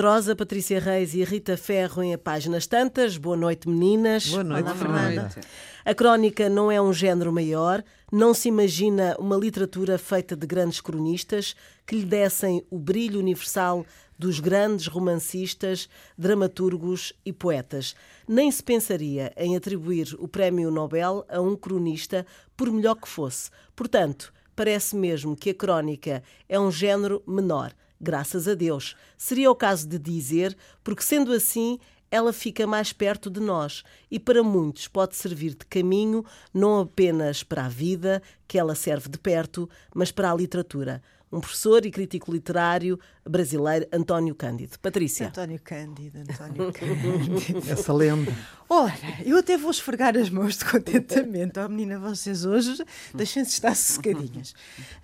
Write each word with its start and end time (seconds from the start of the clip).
Pedrosa, 0.00 0.34
Patrícia 0.34 0.80
Reis 0.80 1.12
e 1.12 1.22
Rita 1.24 1.58
Ferro 1.58 2.02
em 2.02 2.16
Páginas 2.16 2.66
Tantas. 2.66 3.18
Boa 3.18 3.36
noite, 3.36 3.68
meninas. 3.68 4.28
Boa 4.28 4.42
noite, 4.42 4.64
Olá, 4.64 4.74
Fernanda. 4.74 5.28
Fernanda. 5.28 5.40
A 5.84 5.94
crónica 5.94 6.48
não 6.48 6.72
é 6.72 6.80
um 6.80 6.90
género 6.90 7.30
maior, 7.30 7.84
não 8.10 8.32
se 8.32 8.48
imagina 8.48 9.14
uma 9.18 9.36
literatura 9.36 9.98
feita 9.98 10.34
de 10.34 10.46
grandes 10.46 10.80
cronistas 10.80 11.54
que 11.86 11.96
lhe 11.96 12.06
dessem 12.06 12.64
o 12.70 12.78
brilho 12.78 13.20
universal 13.20 13.84
dos 14.18 14.40
grandes 14.40 14.86
romancistas, 14.86 15.86
dramaturgos 16.16 17.12
e 17.22 17.30
poetas. 17.30 17.94
Nem 18.26 18.50
se 18.50 18.62
pensaria 18.62 19.34
em 19.36 19.54
atribuir 19.54 20.16
o 20.18 20.26
prémio 20.26 20.70
Nobel 20.70 21.26
a 21.28 21.42
um 21.42 21.54
cronista, 21.54 22.24
por 22.56 22.72
melhor 22.72 22.94
que 22.94 23.06
fosse. 23.06 23.50
Portanto, 23.76 24.32
parece 24.56 24.96
mesmo 24.96 25.36
que 25.36 25.50
a 25.50 25.54
crónica 25.54 26.22
é 26.48 26.58
um 26.58 26.72
género 26.72 27.22
menor. 27.26 27.74
Graças 28.00 28.48
a 28.48 28.54
Deus. 28.54 28.96
Seria 29.18 29.50
o 29.50 29.54
caso 29.54 29.86
de 29.86 29.98
dizer, 29.98 30.56
porque 30.82 31.02
sendo 31.02 31.32
assim, 31.32 31.78
ela 32.10 32.32
fica 32.32 32.66
mais 32.66 32.92
perto 32.92 33.30
de 33.30 33.40
nós 33.40 33.84
e 34.10 34.18
para 34.18 34.42
muitos 34.42 34.88
pode 34.88 35.14
servir 35.14 35.50
de 35.50 35.66
caminho 35.66 36.24
não 36.52 36.80
apenas 36.80 37.42
para 37.42 37.66
a 37.66 37.68
vida, 37.68 38.22
que 38.48 38.58
ela 38.58 38.74
serve 38.74 39.08
de 39.08 39.18
perto, 39.18 39.68
mas 39.94 40.10
para 40.10 40.32
a 40.32 40.34
literatura. 40.34 41.02
Um 41.32 41.40
professor 41.40 41.86
e 41.86 41.92
crítico 41.92 42.32
literário 42.32 42.98
brasileiro, 43.24 43.86
António 43.92 44.34
Cândido. 44.34 44.76
Patrícia. 44.80 45.28
António 45.28 45.60
Cândido, 45.62 46.18
António 46.18 46.72
Cândido. 46.74 47.70
Essa 47.70 47.92
lenda. 47.92 48.32
Ora, 48.68 48.92
eu 49.24 49.38
até 49.38 49.56
vou 49.56 49.70
esfregar 49.70 50.16
as 50.16 50.28
mãos 50.28 50.58
de 50.58 50.64
contentamento. 50.64 51.60
Oh, 51.60 51.68
menina, 51.68 52.00
vocês 52.00 52.44
hoje 52.44 52.84
deixem-se 53.14 53.52
estar 53.52 53.76
sossegadinhas. 53.76 54.54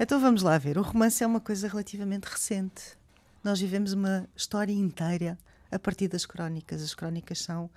Então 0.00 0.20
vamos 0.20 0.42
lá 0.42 0.58
ver. 0.58 0.76
O 0.78 0.82
romance 0.82 1.22
é 1.22 1.26
uma 1.26 1.40
coisa 1.40 1.68
relativamente 1.68 2.24
recente. 2.24 2.82
Nós 3.44 3.60
vivemos 3.60 3.92
uma 3.92 4.28
história 4.34 4.72
inteira 4.72 5.38
a 5.70 5.78
partir 5.78 6.08
das 6.08 6.26
crónicas. 6.26 6.82
As 6.82 6.92
crónicas 6.92 7.38
são 7.38 7.70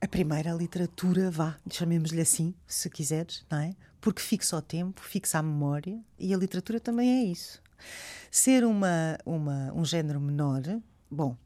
a 0.00 0.08
primeira 0.08 0.52
literatura, 0.52 1.30
vá, 1.30 1.56
chamemos-lhe 1.70 2.20
assim, 2.20 2.54
se 2.66 2.88
quiseres, 2.90 3.44
não 3.50 3.58
é? 3.58 3.74
Porque 4.00 4.20
fixa 4.20 4.56
o 4.56 4.62
tempo, 4.62 5.00
fixa 5.00 5.38
a 5.38 5.42
memória 5.42 6.00
e 6.18 6.32
a 6.34 6.36
literatura 6.36 6.78
também 6.78 7.10
é 7.10 7.24
isso. 7.24 7.62
Ser 8.30 8.64
uma, 8.64 9.18
uma, 9.24 9.72
um 9.74 9.84
género 9.84 10.20
menor, 10.20 10.62
bom, 11.10 11.36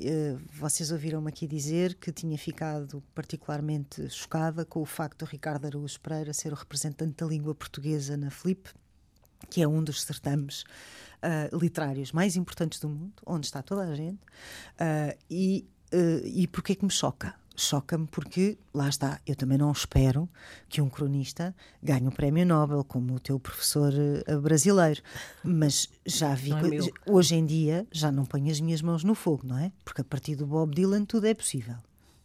eh, 0.00 0.36
vocês 0.52 0.90
ouviram-me 0.90 1.28
aqui 1.28 1.46
dizer 1.46 1.94
que 1.94 2.10
tinha 2.10 2.36
ficado 2.38 3.02
particularmente 3.14 4.08
chocada 4.10 4.64
com 4.64 4.80
o 4.80 4.86
facto 4.86 5.24
do 5.24 5.30
Ricardo 5.30 5.66
Araújo 5.66 6.00
Pereira 6.00 6.32
ser 6.32 6.52
o 6.52 6.56
representante 6.56 7.14
da 7.16 7.26
língua 7.26 7.54
portuguesa 7.54 8.16
na 8.16 8.30
Flip, 8.30 8.70
que 9.50 9.62
é 9.62 9.68
um 9.68 9.82
dos 9.82 10.02
certames 10.02 10.62
uh, 10.62 11.56
literários 11.56 12.12
mais 12.12 12.36
importantes 12.36 12.80
do 12.80 12.88
mundo, 12.88 13.12
onde 13.26 13.46
está 13.46 13.62
toda 13.62 13.82
a 13.82 13.94
gente. 13.94 14.20
Uh, 14.74 15.16
e, 15.28 15.68
uh, 15.92 16.26
e 16.26 16.46
porquê 16.46 16.74
que 16.74 16.84
me 16.84 16.90
choca? 16.90 17.34
Choca-me 17.56 18.06
porque, 18.06 18.58
lá 18.72 18.88
está, 18.88 19.20
eu 19.26 19.36
também 19.36 19.58
não 19.58 19.70
espero 19.70 20.28
que 20.68 20.80
um 20.80 20.88
cronista 20.88 21.54
ganhe 21.82 22.06
o 22.08 22.12
prémio 22.12 22.46
Nobel, 22.46 22.84
como 22.84 23.14
o 23.14 23.20
teu 23.20 23.38
professor 23.38 23.92
uh, 23.92 24.40
brasileiro. 24.40 25.02
Mas 25.44 25.88
já 26.06 26.34
vi. 26.34 26.52
É 26.52 27.10
hoje 27.10 27.34
em 27.34 27.44
dia 27.44 27.86
já 27.92 28.10
não 28.10 28.24
ponho 28.24 28.50
as 28.50 28.60
minhas 28.60 28.82
mãos 28.82 29.04
no 29.04 29.14
fogo, 29.14 29.46
não 29.46 29.58
é? 29.58 29.72
Porque 29.84 30.00
a 30.00 30.04
partir 30.04 30.36
do 30.36 30.46
Bob 30.46 30.74
Dylan 30.74 31.04
tudo 31.04 31.26
é 31.26 31.34
possível, 31.34 31.76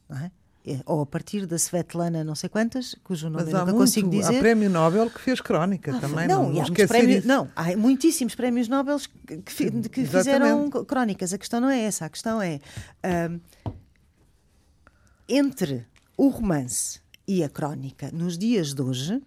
não 0.09 0.17
é? 0.17 0.31
É, 0.67 0.81
Ou 0.85 1.01
a 1.01 1.05
partir 1.05 1.45
da 1.45 1.55
Svetlana, 1.55 2.25
não 2.25 2.35
sei 2.35 2.49
quantas, 2.49 2.93
cujo 3.01 3.29
nome 3.29 3.45
Mas 3.45 3.53
eu 3.53 3.59
nunca 3.59 3.65
muito, 3.71 3.77
consigo 3.77 4.09
dizer. 4.09 4.35
há 4.35 4.39
prémio 4.39 4.69
Nobel 4.69 5.09
que 5.09 5.21
fez 5.21 5.39
crónica 5.39 5.97
também, 5.97 6.27
não, 6.27 6.43
Não, 6.43 6.53
não 6.55 6.61
há 6.61 6.87
prémios, 6.87 7.23
não, 7.23 7.49
há 7.55 7.77
muitíssimos 7.77 8.35
prémios 8.35 8.67
Nobel 8.67 8.97
que, 9.25 9.37
que 9.37 9.89
que 9.89 10.05
fizeram 10.05 10.69
crónicas. 10.69 11.31
A 11.31 11.37
questão 11.37 11.61
não 11.61 11.69
é 11.69 11.83
essa, 11.83 12.05
a 12.05 12.09
questão 12.09 12.41
é 12.41 12.59
ahm, 13.01 13.39
entre 15.27 15.85
o 16.15 16.29
romance 16.29 17.01
e 17.27 17.43
a 17.43 17.49
crónica 17.49 18.09
nos 18.11 18.37
dias 18.37 18.73
de 18.73 18.81
hoje, 18.81 19.21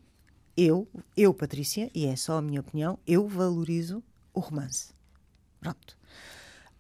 eu, 0.56 0.88
eu, 1.16 1.34
Patrícia, 1.34 1.90
e 1.94 2.06
é 2.06 2.16
só 2.16 2.38
a 2.38 2.42
minha 2.42 2.60
opinião, 2.60 2.98
eu 3.06 3.28
valorizo 3.28 4.02
o 4.32 4.40
romance. 4.40 4.92
Pronto. 5.60 5.98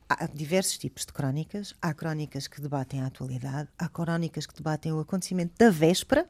Há 0.08 0.26
diversos 0.26 0.78
tipos 0.78 1.04
de 1.06 1.12
crónicas. 1.12 1.74
Há 1.80 1.94
crónicas 1.94 2.48
que 2.48 2.60
debatem 2.60 3.00
a 3.00 3.06
atualidade, 3.06 3.68
há 3.78 3.88
crónicas 3.88 4.46
que 4.46 4.54
debatem 4.54 4.92
o 4.92 4.98
acontecimento 4.98 5.54
da 5.56 5.70
véspera 5.70 6.26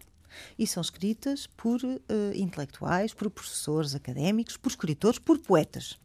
e 0.58 0.66
são 0.66 0.80
escritas 0.80 1.46
por 1.46 1.80
eh, 1.82 1.98
intelectuais, 2.34 3.14
por 3.14 3.30
professores 3.30 3.94
académicos, 3.94 4.56
por 4.56 4.68
escritores, 4.68 5.18
por 5.18 5.38
poetas. 5.38 5.98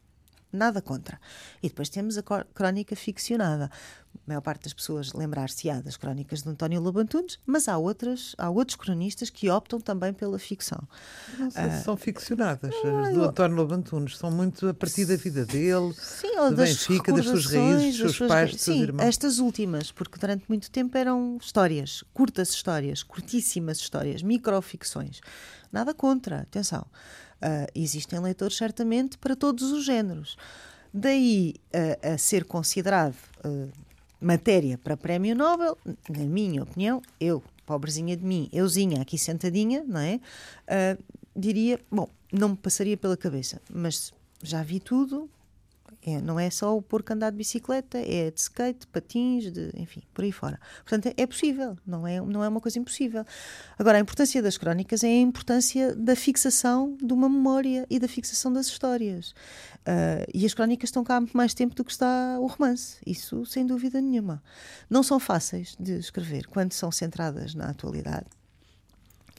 Nada 0.51 0.81
contra. 0.81 1.19
E 1.61 1.67
depois 1.67 1.89
temos 1.89 2.17
a 2.17 2.23
crónica 2.23 2.95
ficcionada. 2.95 3.69
A 4.16 4.19
maior 4.25 4.39
parte 4.41 4.63
das 4.63 4.73
pessoas 4.73 5.11
lembrar-se-á 5.11 5.81
das 5.81 5.97
crónicas 5.97 6.41
de 6.41 6.50
António 6.50 6.79
Lobo 6.79 7.00
Antunes, 7.00 7.38
mas 7.45 7.67
há, 7.67 7.78
outras, 7.78 8.33
há 8.38 8.50
outros 8.50 8.78
cronistas 8.78 9.29
que 9.29 9.50
optam 9.50 9.79
também 9.81 10.13
pela 10.13 10.39
ficção. 10.39 10.81
Não 11.38 11.51
sei 11.51 11.63
Ah. 11.63 11.72
se 11.78 11.84
são 11.84 11.97
ficcionadas. 11.97 12.73
As 12.73 13.13
do 13.13 13.23
António 13.25 13.57
Lobo 13.57 13.73
Antunes 13.73 14.17
são 14.17 14.31
muito 14.31 14.69
a 14.69 14.73
partir 14.73 15.03
da 15.05 15.17
vida 15.17 15.45
dele, 15.45 15.94
Sim, 16.00 16.38
ou 16.39 16.50
do 16.51 16.55
das 16.55 16.69
Benfica, 16.69 17.11
das 17.11 17.25
suas 17.25 17.45
raízes, 17.47 17.85
dos 17.85 17.97
seus 17.97 18.16
suas 18.16 18.29
pais, 18.29 18.51
dos 18.51 18.61
seus 18.61 18.78
Sim, 18.78 18.84
irmãos. 18.84 19.05
estas 19.05 19.39
últimas, 19.39 19.91
porque 19.91 20.17
durante 20.17 20.45
muito 20.47 20.72
tempo 20.72 20.97
eram 20.97 21.38
histórias, 21.41 22.01
curtas 22.13 22.50
histórias, 22.51 23.03
curtíssimas 23.03 23.78
histórias, 23.79 24.23
microficções. 24.23 25.19
Nada 25.69 25.94
contra, 25.94 26.39
atenção. 26.39 26.85
Ah, 27.47 27.67
existem 27.75 28.19
leitores 28.19 28.57
certamente 28.57 29.19
para 29.19 29.35
todos 29.35 29.72
os 29.72 29.85
géneros. 29.85 30.35
Daí 30.91 31.53
ah, 31.72 32.13
a 32.13 32.17
ser 32.17 32.44
considerado 32.44 33.16
ah, 33.44 33.67
matéria 34.19 34.79
para 34.79 34.97
prémio 34.97 35.35
Nobel, 35.35 35.78
na 36.09 36.23
minha 36.23 36.63
opinião, 36.63 37.03
eu, 37.19 37.44
pobrezinha 37.63 38.17
de 38.17 38.25
mim, 38.25 38.50
euzinha 38.51 39.00
aqui 39.00 39.16
sentadinha, 39.16 39.84
não 39.85 40.00
é? 40.00 40.19
Diria, 41.35 41.79
bom, 41.91 42.09
não 42.31 42.50
me 42.50 42.55
passaria 42.55 42.97
pela 42.97 43.16
cabeça, 43.16 43.61
mas 43.69 44.11
já 44.41 44.63
vi 44.63 44.79
tudo, 44.79 45.29
é, 46.05 46.21
não 46.21 46.39
é 46.39 46.49
só 46.49 46.77
o 46.77 46.81
porco 46.81 47.11
andar 47.13 47.31
de 47.31 47.38
bicicleta, 47.38 47.97
é 47.97 48.29
de 48.29 48.39
skate, 48.39 48.85
patins, 48.88 49.51
de, 49.51 49.71
enfim, 49.75 50.03
por 50.13 50.23
aí 50.23 50.31
fora. 50.31 50.59
Portanto, 50.83 51.13
é, 51.17 51.25
possível, 51.25 51.75
não 51.85 52.05
é, 52.05 52.21
não 52.21 52.43
é 52.43 52.47
uma 52.47 52.61
coisa 52.61 52.77
impossível. 52.77 53.25
Agora, 53.77 53.97
a 53.97 54.01
importância 54.01 54.41
das 54.41 54.57
crónicas 54.57 55.03
é 55.03 55.07
a 55.07 55.21
importância 55.21 55.95
da 55.95 56.16
fixação 56.16 56.95
de 57.01 57.11
uma 57.11 57.27
memória 57.27 57.88
e 57.89 57.97
da 57.97 58.07
fixação 58.07 58.53
das 58.53 58.67
histórias. 58.67 59.33
Ah, 59.85 60.25
e 60.33 60.45
as 60.45 60.53
crónicas 60.53 60.89
estão 60.89 61.03
cá 61.03 61.17
há 61.17 61.21
muito 61.21 61.38
mais 61.38 61.53
tempo 61.53 61.75
do 61.75 61.83
que 61.83 61.91
está 61.91 62.37
o 62.39 62.47
romance, 62.47 62.97
isso 63.05 63.45
sem 63.45 63.66
dúvida 63.66 64.01
nenhuma. 64.01 64.41
Não 64.89 65.03
são 65.03 65.19
fáceis 65.19 65.75
de 65.79 65.93
escrever 65.93 66.47
quando 66.47 66.73
são 66.73 66.91
centradas 66.91 67.53
na 67.53 67.69
atualidade. 67.69 68.25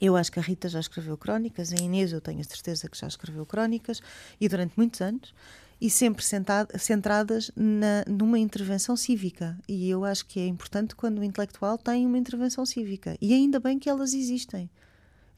Eu 0.00 0.14
acho 0.14 0.30
que 0.30 0.38
a 0.38 0.42
Rita 0.42 0.68
já 0.68 0.78
escreveu 0.78 1.16
crónicas, 1.16 1.72
a 1.72 1.76
Inês 1.76 2.12
eu 2.12 2.20
tenho 2.20 2.40
a 2.40 2.44
certeza 2.44 2.88
que 2.88 2.98
já 2.98 3.06
escreveu 3.06 3.46
crónicas 3.46 4.00
e 4.40 4.48
durante 4.48 4.74
muitos 4.76 5.00
anos 5.00 5.34
e 5.80 5.90
sempre 5.90 6.24
sentado- 6.24 6.78
centradas 6.78 7.50
na, 7.54 8.04
numa 8.08 8.38
intervenção 8.38 8.96
cívica. 8.96 9.58
E 9.68 9.88
eu 9.88 10.04
acho 10.04 10.26
que 10.26 10.40
é 10.40 10.46
importante 10.46 10.94
quando 10.94 11.18
o 11.18 11.24
intelectual 11.24 11.76
tem 11.76 12.06
uma 12.06 12.18
intervenção 12.18 12.64
cívica. 12.64 13.16
E 13.20 13.32
ainda 13.34 13.60
bem 13.60 13.78
que 13.78 13.88
elas 13.88 14.14
existem. 14.14 14.70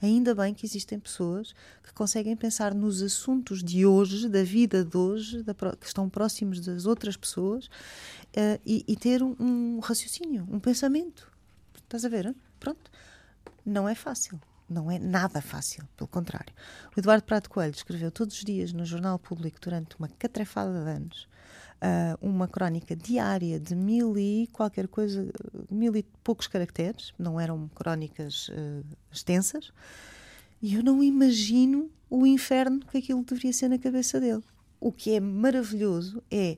Ainda 0.00 0.32
bem 0.32 0.54
que 0.54 0.64
existem 0.64 0.98
pessoas 0.98 1.52
que 1.82 1.92
conseguem 1.92 2.36
pensar 2.36 2.72
nos 2.72 3.02
assuntos 3.02 3.64
de 3.64 3.84
hoje, 3.84 4.28
da 4.28 4.44
vida 4.44 4.84
de 4.84 4.96
hoje, 4.96 5.42
da 5.42 5.52
que 5.54 5.86
estão 5.86 6.08
próximos 6.08 6.60
das 6.60 6.86
outras 6.86 7.16
pessoas 7.16 7.68
eh, 8.32 8.60
e, 8.64 8.84
e 8.86 8.94
ter 8.94 9.24
um, 9.24 9.34
um 9.40 9.80
raciocínio, 9.80 10.46
um 10.52 10.60
pensamento. 10.60 11.28
Estás 11.82 12.04
a 12.04 12.08
ver? 12.08 12.26
hein? 12.26 12.36
Pronto. 12.60 12.88
Não 13.66 13.88
é 13.88 13.94
fácil. 13.96 14.40
Não 14.68 14.90
é 14.90 14.98
nada 14.98 15.40
fácil, 15.40 15.88
pelo 15.96 16.08
contrário. 16.08 16.52
O 16.94 17.00
Eduardo 17.00 17.24
Prado 17.24 17.48
Coelho 17.48 17.74
escreveu 17.74 18.10
todos 18.10 18.36
os 18.36 18.44
dias 18.44 18.72
no 18.72 18.84
Jornal 18.84 19.18
Público 19.18 19.58
durante 19.60 19.96
uma 19.96 20.08
catrefada 20.08 20.84
de 20.84 20.90
anos 20.90 21.28
ah, 21.80 22.18
uma 22.20 22.48
crónica 22.48 22.96
diária 22.96 23.60
de 23.60 23.74
mil 23.76 24.18
e 24.18 24.48
qualquer 24.52 24.88
coisa, 24.88 25.30
mil 25.70 25.94
e 25.94 26.02
poucos 26.24 26.48
caracteres, 26.48 27.12
não 27.16 27.38
eram 27.38 27.68
crónicas 27.74 28.50
ah, 28.52 28.82
extensas, 29.12 29.72
e 30.60 30.74
eu 30.74 30.82
não 30.82 31.02
imagino 31.02 31.88
o 32.10 32.26
inferno 32.26 32.80
que 32.80 32.98
aquilo 32.98 33.24
deveria 33.24 33.52
ser 33.52 33.68
na 33.68 33.78
cabeça 33.78 34.18
dele. 34.18 34.42
O 34.80 34.90
que 34.90 35.14
é 35.14 35.20
maravilhoso 35.20 36.22
é 36.30 36.56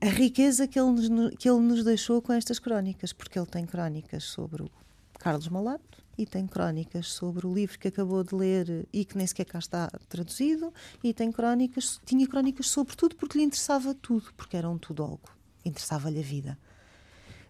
a 0.00 0.06
riqueza 0.06 0.66
que 0.66 0.78
ele 0.80 0.90
nos, 0.90 1.34
que 1.36 1.48
ele 1.48 1.60
nos 1.60 1.84
deixou 1.84 2.20
com 2.20 2.32
estas 2.32 2.58
crónicas, 2.58 3.12
porque 3.12 3.38
ele 3.38 3.46
tem 3.46 3.64
crónicas 3.64 4.24
sobre 4.24 4.64
o 4.64 4.70
Carlos 5.18 5.48
Malato 5.48 6.03
e 6.16 6.26
tem 6.26 6.46
crónicas 6.46 7.12
sobre 7.12 7.46
o 7.46 7.52
livro 7.52 7.78
que 7.78 7.88
acabou 7.88 8.22
de 8.22 8.34
ler 8.34 8.86
e 8.92 9.04
que 9.04 9.16
nem 9.16 9.26
sequer 9.26 9.44
cá 9.44 9.58
está 9.58 9.88
traduzido 10.08 10.72
e 11.02 11.12
tem 11.12 11.30
crónicas, 11.30 12.00
tinha 12.04 12.26
crónicas 12.26 12.68
sobre 12.68 12.96
tudo 12.96 13.16
porque 13.16 13.38
lhe 13.38 13.44
interessava 13.44 13.94
tudo, 13.94 14.32
porque 14.36 14.56
era 14.56 14.68
um 14.68 14.78
tudólogo, 14.78 15.30
interessava-lhe 15.64 16.20
a 16.20 16.22
vida. 16.22 16.58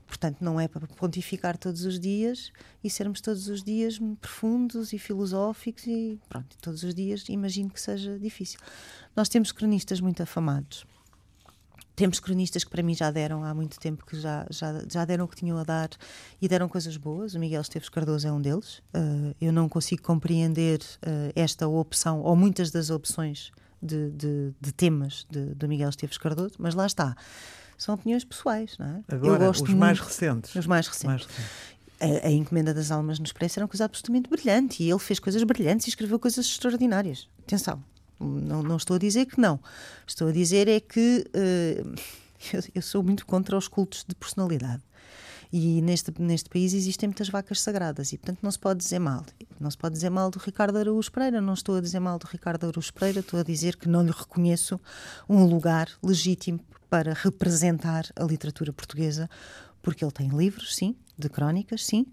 Portanto, 0.06 0.42
não 0.42 0.60
é 0.60 0.68
para 0.68 0.86
pontificar 0.86 1.56
todos 1.56 1.84
os 1.84 1.98
dias 1.98 2.52
e 2.82 2.90
sermos 2.90 3.20
todos 3.20 3.48
os 3.48 3.62
dias 3.62 3.98
profundos 4.20 4.92
e 4.92 4.98
filosóficos 4.98 5.86
e 5.86 6.20
pronto, 6.28 6.56
todos 6.60 6.82
os 6.82 6.94
dias 6.94 7.24
imagino 7.28 7.70
que 7.70 7.80
seja 7.80 8.18
difícil. 8.18 8.60
Nós 9.16 9.28
temos 9.28 9.50
cronistas 9.50 10.00
muito 10.00 10.22
afamados 10.22 10.86
temos 11.96 12.18
cronistas 12.18 12.64
que 12.64 12.70
para 12.70 12.82
mim 12.82 12.94
já 12.94 13.10
deram 13.10 13.44
há 13.44 13.54
muito 13.54 13.78
tempo, 13.78 14.04
que 14.04 14.18
já, 14.18 14.46
já, 14.50 14.82
já 14.90 15.04
deram 15.04 15.24
o 15.24 15.28
que 15.28 15.36
tinham 15.36 15.56
a 15.58 15.64
dar 15.64 15.90
e 16.40 16.48
deram 16.48 16.68
coisas 16.68 16.96
boas. 16.96 17.34
O 17.34 17.38
Miguel 17.38 17.60
Esteves 17.60 17.88
Cardoso 17.88 18.26
é 18.26 18.32
um 18.32 18.40
deles. 18.40 18.78
Uh, 18.94 19.34
eu 19.40 19.52
não 19.52 19.68
consigo 19.68 20.02
compreender 20.02 20.80
uh, 20.80 21.32
esta 21.34 21.68
opção, 21.68 22.20
ou 22.20 22.34
muitas 22.34 22.70
das 22.70 22.90
opções 22.90 23.52
de, 23.80 24.10
de, 24.10 24.52
de 24.60 24.72
temas 24.72 25.26
de, 25.30 25.54
do 25.54 25.68
Miguel 25.68 25.90
Esteves 25.90 26.18
Cardoso, 26.18 26.54
mas 26.58 26.74
lá 26.74 26.86
está. 26.86 27.16
São 27.76 27.94
opiniões 27.94 28.24
pessoais, 28.24 28.76
não 28.78 28.86
é? 28.86 29.14
Agora, 29.14 29.42
eu 29.42 29.46
gosto 29.48 29.64
os 29.64 29.74
mais 29.74 30.00
recentes. 30.00 30.54
Os 30.54 30.66
mais 30.66 30.86
recentes. 30.86 31.06
Mais 31.06 31.26
recentes. 31.26 31.74
A, 32.00 32.26
a, 32.26 32.30
Encomenda 32.30 32.74
das 32.74 32.90
Almas 32.90 33.18
no 33.18 33.24
Expresso 33.24 33.58
era 33.58 33.64
uma 33.64 33.68
coisa 33.68 33.84
absolutamente 33.84 34.28
brilhante 34.28 34.82
e 34.82 34.90
ele 34.90 34.98
fez 34.98 35.18
coisas 35.18 35.42
brilhantes 35.44 35.86
e 35.86 35.90
escreveu 35.90 36.18
coisas 36.18 36.44
extraordinárias. 36.44 37.28
Atenção, 37.40 37.82
não, 38.18 38.62
não 38.62 38.76
estou 38.76 38.96
a 38.96 38.98
dizer 38.98 39.26
que 39.26 39.40
não. 39.40 39.60
Estou 40.06 40.28
a 40.28 40.32
dizer 40.32 40.68
é 40.68 40.80
que 40.80 41.24
uh, 41.28 41.94
eu, 42.52 42.62
eu, 42.76 42.82
sou 42.82 43.02
muito 43.02 43.26
contra 43.26 43.56
os 43.56 43.68
cultos 43.68 44.04
de 44.06 44.14
personalidade. 44.14 44.82
E 45.52 45.80
neste, 45.82 46.12
neste 46.20 46.48
país 46.48 46.74
existem 46.74 47.08
muitas 47.08 47.28
vacas 47.28 47.60
sagradas 47.60 48.12
e, 48.12 48.18
portanto, 48.18 48.40
não 48.42 48.50
se 48.50 48.58
pode 48.58 48.80
dizer 48.80 48.98
mal. 48.98 49.24
Não 49.60 49.70
se 49.70 49.78
pode 49.78 49.94
dizer 49.94 50.10
mal 50.10 50.28
do 50.28 50.38
Ricardo 50.38 50.76
Araújo 50.76 51.12
Pereira. 51.12 51.40
Não 51.40 51.54
estou 51.54 51.76
a 51.76 51.80
dizer 51.80 52.00
mal 52.00 52.18
do 52.18 52.26
Ricardo 52.26 52.66
Araújo 52.66 52.92
Pereira, 52.92 53.20
estou 53.20 53.38
a 53.38 53.44
dizer 53.44 53.76
que 53.76 53.88
não 53.88 54.02
lhe 54.02 54.10
reconheço 54.10 54.80
um 55.28 55.44
lugar 55.44 55.88
legítimo 56.02 56.58
para 56.90 57.14
representar 57.14 58.04
a 58.16 58.24
literatura 58.24 58.72
portuguesa, 58.72 59.30
porque 59.80 60.04
ele 60.04 60.12
tem 60.12 60.28
livros, 60.28 60.74
sim, 60.74 60.96
de 61.16 61.28
crónicas, 61.28 61.84
sim, 61.84 62.06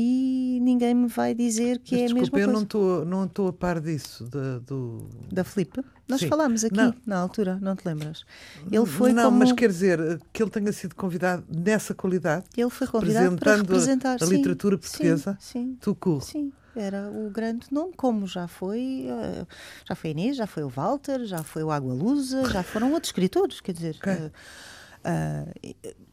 e 0.00 0.60
ninguém 0.62 0.94
me 0.94 1.08
vai 1.08 1.34
dizer 1.34 1.80
que 1.80 1.96
Mas, 1.96 2.02
é 2.02 2.04
a 2.04 2.14
mesma 2.14 2.30
coisa. 2.30 2.46
Desculpa, 2.46 2.86
eu 2.86 3.04
não 3.04 3.24
estou 3.24 3.48
a 3.48 3.52
par 3.52 3.80
disso, 3.80 4.22
da, 4.28 4.60
do... 4.60 5.08
Da 5.32 5.42
Filipe? 5.42 5.82
Nós 6.06 6.20
Sim. 6.20 6.28
falámos 6.28 6.62
aqui 6.62 6.76
não. 6.76 6.94
na 7.04 7.18
altura, 7.18 7.58
não 7.60 7.74
te 7.74 7.84
lembras? 7.84 8.24
Ele 8.70 8.86
foi 8.86 9.12
Não, 9.12 9.24
como... 9.24 9.38
mas 9.38 9.50
quer 9.50 9.68
dizer 9.68 9.98
que 10.32 10.40
ele 10.40 10.50
tenha 10.50 10.72
sido 10.72 10.94
convidado 10.94 11.44
nessa 11.48 11.94
qualidade, 11.94 12.44
ele 12.56 12.70
foi 12.70 12.86
convidado 12.86 13.36
para 13.38 13.56
representar 13.56 14.18
a, 14.20 14.24
a 14.24 14.28
literatura 14.28 14.78
portuguesa, 14.78 15.36
sim, 15.40 15.76
sim, 15.82 16.20
Sim, 16.20 16.52
era 16.76 17.10
o 17.10 17.28
grande 17.30 17.66
nome, 17.72 17.92
como 17.96 18.24
já 18.24 18.46
foi, 18.46 19.06
eh, 19.08 19.46
já 19.84 19.96
foi 19.96 20.10
Inês, 20.10 20.36
já 20.36 20.46
foi 20.46 20.62
o 20.62 20.68
Walter, 20.68 21.24
já 21.24 21.42
foi 21.42 21.64
o 21.64 21.72
Água 21.72 21.92
Lusa, 21.92 22.48
já 22.48 22.62
foram 22.62 22.92
outros 22.92 23.08
escritores, 23.08 23.60
quer 23.60 23.72
dizer... 23.72 23.96
Okay. 23.96 24.14
Uh, 24.14 25.88
uh, 25.88 26.07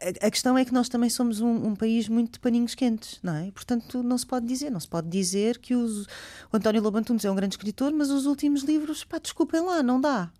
a 0.00 0.30
questão 0.30 0.56
é 0.56 0.64
que 0.64 0.72
nós 0.72 0.88
também 0.88 1.10
somos 1.10 1.40
um, 1.40 1.68
um, 1.68 1.76
país 1.76 2.08
muito 2.08 2.32
de 2.32 2.40
paninhos 2.40 2.74
quentes, 2.74 3.18
não 3.22 3.34
é? 3.34 3.50
Portanto, 3.50 4.02
não 4.02 4.16
se 4.16 4.26
pode 4.26 4.46
dizer, 4.46 4.70
não 4.70 4.80
se 4.80 4.88
pode 4.88 5.08
dizer 5.08 5.58
que 5.58 5.74
os, 5.74 6.06
o 6.50 6.56
António 6.56 6.82
Lobantunes 6.82 7.24
é 7.24 7.30
um 7.30 7.34
grande 7.34 7.54
escritor, 7.54 7.92
mas 7.92 8.10
os 8.10 8.24
últimos 8.24 8.62
livros, 8.62 9.04
pá, 9.04 9.18
desculpem 9.18 9.60
lá, 9.60 9.82
não 9.82 10.00
dá. 10.00 10.30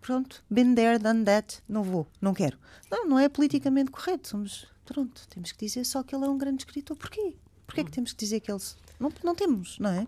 Pronto, 0.00 0.42
been 0.50 0.74
there, 0.74 0.98
done 0.98 1.24
that, 1.24 1.62
não 1.68 1.82
vou, 1.82 2.06
não 2.20 2.32
quero. 2.32 2.58
Não, 2.90 3.06
não 3.06 3.18
é 3.18 3.28
politicamente 3.28 3.90
correto, 3.90 4.28
somos, 4.28 4.66
pronto, 4.86 5.28
temos 5.28 5.52
que 5.52 5.66
dizer 5.66 5.84
só 5.84 6.02
que 6.02 6.14
ele 6.14 6.24
é 6.24 6.28
um 6.28 6.38
grande 6.38 6.62
escritor. 6.62 6.96
Porquê? 6.96 7.34
Porquê 7.66 7.82
é 7.82 7.84
que 7.84 7.90
temos 7.90 8.12
que 8.12 8.18
dizer 8.18 8.40
que 8.40 8.50
ele... 8.50 8.60
Não, 8.98 9.12
não 9.22 9.34
temos, 9.34 9.78
não 9.78 9.90
é? 9.90 10.06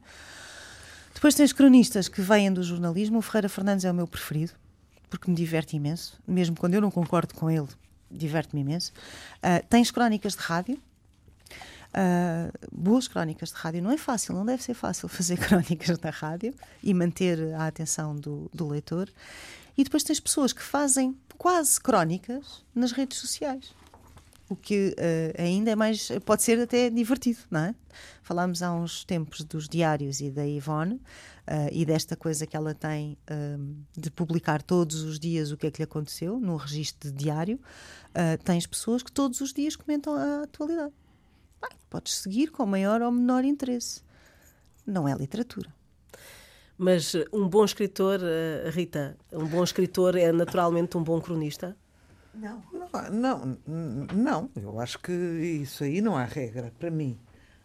Depois 1.15 1.35
tens 1.35 1.53
cronistas 1.53 2.08
que 2.08 2.23
vêm 2.23 2.50
do 2.50 2.62
jornalismo, 2.62 3.19
o 3.19 3.23
Ferreira 3.23 3.49
Fernandes 3.49 3.85
é 3.85 3.91
o 3.91 3.94
meu 3.94 4.06
preferido, 4.06 4.53
porque 5.11 5.31
me 5.31 5.37
diverte 5.37 5.76
imenso, 5.76 6.19
mesmo 6.26 6.56
quando 6.56 6.75
eu 6.75 6.81
não 6.81 6.91
concordo 6.91 7.35
com 7.35 7.50
ele, 7.50 7.69
diverte-me 8.12 8.62
imenso. 8.62 8.93
Uh, 9.38 9.64
tens 9.69 9.91
crónicas 9.91 10.35
de 10.35 10.41
rádio. 10.41 10.79
Uh, 11.94 12.53
boas 12.73 13.09
crónicas 13.09 13.50
de 13.50 13.56
rádio. 13.56 13.82
Não 13.82 13.91
é 13.91 13.99
fácil, 13.99 14.35
não 14.35 14.47
deve 14.47 14.62
ser 14.62 14.75
fácil 14.75 15.09
fazer 15.11 15.38
crónicas 15.38 15.99
da 15.99 16.11
rádio 16.11 16.55
e 16.82 16.93
manter 16.94 17.55
a 17.55 17.67
atenção 17.67 18.14
do, 18.17 18.50
do 18.53 18.69
leitor. 18.69 19.09
E 19.76 19.85
depois 19.85 20.03
tens 20.03 20.20
pessoas 20.20 20.53
que 20.53 20.62
fazem 20.62 21.17
quase 21.38 21.81
crónicas 21.81 22.62
nas 22.75 22.93
redes 22.93 23.19
sociais 23.19 23.75
o 24.52 24.56
que 24.56 24.94
uh, 24.99 25.43
ainda 25.43 25.70
é 25.70 25.76
mais, 25.76 26.10
pode 26.25 26.43
ser 26.43 26.60
até 26.60 26.90
divertido, 26.90 27.40
não 27.50 27.60
é? 27.60 27.75
Falámos 28.22 28.62
há 28.62 28.72
uns 28.72 29.04
tempos 29.04 29.43
dos 29.44 29.69
diários 29.69 30.20
e 30.20 30.31
da 30.31 30.46
Ivone 30.46 30.94
uh, 30.94 31.00
e 31.72 31.84
desta 31.84 32.14
coisa 32.16 32.46
que 32.46 32.56
ela 32.56 32.75
tem 32.75 33.16
uh, 33.31 33.76
de 33.96 34.10
publicar 34.10 34.62
todos 34.62 35.02
os 35.02 35.19
dias 35.19 35.50
o 35.50 35.56
que 35.56 35.66
é 35.66 35.70
que 35.70 35.78
lhe 35.78 35.84
aconteceu 35.84 36.38
no 36.38 36.56
registro 36.56 37.10
de 37.10 37.16
diário. 37.16 37.58
tens 38.44 38.66
pessoas 38.66 39.02
que 39.02 39.10
todos 39.10 39.40
os 39.40 39.52
dias 39.52 39.75
comentam 39.75 40.14
a 40.14 40.43
atualidade. 40.43 40.93
Bem, 41.60 41.78
podes 41.88 42.14
seguir 42.14 42.50
com 42.50 42.66
maior 42.66 43.00
ou 43.00 43.10
menor 43.10 43.44
interesse. 43.44 44.02
Não 44.87 45.08
é 45.08 45.14
literatura. 45.14 45.72
Mas 46.76 47.14
um 47.32 47.48
bom 47.48 47.64
escritor, 47.64 48.20
Rita, 48.70 49.16
um 49.32 49.46
bom 49.46 49.62
escritor 49.62 50.16
é 50.16 50.32
naturalmente 50.32 50.96
um 50.96 51.02
bom 51.02 51.20
cronista? 51.20 51.76
Não. 52.34 52.62
não. 53.11 53.58
Não, 54.14 54.50
Eu 54.56 54.81
acho 54.81 54.99
que 54.99 55.12
isso 55.12 55.84
aí 55.84 56.00
não 56.00 56.17
há 56.17 56.25
regra, 56.25 56.73
para 56.79 56.90
mim. 56.90 57.19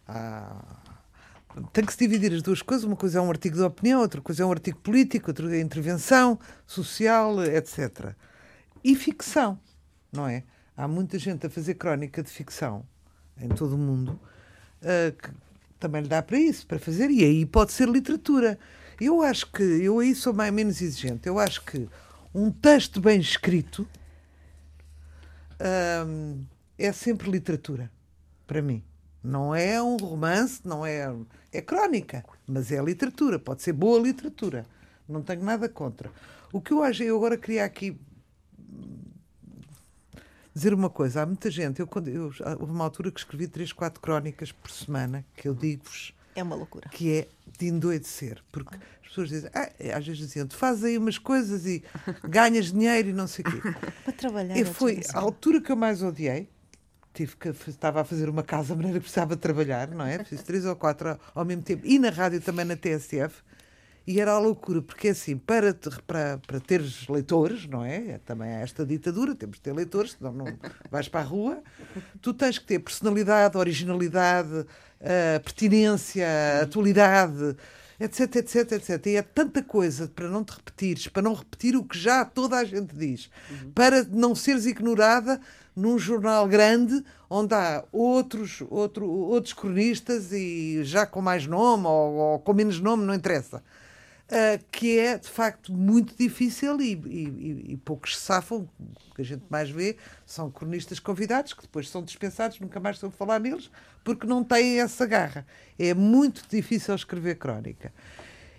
Há... 0.06 0.62
Tem 1.72 1.84
que 1.84 1.92
se 1.92 1.98
dividir 1.98 2.32
as 2.32 2.42
duas 2.42 2.62
coisas. 2.62 2.84
Uma 2.84 2.96
coisa 2.96 3.18
é 3.18 3.22
um 3.22 3.30
artigo 3.30 3.56
de 3.56 3.62
opinião, 3.62 4.00
outra 4.00 4.20
coisa 4.20 4.42
é 4.42 4.46
um 4.46 4.52
artigo 4.52 4.78
político, 4.78 5.30
outra 5.30 5.56
é 5.56 5.60
intervenção 5.60 6.38
social, 6.66 7.42
etc. 7.44 8.14
E 8.84 8.94
ficção, 8.94 9.58
não 10.12 10.28
é? 10.28 10.44
Há 10.76 10.86
muita 10.86 11.18
gente 11.18 11.46
a 11.46 11.50
fazer 11.50 11.74
crónica 11.74 12.22
de 12.22 12.30
ficção 12.30 12.84
em 13.40 13.48
todo 13.48 13.74
o 13.74 13.78
mundo 13.78 14.20
uh, 14.82 15.12
que 15.16 15.30
também 15.78 16.02
lhe 16.02 16.08
dá 16.08 16.22
para 16.22 16.38
isso, 16.38 16.66
para 16.66 16.78
fazer, 16.78 17.10
e 17.10 17.24
aí 17.24 17.46
pode 17.46 17.72
ser 17.72 17.88
literatura. 17.88 18.58
Eu 19.00 19.22
acho 19.22 19.50
que, 19.50 19.62
eu 19.62 19.98
aí 20.00 20.14
sou 20.14 20.32
mais 20.32 20.52
menos 20.52 20.80
exigente, 20.80 21.28
eu 21.28 21.38
acho 21.38 21.64
que 21.64 21.88
um 22.34 22.50
texto 22.50 23.00
bem 23.00 23.20
escrito 23.20 23.88
é 26.76 26.92
sempre 26.92 27.30
literatura, 27.30 27.90
para 28.46 28.62
mim. 28.62 28.84
Não 29.22 29.54
é 29.54 29.82
um 29.82 29.96
romance, 29.96 30.60
não 30.64 30.86
é. 30.86 31.12
É 31.52 31.60
crónica, 31.60 32.24
mas 32.46 32.70
é 32.70 32.82
literatura, 32.82 33.38
pode 33.38 33.62
ser 33.62 33.72
boa 33.72 33.98
literatura. 33.98 34.66
Não 35.08 35.22
tenho 35.22 35.42
nada 35.42 35.68
contra. 35.68 36.10
O 36.52 36.60
que 36.60 36.72
eu 36.72 36.82
acho, 36.82 37.02
eu 37.02 37.16
agora 37.16 37.36
queria 37.36 37.64
aqui 37.64 37.98
dizer 40.54 40.74
uma 40.74 40.90
coisa. 40.90 41.22
Há 41.22 41.26
muita 41.26 41.50
gente, 41.50 41.80
eu, 41.80 41.86
quando, 41.86 42.08
eu, 42.08 42.32
houve 42.58 42.72
uma 42.72 42.84
altura 42.84 43.10
que 43.10 43.18
escrevi 43.18 43.48
três, 43.48 43.72
quatro 43.72 44.00
crónicas 44.00 44.52
por 44.52 44.70
semana, 44.70 45.24
que 45.34 45.48
eu 45.48 45.54
digo-vos. 45.54 46.12
É 46.38 46.42
uma 46.42 46.54
loucura. 46.54 46.88
Que 46.90 47.18
é 47.18 47.28
de 47.58 47.66
endoidecer. 47.66 48.40
Porque 48.52 48.76
as 49.02 49.08
pessoas 49.08 49.28
dizem, 49.28 49.50
ah, 49.52 49.68
às 49.96 50.06
vezes 50.06 50.18
diziam, 50.18 50.46
tu 50.46 50.56
fazes 50.56 50.84
aí 50.84 50.96
umas 50.96 51.18
coisas 51.18 51.66
e 51.66 51.82
ganhas 52.22 52.72
dinheiro 52.72 53.08
e 53.08 53.12
não 53.12 53.26
sei 53.26 53.44
o 53.44 53.50
quê. 53.50 53.74
Para 54.04 54.12
trabalhar. 54.12 54.56
E 54.56 54.64
foi 54.64 55.00
a 55.12 55.18
altura 55.18 55.60
que 55.60 55.72
eu 55.72 55.76
mais 55.76 56.02
odiei. 56.02 56.48
Tive 57.12 57.34
que, 57.36 57.48
estava 57.48 58.02
a 58.02 58.04
fazer 58.04 58.28
uma 58.28 58.44
casa, 58.44 58.74
a 58.74 58.76
maneira 58.76 58.98
que 58.98 59.02
precisava 59.02 59.36
trabalhar, 59.36 59.88
não 59.88 60.06
é? 60.06 60.22
Fiz 60.22 60.40
três 60.42 60.64
ou 60.64 60.76
quatro 60.76 61.18
ao 61.34 61.44
mesmo 61.44 61.62
tempo. 61.62 61.84
E 61.84 61.98
na 61.98 62.10
rádio 62.10 62.40
também 62.40 62.64
na 62.64 62.76
TSF. 62.76 63.42
E 64.08 64.18
era 64.18 64.32
a 64.32 64.38
loucura, 64.38 64.80
porque 64.80 65.08
assim, 65.08 65.36
para, 65.36 65.78
para, 66.06 66.38
para 66.38 66.60
teres 66.60 67.06
leitores, 67.08 67.66
não 67.66 67.84
é? 67.84 68.12
é? 68.12 68.18
Também 68.24 68.48
há 68.48 68.60
esta 68.60 68.86
ditadura, 68.86 69.34
temos 69.34 69.56
de 69.56 69.60
ter 69.60 69.74
leitores, 69.74 70.12
senão 70.12 70.32
não 70.32 70.46
vais 70.90 71.10
para 71.10 71.20
a 71.20 71.24
rua. 71.24 71.62
Tu 72.22 72.32
tens 72.32 72.58
que 72.58 72.64
ter 72.64 72.78
personalidade, 72.78 73.58
originalidade, 73.58 74.60
uh, 74.60 75.40
pertinência, 75.44 76.26
atualidade, 76.62 77.54
etc, 78.00 78.36
etc, 78.36 78.72
etc. 78.72 79.06
E 79.08 79.16
é 79.16 79.20
tanta 79.20 79.62
coisa 79.62 80.08
para 80.08 80.30
não 80.30 80.42
te 80.42 80.54
repetires, 80.54 81.06
para 81.08 81.20
não 81.20 81.34
repetir 81.34 81.76
o 81.76 81.84
que 81.84 81.98
já 81.98 82.24
toda 82.24 82.56
a 82.56 82.64
gente 82.64 82.96
diz, 82.96 83.28
uhum. 83.50 83.72
para 83.72 84.04
não 84.04 84.34
seres 84.34 84.64
ignorada 84.64 85.38
num 85.76 85.98
jornal 85.98 86.48
grande 86.48 87.04
onde 87.28 87.54
há 87.54 87.84
outros, 87.92 88.62
outro, 88.70 89.06
outros 89.06 89.52
cronistas 89.52 90.32
e 90.32 90.82
já 90.82 91.04
com 91.04 91.20
mais 91.20 91.46
nome 91.46 91.86
ou, 91.86 92.14
ou 92.14 92.38
com 92.38 92.54
menos 92.54 92.80
nome, 92.80 93.04
não 93.04 93.12
interessa. 93.12 93.62
Uh, 94.30 94.62
que 94.70 94.98
é 94.98 95.16
de 95.16 95.26
facto 95.26 95.72
muito 95.72 96.14
difícil 96.14 96.78
e, 96.82 96.92
e, 96.92 97.72
e, 97.72 97.76
poucos 97.78 98.18
safam. 98.18 98.68
O 98.78 99.14
que 99.14 99.22
a 99.22 99.24
gente 99.24 99.44
mais 99.48 99.70
vê 99.70 99.96
são 100.26 100.50
cronistas 100.50 100.98
convidados 100.98 101.54
que 101.54 101.62
depois 101.62 101.88
são 101.88 102.02
dispensados, 102.02 102.60
nunca 102.60 102.78
mais 102.78 102.98
soube 102.98 103.16
falar 103.16 103.40
neles, 103.40 103.70
porque 104.04 104.26
não 104.26 104.44
têm 104.44 104.80
essa 104.80 105.06
garra. 105.06 105.46
É 105.78 105.94
muito 105.94 106.44
difícil 106.46 106.94
escrever 106.94 107.36
crónica. 107.36 107.90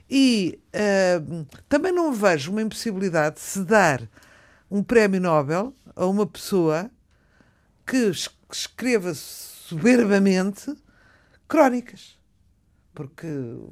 E 0.10 0.60
uh, 0.74 1.46
também 1.68 1.92
não 1.92 2.12
vejo 2.12 2.52
uma 2.52 2.64
impossibilidade 2.64 3.36
de 3.36 3.42
se 3.42 3.64
dar 3.64 4.02
um 4.72 4.82
prémio 4.82 5.22
Nobel 5.22 5.74
a 5.96 6.06
uma 6.08 6.26
pessoa 6.26 6.90
que 7.86 8.12
escreva 8.52 9.14
soberbamente 9.14 10.76
crónicas 11.48 12.19
porque 12.93 13.27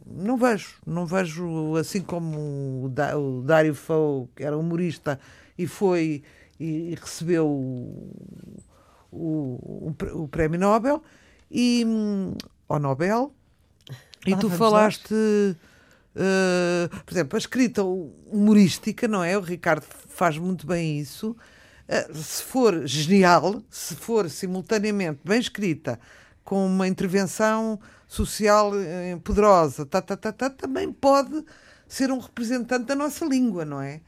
não 0.06 0.38
vejo, 0.38 0.76
não 0.86 1.06
vejo 1.06 1.76
assim 1.76 2.02
como 2.02 2.86
o, 2.86 3.44
Dário 3.44 3.74
Fou, 3.74 4.30
que 4.36 4.44
era 4.44 4.58
humorista 4.58 5.20
e 5.58 5.68
foi 5.68 6.24
e, 6.60 6.96
recebeu 7.00 7.48
o, 7.48 8.14
o, 9.12 9.96
o, 10.14 10.28
prémio 10.28 10.60
Nobel 10.60 11.04
e 11.52 11.86
ao 12.68 12.80
Nobel 12.80 13.34
e 14.26 14.36
tu 14.36 14.50
falaste 14.50 15.14
Uh, 16.18 16.90
por 17.06 17.14
exemplo, 17.14 17.36
a 17.36 17.38
escrita 17.38 17.84
humorística, 17.84 19.08
não 19.08 19.24
é? 19.24 19.38
O 19.38 19.42
Ricardo 19.42 19.84
faz 19.84 20.36
muito 20.36 20.66
bem 20.66 20.98
isso. 20.98 21.38
Uh, 21.88 22.16
se 22.16 22.42
for 22.42 22.88
genial, 22.88 23.62
se 23.70 23.96
for 23.96 24.28
simultaneamente 24.28 25.20
bem 25.24 25.40
escrita, 25.40 26.00
com 26.48 26.66
uma 26.66 26.88
intervenção 26.88 27.78
social 28.08 28.72
uh, 28.72 29.20
poderosa, 29.20 29.86
tá, 29.86 30.02
tá, 30.02 30.16
tá, 30.16 30.32
tá, 30.32 30.50
também 30.50 30.94
pode 30.94 31.44
ser 31.90 32.10
um 32.10 32.20
representante 32.20 32.86
da 32.86 32.96
nossa 32.96 33.26
língua, 33.26 33.66
não 33.66 33.82
é? 33.82 34.00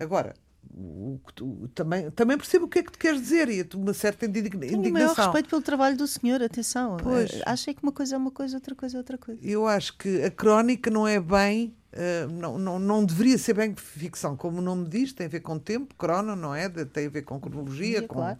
agora, 0.00 0.34
o, 0.74 1.20
o, 1.42 1.68
também, 1.68 2.10
também 2.12 2.38
percebo 2.38 2.64
o 2.64 2.68
que 2.68 2.78
é 2.78 2.82
que 2.82 2.90
tu 2.90 2.98
queres 2.98 3.20
dizer 3.20 3.50
e 3.50 3.68
uma 3.74 3.92
certa 3.92 4.24
indignação. 4.24 4.80
Tenho 4.80 4.88
o 4.88 4.92
maior 4.92 5.14
respeito 5.14 5.50
pelo 5.50 5.60
trabalho 5.60 5.98
do 5.98 6.06
senhor, 6.06 6.42
atenção. 6.42 6.96
Pois. 6.96 7.42
Achei 7.44 7.74
que 7.74 7.82
uma 7.82 7.92
coisa 7.92 8.14
é 8.14 8.18
uma 8.18 8.30
coisa, 8.30 8.56
outra 8.56 8.74
coisa 8.74 8.96
é 8.96 8.98
outra 8.98 9.18
coisa. 9.18 9.38
Eu 9.44 9.66
acho 9.66 9.98
que 9.98 10.22
a 10.22 10.30
crónica 10.30 10.90
não 10.90 11.06
é 11.06 11.20
bem. 11.20 11.76
Uh, 11.92 12.32
não, 12.32 12.58
não, 12.58 12.78
não 12.78 13.04
deveria 13.04 13.36
ser 13.36 13.52
bem 13.52 13.74
ficção, 13.76 14.34
como 14.34 14.58
o 14.58 14.62
nome 14.62 14.88
diz, 14.88 15.12
tem 15.12 15.26
a 15.26 15.28
ver 15.28 15.40
com 15.40 15.58
tempo, 15.58 15.94
crono, 15.94 16.34
não 16.34 16.54
é? 16.54 16.70
Tem 16.70 17.06
a 17.06 17.10
ver 17.10 17.22
com 17.22 17.38
cronologia, 17.38 18.00
com, 18.00 18.14
claro. 18.14 18.38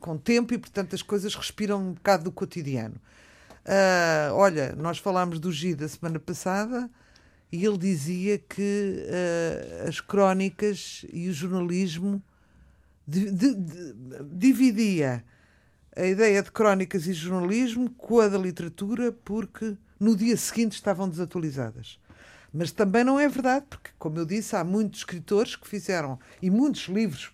Com 0.00 0.16
tempo 0.16 0.52
e, 0.54 0.58
portanto, 0.58 0.94
as 0.94 1.02
coisas 1.02 1.34
respiram 1.34 1.80
um 1.80 1.92
bocado 1.92 2.24
do 2.24 2.32
cotidiano. 2.32 2.96
Uh, 3.64 4.34
olha, 4.34 4.74
nós 4.76 4.98
falámos 4.98 5.40
do 5.40 5.50
Gida 5.50 5.88
semana 5.88 6.20
passada 6.20 6.88
e 7.50 7.64
ele 7.64 7.78
dizia 7.78 8.38
que 8.38 9.04
uh, 9.06 9.88
as 9.88 10.00
crónicas 10.00 11.04
e 11.12 11.28
o 11.28 11.32
jornalismo 11.32 12.22
de, 13.06 13.30
de, 13.30 13.54
de, 13.54 13.94
dividia 14.32 15.24
a 15.96 16.04
ideia 16.04 16.42
de 16.42 16.52
crónicas 16.52 17.06
e 17.06 17.12
jornalismo 17.12 17.90
com 17.90 18.20
a 18.20 18.28
da 18.28 18.38
literatura 18.38 19.10
porque 19.10 19.76
no 19.98 20.14
dia 20.14 20.36
seguinte 20.36 20.72
estavam 20.72 21.08
desatualizadas. 21.08 21.98
Mas 22.52 22.70
também 22.70 23.04
não 23.04 23.18
é 23.18 23.28
verdade, 23.28 23.66
porque, 23.68 23.90
como 23.98 24.18
eu 24.18 24.24
disse, 24.24 24.56
há 24.56 24.64
muitos 24.64 25.00
escritores 25.00 25.56
que 25.56 25.66
fizeram, 25.66 26.18
e 26.40 26.50
muitos 26.50 26.82
livros 26.88 27.32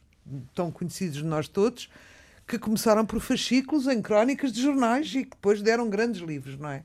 tão 0.55 0.71
conhecidos 0.71 1.19
de 1.19 1.25
nós 1.25 1.49
todos, 1.49 1.89
que 2.53 2.59
começaram 2.59 3.07
por 3.07 3.19
fascículos 3.19 3.87
em 3.87 4.03
crónicas 4.03 4.53
de 4.53 4.61
jornais 4.61 5.07
e 5.15 5.25
que 5.25 5.31
depois 5.31 5.63
deram 5.63 5.89
grandes 5.89 6.21
livros, 6.21 6.59
não 6.59 6.69
é? 6.69 6.85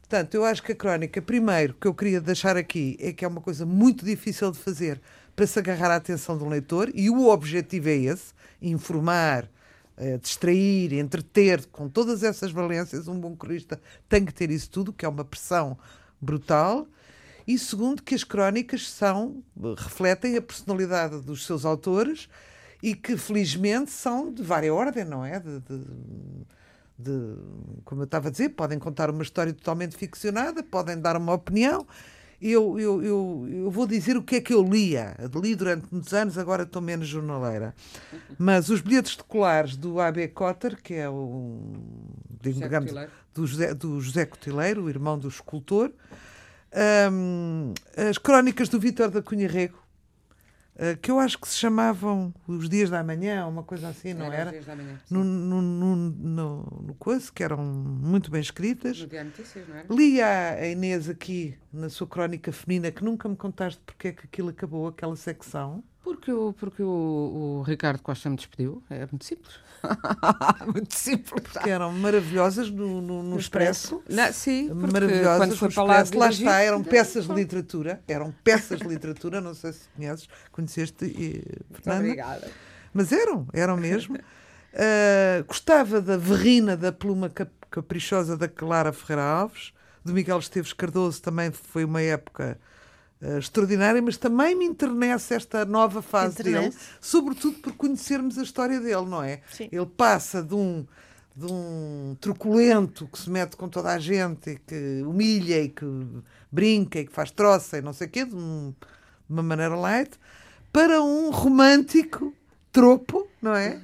Portanto, 0.00 0.34
eu 0.34 0.44
acho 0.44 0.60
que 0.60 0.72
a 0.72 0.74
crónica, 0.74 1.22
primeiro, 1.22 1.74
que 1.74 1.86
eu 1.86 1.94
queria 1.94 2.20
deixar 2.20 2.56
aqui, 2.56 2.96
é 2.98 3.12
que 3.12 3.24
é 3.24 3.28
uma 3.28 3.40
coisa 3.40 3.64
muito 3.64 4.04
difícil 4.04 4.50
de 4.50 4.58
fazer 4.58 5.00
para 5.36 5.46
se 5.46 5.56
agarrar 5.56 5.92
à 5.92 5.96
atenção 5.96 6.36
do 6.36 6.48
leitor, 6.48 6.90
e 6.92 7.08
o 7.10 7.28
objetivo 7.28 7.88
é 7.88 7.96
esse: 7.96 8.32
informar, 8.60 9.48
eh, 9.96 10.18
distrair, 10.18 10.92
entreter, 10.94 11.64
com 11.66 11.88
todas 11.88 12.24
essas 12.24 12.50
valências. 12.50 13.06
Um 13.06 13.20
bom 13.20 13.36
cronista 13.36 13.80
tem 14.08 14.24
que 14.24 14.34
ter 14.34 14.50
isso 14.50 14.68
tudo, 14.68 14.92
que 14.92 15.04
é 15.04 15.08
uma 15.08 15.24
pressão 15.24 15.78
brutal. 16.20 16.88
E 17.46 17.56
segundo, 17.56 18.02
que 18.02 18.16
as 18.16 18.24
crónicas 18.24 18.90
são, 18.90 19.44
refletem 19.76 20.36
a 20.36 20.42
personalidade 20.42 21.20
dos 21.20 21.46
seus 21.46 21.64
autores 21.64 22.28
e 22.82 22.94
que, 22.94 23.16
felizmente, 23.16 23.90
são 23.90 24.32
de 24.32 24.42
vária 24.42 24.72
ordem, 24.72 25.04
não 25.04 25.24
é? 25.24 25.40
De, 25.40 25.60
de, 25.60 25.84
de, 26.98 27.36
como 27.84 28.02
eu 28.02 28.04
estava 28.04 28.28
a 28.28 28.30
dizer, 28.30 28.50
podem 28.50 28.78
contar 28.78 29.10
uma 29.10 29.22
história 29.22 29.52
totalmente 29.52 29.96
ficcionada, 29.96 30.62
podem 30.62 30.98
dar 31.00 31.16
uma 31.16 31.32
opinião. 31.32 31.86
Eu, 32.40 32.78
eu, 32.78 33.02
eu, 33.02 33.48
eu 33.50 33.70
vou 33.70 33.84
dizer 33.84 34.16
o 34.16 34.22
que 34.22 34.36
é 34.36 34.40
que 34.40 34.54
eu 34.54 34.62
lia. 34.62 35.16
Li 35.42 35.56
durante 35.56 35.86
muitos 35.90 36.14
anos, 36.14 36.38
agora 36.38 36.62
estou 36.62 36.80
menos 36.80 37.08
jornaleira. 37.08 37.74
Mas 38.38 38.68
os 38.68 38.80
bilhetes 38.80 39.12
escolares 39.12 39.76
do 39.76 40.00
A.B. 40.00 40.28
Cotter, 40.28 40.80
que 40.80 40.94
é 40.94 41.08
o. 41.08 41.60
Digo, 42.40 42.60
digamos, 42.60 42.92
do, 43.34 43.44
José, 43.44 43.74
do 43.74 44.00
José 44.00 44.24
Cotileiro, 44.24 44.84
o 44.84 44.88
irmão 44.88 45.18
do 45.18 45.26
escultor. 45.26 45.90
Um, 47.10 47.72
as 48.08 48.18
crónicas 48.18 48.68
do 48.68 48.78
Vítor 48.78 49.10
da 49.10 49.20
Cunha 49.20 49.48
Rego, 49.48 49.78
que 51.02 51.10
eu 51.10 51.18
acho 51.18 51.38
que 51.38 51.48
se 51.48 51.56
chamavam 51.56 52.32
Os 52.46 52.68
Dias 52.68 52.88
da 52.88 53.02
Manhã, 53.02 53.46
uma 53.46 53.64
coisa 53.64 53.88
assim, 53.88 54.14
não 54.14 54.32
era? 54.32 54.54
era? 54.54 54.76
Manhã, 54.76 55.00
no, 55.10 55.24
no, 55.24 55.62
no, 55.62 55.96
no, 55.96 56.82
no 56.86 56.94
coisa, 56.94 57.30
que 57.32 57.42
eram 57.42 57.58
muito 57.58 58.30
bem 58.30 58.40
escritas. 58.40 59.00
No 59.00 59.08
Diário 59.08 59.30
Notícias, 59.30 59.68
não 59.68 59.76
era? 59.76 59.86
Li 59.90 60.22
a 60.22 60.66
Inês 60.68 61.08
aqui, 61.08 61.56
na 61.72 61.88
sua 61.88 62.06
crónica 62.06 62.52
feminina, 62.52 62.92
que 62.92 63.02
nunca 63.02 63.28
me 63.28 63.36
contaste 63.36 63.80
porque 63.84 64.08
é 64.08 64.12
que 64.12 64.24
aquilo 64.26 64.50
acabou, 64.50 64.86
aquela 64.86 65.16
secção. 65.16 65.82
Porque, 66.08 66.32
o, 66.32 66.52
porque 66.54 66.82
o, 66.82 67.58
o 67.60 67.62
Ricardo 67.62 68.00
Costa 68.00 68.30
me 68.30 68.36
despediu. 68.36 68.82
É 68.88 69.00
muito 69.00 69.24
simples. 69.24 69.60
muito 70.72 70.94
simples. 70.94 71.42
Porque 71.52 71.68
eram 71.68 71.92
maravilhosas 71.92 72.70
no, 72.70 73.02
no, 73.02 73.22
no 73.22 73.38
Expresso. 73.38 74.02
Não, 74.08 74.32
sim, 74.32 74.72
maravilhosas 74.72 75.38
quando 75.38 75.56
foi 75.56 75.70
para 75.70 75.82
lá, 75.82 76.04
lá 76.14 76.28
está, 76.30 76.60
eram 76.60 76.82
peças 76.82 77.26
de 77.26 77.34
literatura. 77.34 78.00
Eram 78.08 78.34
peças 78.42 78.78
de 78.78 78.88
literatura, 78.88 79.40
não 79.40 79.54
sei 79.54 79.74
se 79.74 79.88
conheces, 79.94 80.28
conheceste, 80.50 81.04
e, 81.04 81.44
Fernanda. 81.74 82.04
Obrigada. 82.04 82.50
Mas 82.94 83.12
eram, 83.12 83.46
eram 83.52 83.76
mesmo. 83.76 84.16
Uh, 84.16 85.44
gostava 85.46 86.00
da 86.00 86.16
verrina 86.16 86.74
da 86.74 86.90
pluma 86.90 87.30
caprichosa 87.70 88.34
da 88.34 88.48
Clara 88.48 88.92
Ferreira 88.92 89.22
Alves, 89.22 89.74
do 90.02 90.14
Miguel 90.14 90.38
Esteves 90.38 90.72
Cardoso, 90.72 91.20
também 91.20 91.50
foi 91.50 91.84
uma 91.84 92.00
época 92.00 92.58
uh, 93.22 93.38
extraordinária, 93.38 94.00
mas 94.02 94.16
também 94.16 94.54
me 94.54 94.64
internece 94.64 95.34
esta 95.34 95.64
nova 95.64 96.02
fase 96.02 96.42
dele, 96.42 96.72
sobretudo 97.00 97.58
por 97.58 97.72
conhecermos 97.72 98.38
a 98.38 98.42
história 98.42 98.80
dele, 98.80 99.06
não 99.06 99.22
é? 99.22 99.40
Sim. 99.52 99.68
Ele 99.70 99.86
passa 99.86 100.42
de 100.42 100.54
um 100.54 100.86
de 101.38 101.46
um 101.52 102.16
truculento 102.20 103.06
que 103.06 103.16
se 103.16 103.30
mete 103.30 103.56
com 103.56 103.68
toda 103.68 103.90
a 103.90 103.98
gente 104.00 104.50
e 104.50 104.56
que 104.56 105.02
humilha 105.06 105.62
e 105.62 105.68
que 105.68 105.86
brinca 106.50 106.98
e 106.98 107.06
que 107.06 107.12
faz 107.12 107.30
troça 107.30 107.78
e 107.78 107.80
não 107.80 107.92
sei 107.92 108.08
o 108.08 108.10
quê, 108.10 108.24
de, 108.24 108.34
um, 108.34 108.74
de 108.80 109.32
uma 109.32 109.42
maneira 109.42 109.76
light, 109.76 110.18
para 110.72 111.00
um 111.00 111.30
romântico 111.30 112.34
tropo, 112.72 113.28
não 113.40 113.54
é? 113.54 113.80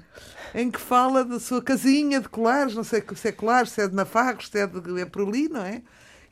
Em 0.53 0.69
que 0.69 0.81
fala 0.81 1.25
da 1.25 1.39
sua 1.39 1.63
casinha 1.63 2.21
de 2.21 2.29
colares, 2.29 2.75
não 2.75 2.83
sei 2.83 3.05
se 3.15 3.29
é 3.29 3.33
colares, 3.33 3.71
se 3.71 3.81
é 3.81 3.87
de 3.87 3.95
Nafagos, 3.95 4.49
se 4.49 4.59
é, 4.59 4.67
de, 4.67 5.01
é 5.01 5.05
por 5.05 5.23
ali, 5.23 5.49
não 5.49 5.63
é? 5.63 5.81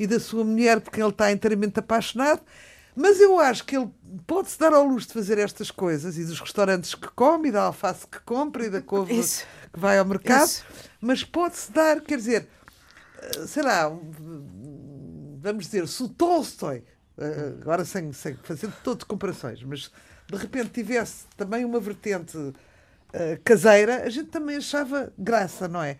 E 0.00 0.09
da 0.09 0.18
sua 0.18 0.42
mulher 0.42 0.80
quem 0.80 1.04
ele 1.04 1.11
está 1.11 1.30
inteiramente 1.30 1.78
apaixonado 1.78 2.42
mas 2.94 3.20
eu 3.20 3.38
acho 3.38 3.64
que 3.64 3.76
ele 3.76 3.90
pode-se 4.26 4.58
dar 4.58 4.72
ao 4.72 4.84
luxo 4.84 5.08
de 5.08 5.14
fazer 5.14 5.38
estas 5.38 5.70
coisas 5.70 6.18
e 6.18 6.25
dos 6.25 6.38
restaurantes 6.38 6.94
que 6.94 7.08
come, 7.08 7.49
e 7.49 7.52
da 7.52 7.62
alface 7.62 8.06
que 8.06 8.20
compra 8.20 8.66
e 8.66 8.70
da 8.70 8.82
couve 8.82 9.18
Isso. 9.18 9.46
que 9.72 9.78
vai 9.78 9.99
ao 9.99 10.04
mercado, 10.04 10.49
Isso. 10.49 10.64
mas 11.00 11.25
pode-se 11.25 11.72
dar, 11.72 12.00
quer 12.00 12.18
dizer, 12.18 12.49
eh, 13.18 13.46
sei 13.46 13.62
lá, 13.62 13.88
vamos 15.38 15.66
dizer, 15.66 15.88
se 15.88 16.02
o 16.02 16.08
Tolstói, 16.08 16.84
eh, 17.18 17.52
agora 17.61 17.84
sem, 17.84 18.12
sem 18.12 18.34
fazer 18.42 18.70
todo 18.84 19.06
comparações, 19.06 19.62
mas 19.62 19.90
de 20.30 20.37
repente 20.37 20.70
tivesse 20.70 21.25
também 21.37 21.64
uma 21.64 21.80
vertente 21.80 22.37
uh, 22.37 22.54
caseira, 23.44 24.04
a 24.04 24.08
gente 24.08 24.28
também 24.28 24.56
achava 24.56 25.12
graça, 25.18 25.68
não 25.68 25.82
é? 25.82 25.99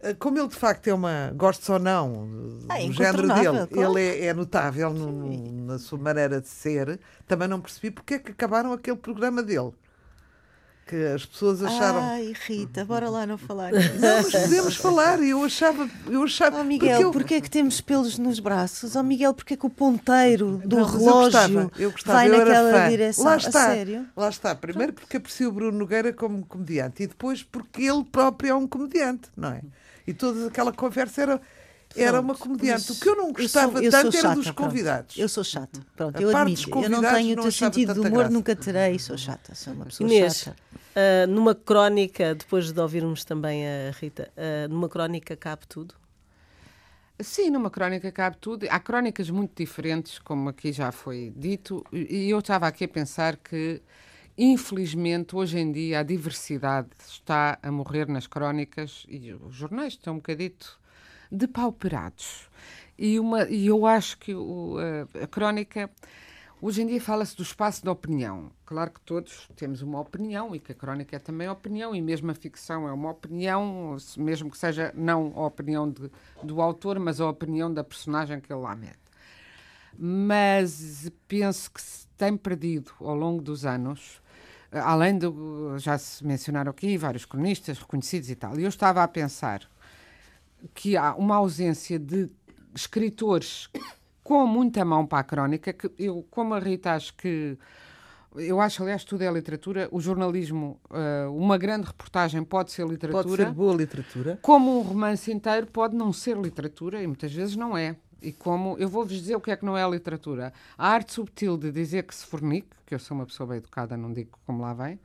Eh, 0.00 0.14
como 0.14 0.38
ele 0.38 0.48
de 0.48 0.54
facto 0.54 0.86
é 0.86 0.94
uma, 0.94 1.32
gosto 1.34 1.72
ou 1.72 1.78
não, 1.78 2.28
ah, 2.68 2.78
do 2.78 2.92
género 2.92 3.28
dele, 3.34 3.66
claro. 3.66 3.98
ele 3.98 4.20
é, 4.20 4.26
é 4.26 4.34
notável 4.34 4.92
no, 4.92 5.66
na 5.66 5.78
sua 5.78 5.98
maneira 5.98 6.40
de 6.40 6.48
ser, 6.48 7.00
também 7.26 7.48
não 7.48 7.60
percebi 7.60 7.90
porque 7.90 8.14
é 8.14 8.18
que 8.18 8.30
acabaram 8.30 8.72
aquele 8.72 8.96
programa 8.96 9.42
dele. 9.42 9.72
Que 10.86 11.04
as 11.04 11.26
pessoas 11.26 11.62
acharam. 11.62 12.00
Ai, 12.00 12.32
Rita, 12.46 12.82
bora 12.82 13.10
lá 13.10 13.26
não 13.26 13.36
falar 13.36 13.72
Não, 13.72 14.22
mas 14.22 14.32
podemos 14.32 14.74
falar. 14.74 15.22
Eu 15.22 15.44
achava. 15.44 15.86
Eu 16.06 16.22
achava 16.22 16.60
oh, 16.62 16.64
Miguel, 16.64 16.88
porque 16.88 17.04
eu... 17.04 17.10
porquê 17.10 17.34
é 17.34 17.40
que 17.42 17.50
temos 17.50 17.82
pelos 17.82 18.16
nos 18.16 18.40
braços? 18.40 18.96
Oh, 18.96 19.02
Miguel, 19.02 19.34
porquê 19.34 19.52
é 19.52 19.56
que 19.58 19.66
o 19.66 19.68
ponteiro 19.68 20.62
do 20.64 20.78
não, 20.78 20.84
relógio 20.86 21.08
eu 21.08 21.12
gostava, 21.12 21.70
eu 21.78 21.90
gostava, 21.90 22.18
vai 22.18 22.28
eu 22.28 22.38
naquela 22.38 22.88
direção? 22.88 23.24
Lá 23.26 23.36
está. 23.36 23.68
Lá 24.16 24.28
está. 24.30 24.54
Primeiro 24.54 24.94
porque 24.94 25.18
aprecio 25.18 25.50
o 25.50 25.52
Bruno 25.52 25.76
Nogueira 25.76 26.10
como 26.10 26.46
comediante 26.46 27.02
e 27.02 27.06
depois 27.06 27.42
porque 27.42 27.82
ele 27.82 28.04
próprio 28.04 28.52
é 28.52 28.54
um 28.54 28.66
comediante, 28.66 29.28
não 29.36 29.50
é? 29.50 29.60
E 30.08 30.14
toda 30.14 30.46
aquela 30.46 30.72
conversa 30.72 31.20
era 31.20 31.40
era 31.96 32.20
uma 32.20 32.34
comediante. 32.34 32.92
O 32.92 32.94
que 32.94 33.08
eu 33.08 33.16
não 33.16 33.32
gostava 33.32 33.82
eu 33.82 33.90
sou, 33.90 34.00
eu 34.00 34.10
tanto 34.10 34.16
era 34.16 34.34
dos 34.34 34.50
convidados. 34.50 35.14
Pronto. 35.14 35.20
Eu 35.20 35.28
sou 35.28 35.44
chata. 35.44 35.80
Pronto, 35.96 36.20
eu 36.20 36.36
admito. 36.36 36.82
Eu 36.82 36.90
não 36.90 37.00
tenho 37.02 37.38
o 37.38 37.42
teu 37.42 37.52
sentido 37.52 37.94
de 37.94 38.00
humor, 38.00 38.10
graça. 38.10 38.30
nunca 38.30 38.56
terei. 38.56 38.98
Sou 38.98 39.16
chata. 39.16 39.54
Sou 39.54 39.72
uma 39.72 39.86
pessoa 39.86 40.08
Inês, 40.08 40.36
chata. 40.38 40.56
Uh, 40.74 41.26
numa 41.30 41.54
crónica, 41.54 42.34
depois 42.34 42.72
de 42.72 42.80
ouvirmos 42.80 43.24
também 43.24 43.66
a 43.66 43.90
Rita, 43.90 44.30
uh, 44.36 44.68
numa 44.68 44.88
crónica 44.88 45.36
cabe 45.36 45.66
tudo? 45.66 45.94
Sim, 47.20 47.50
numa 47.50 47.70
crónica 47.70 48.10
cabe 48.12 48.36
tudo. 48.40 48.66
Há 48.70 48.80
crónicas 48.80 49.28
muito 49.28 49.52
diferentes, 49.56 50.18
como 50.18 50.48
aqui 50.48 50.72
já 50.72 50.92
foi 50.92 51.32
dito, 51.36 51.84
e 51.92 52.30
eu 52.30 52.38
estava 52.38 52.66
aqui 52.66 52.84
a 52.84 52.88
pensar 52.88 53.36
que 53.36 53.82
Infelizmente, 54.40 55.34
hoje 55.34 55.58
em 55.58 55.72
dia, 55.72 55.98
a 55.98 56.02
diversidade 56.04 56.90
está 57.08 57.58
a 57.60 57.72
morrer 57.72 58.06
nas 58.06 58.28
crónicas 58.28 59.04
e 59.08 59.32
os 59.32 59.52
jornais 59.52 59.94
estão 59.94 60.14
um 60.14 60.18
bocadito 60.18 60.78
depauperados. 61.28 62.48
E, 62.96 63.18
uma, 63.18 63.48
e 63.48 63.66
eu 63.66 63.84
acho 63.84 64.16
que 64.16 64.32
o, 64.32 64.76
a, 64.78 65.24
a 65.24 65.26
crónica. 65.26 65.90
Hoje 66.62 66.82
em 66.82 66.86
dia 66.86 67.00
fala-se 67.00 67.36
do 67.36 67.42
espaço 67.42 67.84
da 67.84 67.90
opinião. 67.90 68.52
Claro 68.64 68.92
que 68.92 69.00
todos 69.00 69.48
temos 69.56 69.82
uma 69.82 69.98
opinião 70.00 70.54
e 70.54 70.60
que 70.60 70.70
a 70.70 70.74
crónica 70.74 71.16
é 71.16 71.18
também 71.18 71.48
opinião, 71.48 71.92
e 71.92 72.00
mesmo 72.00 72.30
a 72.30 72.34
ficção 72.34 72.88
é 72.88 72.92
uma 72.92 73.10
opinião, 73.10 73.96
mesmo 74.16 74.50
que 74.52 74.58
seja 74.58 74.92
não 74.94 75.32
a 75.34 75.46
opinião 75.46 75.90
de, 75.90 76.10
do 76.44 76.60
autor, 76.60 77.00
mas 77.00 77.20
a 77.20 77.28
opinião 77.28 77.74
da 77.74 77.82
personagem 77.82 78.40
que 78.40 78.52
ele 78.52 78.60
lá 78.60 78.76
mete. 78.76 78.98
mas 79.98 81.10
penso 81.26 81.70
que 81.72 81.82
se 81.82 82.06
tem 82.16 82.36
perdido 82.36 82.92
ao 83.00 83.14
longo 83.14 83.42
dos 83.42 83.64
anos, 83.64 84.20
além 84.72 85.18
de 85.18 85.26
já 85.78 85.96
se 85.98 86.24
mencionaram 86.24 86.70
aqui 86.70 86.96
vários 86.96 87.24
cronistas 87.24 87.78
reconhecidos 87.78 88.30
e 88.30 88.34
tal. 88.34 88.58
E 88.58 88.62
eu 88.62 88.68
estava 88.68 89.02
a 89.02 89.08
pensar 89.08 89.62
que 90.74 90.96
há 90.96 91.14
uma 91.14 91.36
ausência 91.36 91.98
de 91.98 92.28
escritores 92.74 93.68
com 94.22 94.46
muita 94.46 94.84
mão 94.84 95.06
para 95.06 95.20
a 95.20 95.24
crónica, 95.24 95.72
que 95.72 95.90
eu, 95.98 96.26
como 96.30 96.54
a 96.54 96.58
Rita, 96.58 96.92
acho 96.92 97.14
que 97.14 97.56
eu 98.36 98.60
acho, 98.60 98.82
aliás, 98.82 99.04
tudo 99.04 99.22
é 99.22 99.32
literatura. 99.32 99.88
O 99.90 100.00
jornalismo, 100.00 100.78
uh, 100.90 101.32
uma 101.34 101.56
grande 101.56 101.86
reportagem 101.86 102.44
pode 102.44 102.70
ser 102.72 102.86
literatura. 102.86 103.24
Pode 103.24 103.36
ser 103.36 103.52
boa 103.52 103.74
literatura. 103.74 104.38
Como 104.42 104.78
um 104.78 104.82
romance 104.82 105.32
inteiro 105.32 105.66
pode 105.66 105.96
não 105.96 106.12
ser 106.12 106.36
literatura, 106.36 107.02
e 107.02 107.06
muitas 107.06 107.32
vezes 107.32 107.56
não 107.56 107.76
é. 107.76 107.96
E 108.20 108.32
como, 108.32 108.76
eu 108.78 108.88
vou-vos 108.88 109.12
dizer 109.12 109.36
o 109.36 109.40
que 109.40 109.50
é 109.50 109.56
que 109.56 109.64
não 109.64 109.76
é 109.76 109.82
a 109.82 109.88
literatura. 109.88 110.52
A 110.76 110.88
arte 110.88 111.12
subtil 111.12 111.56
de 111.56 111.70
dizer 111.70 112.04
que 112.04 112.14
se 112.14 112.26
fornique, 112.26 112.68
que 112.84 112.94
eu 112.94 112.98
sou 112.98 113.16
uma 113.16 113.26
pessoa 113.26 113.48
bem 113.48 113.58
educada, 113.58 113.96
não 113.96 114.12
digo 114.12 114.38
como 114.44 114.62
lá 114.62 114.74
vem, 114.74 114.98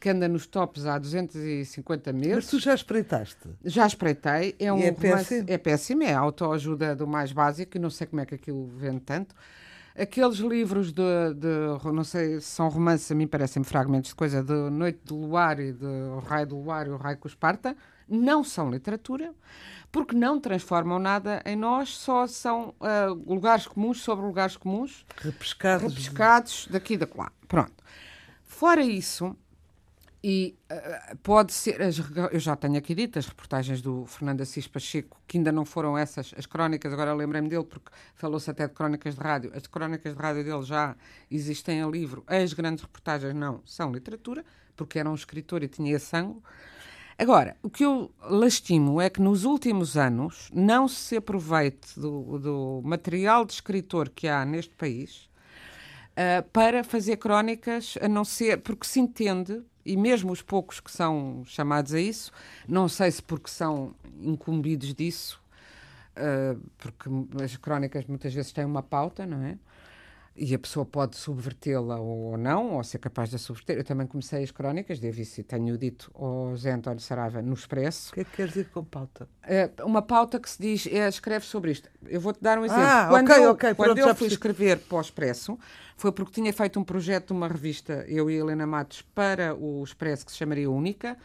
que 0.00 0.08
anda 0.08 0.28
nos 0.28 0.46
tops 0.46 0.86
há 0.86 0.98
250 0.98 2.12
meses. 2.12 2.34
Mas 2.34 2.46
tu 2.46 2.58
já 2.58 2.74
espreitaste? 2.74 3.48
Já 3.64 3.86
espreitei. 3.86 4.54
É, 4.58 4.72
um 4.72 4.78
é 4.78 4.92
péssimo? 4.92 5.44
É 5.48 5.58
péssimo, 5.58 6.02
é 6.02 6.14
autoajuda 6.14 6.94
do 6.94 7.06
mais 7.06 7.32
básico, 7.32 7.76
e 7.76 7.80
não 7.80 7.90
sei 7.90 8.06
como 8.06 8.20
é 8.20 8.26
que 8.26 8.34
aquilo 8.34 8.66
vende 8.66 9.00
tanto. 9.00 9.34
Aqueles 9.96 10.36
livros 10.38 10.92
de, 10.92 11.34
de 11.34 11.92
não 11.92 12.04
sei 12.04 12.40
se 12.40 12.46
são 12.46 12.68
romances, 12.68 13.10
a 13.10 13.14
mim 13.16 13.26
parecem 13.26 13.64
fragmentos 13.64 14.10
de 14.10 14.14
coisa, 14.14 14.44
de 14.44 14.52
Noite 14.70 15.00
do 15.04 15.16
Luar 15.16 15.58
e 15.58 15.72
de 15.72 15.84
O 15.84 16.20
Raio 16.20 16.46
do 16.46 16.56
Luar 16.56 16.86
e 16.86 16.90
O 16.90 16.96
Raio 16.96 17.18
com 17.18 17.26
Esparta, 17.26 17.76
não 18.08 18.42
são 18.42 18.70
literatura, 18.70 19.34
porque 19.90 20.14
não 20.14 20.40
transformam 20.40 20.98
nada 20.98 21.42
em 21.44 21.56
nós, 21.56 21.90
só 21.90 22.26
são 22.26 22.74
uh, 22.80 23.14
lugares 23.26 23.66
comuns 23.66 24.00
sobre 24.02 24.24
lugares 24.24 24.56
comuns, 24.56 25.04
Repescados. 25.16 25.94
repescados 25.94 26.68
daqui 26.70 26.94
e 26.94 26.98
da 26.98 27.08
lá. 27.14 27.32
Pronto. 27.46 27.82
Fora 28.44 28.82
isso, 28.82 29.36
e 30.22 30.56
uh, 30.70 31.16
pode 31.18 31.52
ser, 31.52 31.80
as, 31.80 31.98
eu 32.32 32.40
já 32.40 32.56
tenho 32.56 32.76
aqui 32.76 32.94
dito, 32.94 33.18
as 33.18 33.26
reportagens 33.26 33.80
do 33.80 34.04
Fernando 34.06 34.40
Assis 34.40 34.66
Pacheco, 34.66 35.20
que 35.26 35.38
ainda 35.38 35.52
não 35.52 35.64
foram 35.64 35.96
essas, 35.96 36.34
as 36.36 36.44
crónicas, 36.44 36.92
agora 36.92 37.14
lembrei-me 37.14 37.48
dele, 37.48 37.64
porque 37.64 37.90
falou-se 38.14 38.50
até 38.50 38.66
de 38.66 38.74
crónicas 38.74 39.14
de 39.14 39.20
rádio. 39.20 39.52
As 39.54 39.66
crónicas 39.66 40.14
de 40.14 40.20
rádio 40.20 40.44
dele 40.44 40.62
já 40.62 40.96
existem 41.30 41.80
em 41.80 41.90
livro, 41.90 42.24
as 42.26 42.52
grandes 42.52 42.82
reportagens 42.82 43.34
não, 43.34 43.62
são 43.64 43.92
literatura, 43.92 44.44
porque 44.76 44.98
era 44.98 45.08
um 45.08 45.14
escritor 45.14 45.62
e 45.62 45.68
tinha 45.68 45.94
esse 45.94 46.16
ângulo. 46.16 46.42
Agora, 47.20 47.56
o 47.64 47.68
que 47.68 47.84
eu 47.84 48.12
lastimo 48.22 49.00
é 49.00 49.10
que 49.10 49.20
nos 49.20 49.44
últimos 49.44 49.96
anos 49.96 50.48
não 50.54 50.86
se 50.86 51.16
aproveite 51.16 51.98
do, 51.98 52.38
do 52.38 52.80
material 52.84 53.44
de 53.44 53.54
escritor 53.54 54.08
que 54.08 54.28
há 54.28 54.44
neste 54.44 54.72
país 54.76 55.28
uh, 56.12 56.48
para 56.52 56.84
fazer 56.84 57.16
crónicas, 57.16 57.98
a 58.00 58.06
não 58.06 58.24
ser, 58.24 58.58
porque 58.58 58.86
se 58.86 59.00
entende 59.00 59.60
e 59.84 59.96
mesmo 59.96 60.30
os 60.30 60.42
poucos 60.42 60.78
que 60.78 60.92
são 60.92 61.42
chamados 61.44 61.92
a 61.92 62.00
isso, 62.00 62.30
não 62.68 62.88
sei 62.88 63.10
se 63.10 63.20
porque 63.20 63.50
são 63.50 63.96
incumbidos 64.20 64.94
disso, 64.94 65.42
uh, 66.16 66.60
porque 66.78 67.10
as 67.42 67.56
crónicas 67.56 68.04
muitas 68.06 68.32
vezes 68.32 68.52
têm 68.52 68.64
uma 68.64 68.82
pauta, 68.82 69.26
não 69.26 69.42
é? 69.42 69.58
E 70.40 70.54
a 70.54 70.58
pessoa 70.58 70.86
pode 70.86 71.16
subvertê-la 71.16 71.98
ou 71.98 72.36
não, 72.38 72.74
ou 72.74 72.84
ser 72.84 72.98
capaz 72.98 73.28
de 73.28 73.34
a 73.36 73.38
subverter. 73.38 73.76
Eu 73.78 73.82
também 73.84 74.06
comecei 74.06 74.44
as 74.44 74.52
crónicas, 74.52 75.00
devo 75.00 75.20
isso, 75.20 75.42
tenho 75.42 75.76
dito 75.76 76.10
ao 76.14 76.56
Zé 76.56 76.70
António 76.72 77.00
Saraiva 77.00 77.42
no 77.42 77.54
Expresso. 77.54 78.10
O 78.12 78.14
que 78.14 78.20
é 78.20 78.24
que 78.24 78.30
queres 78.36 78.52
dizer 78.52 78.68
com 78.70 78.84
pauta? 78.84 79.28
Uh, 79.44 79.84
uma 79.84 80.00
pauta 80.00 80.38
que 80.38 80.48
se 80.48 80.62
diz, 80.62 80.86
é, 80.86 81.08
escreve 81.08 81.44
sobre 81.44 81.72
isto. 81.72 81.90
Eu 82.06 82.20
vou-te 82.20 82.40
dar 82.40 82.56
um 82.58 82.64
exemplo. 82.64 82.84
Ah, 82.84 83.08
quando 83.10 83.30
ok, 83.30 83.44
eu, 83.44 83.50
ok, 83.50 83.74
quando 83.74 83.94
pronto, 83.94 84.08
eu 84.10 84.14
fui 84.14 84.28
escrever 84.28 84.78
para 84.78 84.98
o 84.98 85.00
Expresso, 85.00 85.58
foi 85.96 86.12
porque 86.12 86.32
tinha 86.32 86.52
feito 86.52 86.78
um 86.78 86.84
projeto 86.84 87.28
de 87.28 87.32
uma 87.32 87.48
revista, 87.48 88.04
eu 88.06 88.30
e 88.30 88.36
a 88.36 88.38
Helena 88.38 88.66
Matos, 88.66 89.02
para 89.02 89.56
o 89.56 89.82
Expresso, 89.82 90.24
que 90.24 90.30
se 90.30 90.38
chamaria 90.38 90.70
Única, 90.70 91.18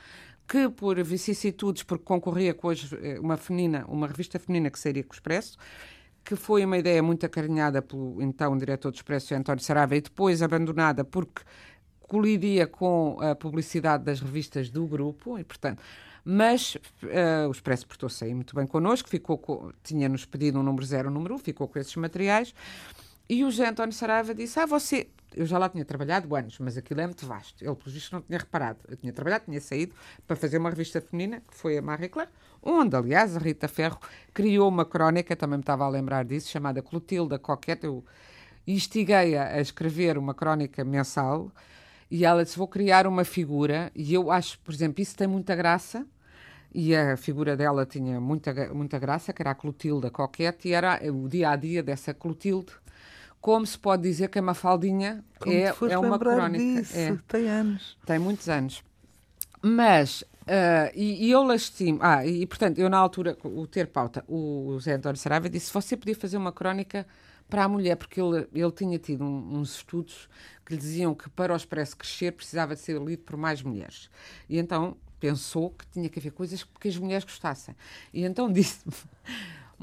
que 0.47 0.67
por 0.69 1.01
vicissitudes, 1.03 1.83
porque 1.83 2.03
concorria 2.03 2.53
com 2.53 2.69
as- 2.69 2.91
eh, 3.01 3.19
uma 3.19 3.37
feminina, 3.37 3.85
uma 3.87 4.07
revista 4.07 4.39
feminina 4.39 4.69
que 4.71 4.79
sairia 4.79 5.03
com 5.03 5.11
o 5.11 5.13
Expresso, 5.13 5.57
que 6.23 6.35
foi 6.35 6.63
uma 6.65 6.77
ideia 6.77 7.01
muito 7.03 7.25
acarinhada 7.25 7.81
pelo 7.81 8.21
então 8.21 8.57
diretor 8.57 8.91
do 8.91 8.95
Expresso, 8.95 9.33
António 9.35 9.63
Saraiva, 9.63 9.95
e 9.95 10.01
depois 10.01 10.41
abandonada 10.41 11.03
porque 11.03 11.41
colidia 12.01 12.67
com 12.67 13.17
a 13.21 13.35
publicidade 13.35 14.03
das 14.03 14.19
revistas 14.21 14.69
do 14.69 14.85
grupo, 14.85 15.37
e 15.37 15.43
portanto. 15.43 15.81
Mas 16.25 16.77
eh, 17.03 17.45
o 17.47 17.51
Expresso 17.51 17.85
portou-se 17.85 18.23
aí 18.23 18.33
muito 18.33 18.55
bem 18.55 18.65
connosco, 18.65 19.09
ficou 19.09 19.37
com- 19.37 19.73
tinha-nos 19.83 20.23
pedido 20.25 20.57
um 20.59 20.63
número 20.63 20.85
zero, 20.85 21.09
um 21.09 21.11
número 21.11 21.35
um, 21.35 21.37
ficou 21.37 21.67
com 21.67 21.77
esses 21.77 21.95
materiais. 21.97 22.53
E 23.29 23.43
o 23.43 23.51
José 23.51 23.67
António 23.67 23.93
Saraiva 23.93 24.33
disse: 24.33 24.59
Ah, 24.59 24.65
você. 24.65 25.09
Eu 25.35 25.45
já 25.47 25.57
lá 25.57 25.67
tinha 25.67 25.83
trabalhado 25.83 26.33
anos, 26.35 26.59
mas 26.59 26.77
aquilo 26.77 27.01
é 27.01 27.07
muito 27.07 27.25
vasto. 27.25 27.63
Ele, 27.63 27.75
pelos 27.75 27.91
vistos, 27.91 28.11
não 28.11 28.21
tinha 28.21 28.37
reparado. 28.37 28.77
Eu 28.87 28.95
tinha 28.95 29.11
trabalhado, 29.11 29.45
tinha 29.45 29.59
saído 29.59 29.95
para 30.27 30.35
fazer 30.35 30.59
uma 30.59 30.69
revista 30.69 31.01
feminina, 31.01 31.41
que 31.41 31.55
foi 31.55 31.75
a 31.77 31.81
Marie 31.81 32.07
Claire, 32.07 32.31
onde, 32.63 32.95
aliás, 32.95 33.35
a 33.35 33.39
Rita 33.39 33.67
Ferro 33.67 33.99
criou 34.33 34.69
uma 34.69 34.85
crónica, 34.85 35.35
também 35.35 35.57
me 35.57 35.61
estava 35.63 35.85
a 35.85 35.89
lembrar 35.89 36.25
disso, 36.25 36.49
chamada 36.49 36.81
Clotilda 36.81 37.37
Coquete. 37.37 37.85
Eu 37.85 38.03
instiguei-a 38.65 39.49
a 39.49 39.61
escrever 39.61 40.17
uma 40.17 40.33
crónica 40.33 40.83
mensal 40.83 41.51
e 42.09 42.25
ela 42.25 42.43
disse: 42.43 42.57
Vou 42.57 42.67
criar 42.67 43.05
uma 43.07 43.23
figura. 43.23 43.91
E 43.95 44.13
eu 44.13 44.31
acho, 44.31 44.59
por 44.59 44.73
exemplo, 44.73 45.01
isso 45.01 45.15
tem 45.15 45.27
muita 45.27 45.55
graça. 45.55 46.05
E 46.75 46.95
a 46.95 47.15
figura 47.15 47.55
dela 47.55 47.85
tinha 47.85 48.19
muita, 48.19 48.73
muita 48.73 48.97
graça, 48.97 49.31
que 49.31 49.41
era 49.43 49.51
a 49.51 49.55
Clotilda 49.55 50.09
Coquete, 50.09 50.69
e 50.69 50.73
era 50.73 50.99
o 51.11 51.29
dia 51.29 51.51
a 51.51 51.55
dia 51.55 51.83
dessa 51.83 52.13
Clotilde. 52.15 52.71
Como 53.39 53.65
se 53.65 53.77
pode 53.77 54.03
dizer 54.03 54.29
que 54.29 54.39
a 54.39 54.41
Mafaldinha 54.41 55.23
Como 55.37 55.53
é, 55.53 55.65
é 55.91 55.97
uma 55.97 56.11
lembrar 56.15 56.35
crónica. 56.35 56.63
disso? 56.63 56.97
É. 56.97 57.17
Tem 57.27 57.47
anos. 57.47 57.97
Tem 58.05 58.17
muitos 58.17 58.49
anos. 58.49 58.83
Mas, 59.61 60.23
ah, 60.47 60.91
e, 60.93 61.27
e 61.27 61.31
eu 61.31 61.43
lastimo. 61.43 61.99
Ah, 62.01 62.25
e 62.25 62.45
portanto, 62.45 62.79
eu 62.79 62.89
na 62.89 62.97
altura, 62.97 63.37
o 63.43 63.65
ter 63.67 63.87
pauta, 63.87 64.23
o 64.27 64.77
Zé 64.79 64.93
António 64.93 65.17
Saraiva 65.19 65.49
disse: 65.49 65.71
você 65.73 65.95
podia 65.97 66.15
fazer 66.15 66.37
uma 66.37 66.51
crónica 66.51 67.05
para 67.49 67.63
a 67.65 67.67
mulher, 67.69 67.95
porque 67.95 68.19
ele, 68.21 68.47
ele 68.53 68.71
tinha 68.71 68.97
tido 68.99 69.23
um- 69.23 69.59
uns 69.59 69.75
estudos 69.75 70.29
que 70.65 70.73
lhe 70.73 70.79
diziam 70.79 71.13
que 71.13 71.29
para 71.29 71.53
o 71.53 71.55
Expresso 71.55 71.95
crescer 71.97 72.31
precisava 72.31 72.73
de 72.75 72.81
ser 72.81 72.99
lido 73.01 73.23
por 73.23 73.37
mais 73.37 73.61
mulheres. 73.61 74.09
E 74.49 74.57
então 74.57 74.97
pensou 75.19 75.69
que 75.71 75.85
tinha 75.87 76.09
que 76.09 76.19
haver 76.19 76.31
coisas 76.31 76.63
que 76.63 76.87
as 76.87 76.97
mulheres 76.97 77.23
gostassem. 77.23 77.75
E 78.13 78.23
então 78.25 78.51
disse-me. 78.51 78.93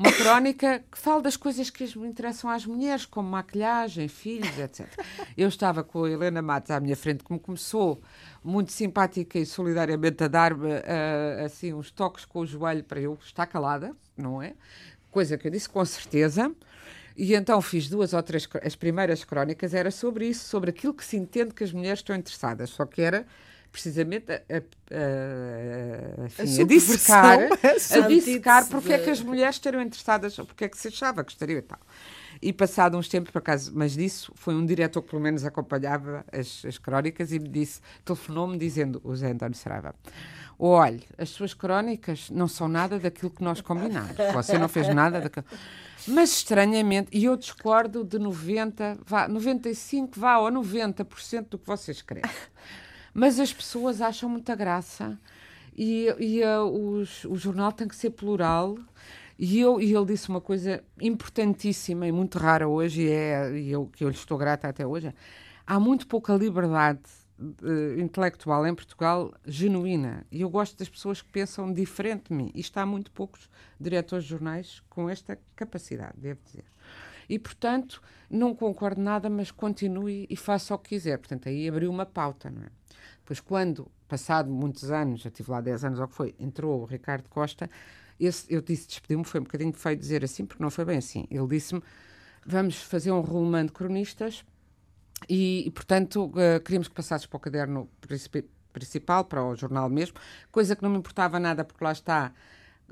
Uma 0.01 0.13
crónica 0.13 0.83
que 0.91 0.99
fala 0.99 1.21
das 1.21 1.37
coisas 1.37 1.69
que 1.69 1.85
as- 1.85 1.95
interessam 1.95 2.49
às 2.49 2.65
mulheres, 2.65 3.05
como 3.05 3.29
maquilhagem, 3.29 4.09
filhos, 4.09 4.59
etc. 4.59 4.89
Eu 5.37 5.47
estava 5.47 5.85
com 5.85 6.05
a 6.05 6.11
Helena 6.11 6.41
Matos 6.41 6.71
à 6.71 6.81
minha 6.81 6.97
frente, 6.97 7.23
que 7.23 7.31
me 7.31 7.39
começou 7.39 8.01
muito 8.43 8.73
simpática 8.73 9.39
e 9.39 9.45
solidariamente 9.45 10.25
a 10.25 10.29
dar-me 10.29 10.73
ah, 10.73 11.45
assim 11.45 11.75
uns 11.75 11.91
toques 11.91 12.25
com 12.25 12.41
o 12.41 12.47
joelho 12.47 12.83
para 12.83 12.99
eu 12.99 13.19
estar 13.23 13.45
calada, 13.45 13.95
não 14.17 14.41
é? 14.41 14.55
Coisa 15.11 15.37
que 15.37 15.47
eu 15.47 15.51
disse 15.51 15.69
com 15.69 15.85
certeza. 15.85 16.51
E 17.15 17.35
então 17.35 17.61
fiz 17.61 17.87
duas 17.87 18.15
ou 18.15 18.23
três. 18.23 18.49
As 18.65 18.75
primeiras 18.75 19.23
crónicas 19.23 19.75
era 19.75 19.91
sobre 19.91 20.29
isso, 20.29 20.49
sobre 20.49 20.71
aquilo 20.71 20.95
que 20.95 21.05
se 21.05 21.19
entende 21.19 21.53
que 21.53 21.63
as 21.63 21.73
mulheres 21.73 21.99
estão 21.99 22.17
interessadas, 22.17 22.71
só 22.71 22.87
que 22.87 23.03
era 23.03 23.27
precisamente 23.71 24.33
a, 24.33 24.37
a, 24.37 26.23
a, 26.23 26.27
enfim, 26.27 26.63
a 26.63 26.65
dissecar, 26.65 27.39
a 27.41 28.01
dissecar 28.09 28.69
porque 28.69 28.93
é 28.93 28.99
que 28.99 29.11
as 29.11 29.21
mulheres 29.21 29.57
estariam 29.57 29.83
interessadas, 29.83 30.39
ou 30.39 30.47
porque 30.47 30.65
é 30.65 30.69
que 30.69 30.79
se 30.79 30.89
achava 30.89 31.25
que 31.25 31.33
estariam 31.33 31.59
e 31.59 31.63
tal. 31.63 31.79
E 32.43 32.53
passado 32.53 32.97
uns 32.97 33.09
tempos, 33.09 33.31
por 33.31 33.41
acaso, 33.41 33.71
mas 33.75 33.93
disso, 33.93 34.33
foi 34.35 34.55
um 34.55 34.65
diretor 34.65 35.03
que 35.03 35.11
pelo 35.11 35.21
menos 35.21 35.45
acompanhava 35.45 36.25
as, 36.33 36.65
as 36.65 36.79
crónicas 36.79 37.33
e 37.33 37.39
me 37.39 37.49
disse, 37.49 37.81
telefonou-me 38.05 38.57
dizendo, 38.57 39.01
o 39.05 39.15
Zé 39.15 39.31
António 39.31 39.57
Saraiva, 39.57 39.95
olhe, 40.59 41.05
as 41.19 41.29
suas 41.29 41.53
crónicas 41.53 42.31
não 42.31 42.49
são 42.49 42.67
nada 42.67 42.99
daquilo 42.99 43.31
que 43.31 43.45
nós 43.45 43.61
combinámos. 43.61 44.17
Você 44.33 44.59
não 44.59 44.69
fez 44.69 44.89
nada 44.95 45.21
daquilo. 45.21 45.45
Mas 46.09 46.31
estranhamente, 46.31 47.11
e 47.13 47.25
eu 47.25 47.37
discordo 47.37 48.03
de 48.05 48.19
90, 48.19 48.99
vá, 49.05 49.29
95, 49.29 50.19
vá, 50.19 50.39
ou 50.39 50.51
90% 50.51 51.49
do 51.51 51.59
que 51.59 51.67
você 51.67 51.91
escreve. 51.91 52.27
Mas 53.13 53.39
as 53.41 53.53
pessoas 53.53 54.01
acham 54.01 54.29
muita 54.29 54.55
graça 54.55 55.19
e, 55.77 56.07
e, 56.19 56.43
ah, 56.43 56.65
os- 56.65 57.25
o 57.25 57.37
jornal 57.37 57.73
tem 57.73 57.89
que 57.89 57.97
ser 57.97 58.11
plural. 58.11 58.79
E, 59.39 59.59
eu, 59.59 59.81
e 59.81 59.95
ele 59.95 60.05
disse 60.07 60.29
uma 60.29 60.41
coisa 60.41 60.85
importantíssima 61.01 62.07
e 62.07 62.13
muito 62.13 62.39
rara 62.39 62.69
hoje, 62.69 63.03
e, 63.03 63.11
é, 63.11 63.59
e 63.59 63.71
eu, 63.71 63.87
que 63.87 64.05
eu 64.05 64.11
lhe 64.11 64.15
estou 64.15 64.37
grata 64.37 64.69
até 64.69 64.87
hoje. 64.87 65.15
Há 65.67 65.81
muito 65.81 66.07
pouca 66.07 66.35
liberdade 66.35 67.01
eh, 67.41 67.99
intelectual 68.01 68.67
em 68.67 68.75
Portugal 68.75 69.33
genuína. 69.47 70.27
E 70.31 70.43
eu 70.43 70.51
gosto 70.51 70.77
das 70.79 70.91
pessoas 70.91 71.23
que 71.23 71.31
pensam 71.31 71.73
diferente 71.73 72.29
de 72.29 72.35
mim. 72.35 72.51
E 72.55 72.61
está 72.61 72.83
há 72.83 72.87
muito 72.87 73.11
poucos 73.11 73.49
diretores 73.81 74.25
de 74.25 74.31
jornais 74.31 74.83
com 74.91 75.09
esta 75.09 75.39
capacidade, 75.57 76.13
devo 76.19 76.41
dizer. 76.45 76.65
E, 77.31 77.39
portanto, 77.39 78.03
não 78.29 78.53
concordo 78.57 79.01
nada, 79.01 79.31
mas 79.31 79.53
continue 79.53 80.27
e 80.29 80.35
faça 80.35 80.75
o 80.75 80.79
que 80.79 80.91
quiser. 80.91 81.17
Portanto, 81.17 81.49
aí 81.49 81.69
abriu 81.69 81.89
uma 81.89 82.05
pauta, 82.05 82.51
não 82.51 82.63
é? 82.63 82.67
Pois 83.25 83.39
quando, 83.39 83.87
passado 84.09 84.51
muitos 84.51 84.91
anos, 84.91 85.21
já 85.21 85.31
tive 85.31 85.49
lá 85.49 85.61
10 85.61 85.85
anos 85.85 86.01
ou 86.01 86.09
que 86.09 86.15
foi, 86.17 86.35
entrou 86.41 86.83
o 86.83 86.85
Ricardo 86.85 87.29
Costa, 87.29 87.71
esse, 88.19 88.53
eu 88.53 88.61
disse, 88.61 88.89
despediu-me, 88.89 89.25
foi 89.25 89.41
um 89.41 89.45
bocadinho 89.45 89.73
feio 89.73 89.97
dizer 89.97 90.25
assim, 90.25 90.45
porque 90.45 90.61
não 90.61 90.71
foi 90.71 90.85
bem 90.85 90.99
assim. 90.99 91.25
Ele 91.31 91.47
disse-me, 91.47 91.81
vamos 92.45 92.83
fazer 92.83 93.13
um 93.13 93.21
rolemã 93.21 93.65
de 93.65 93.71
cronistas 93.71 94.45
e, 95.29 95.63
e 95.69 95.71
portanto, 95.71 96.27
uh, 96.27 96.61
queríamos 96.65 96.89
que 96.89 96.95
passasses 96.95 97.29
para 97.29 97.37
o 97.37 97.41
caderno 97.41 97.89
principal, 98.73 99.25
para 99.25 99.45
o 99.45 99.55
jornal 99.55 99.89
mesmo, 99.89 100.17
coisa 100.51 100.75
que 100.75 100.83
não 100.83 100.91
me 100.91 100.99
importava 100.99 101.39
nada, 101.39 101.65
porque 101.65 101.85
lá 101.85 101.93
está, 101.93 102.33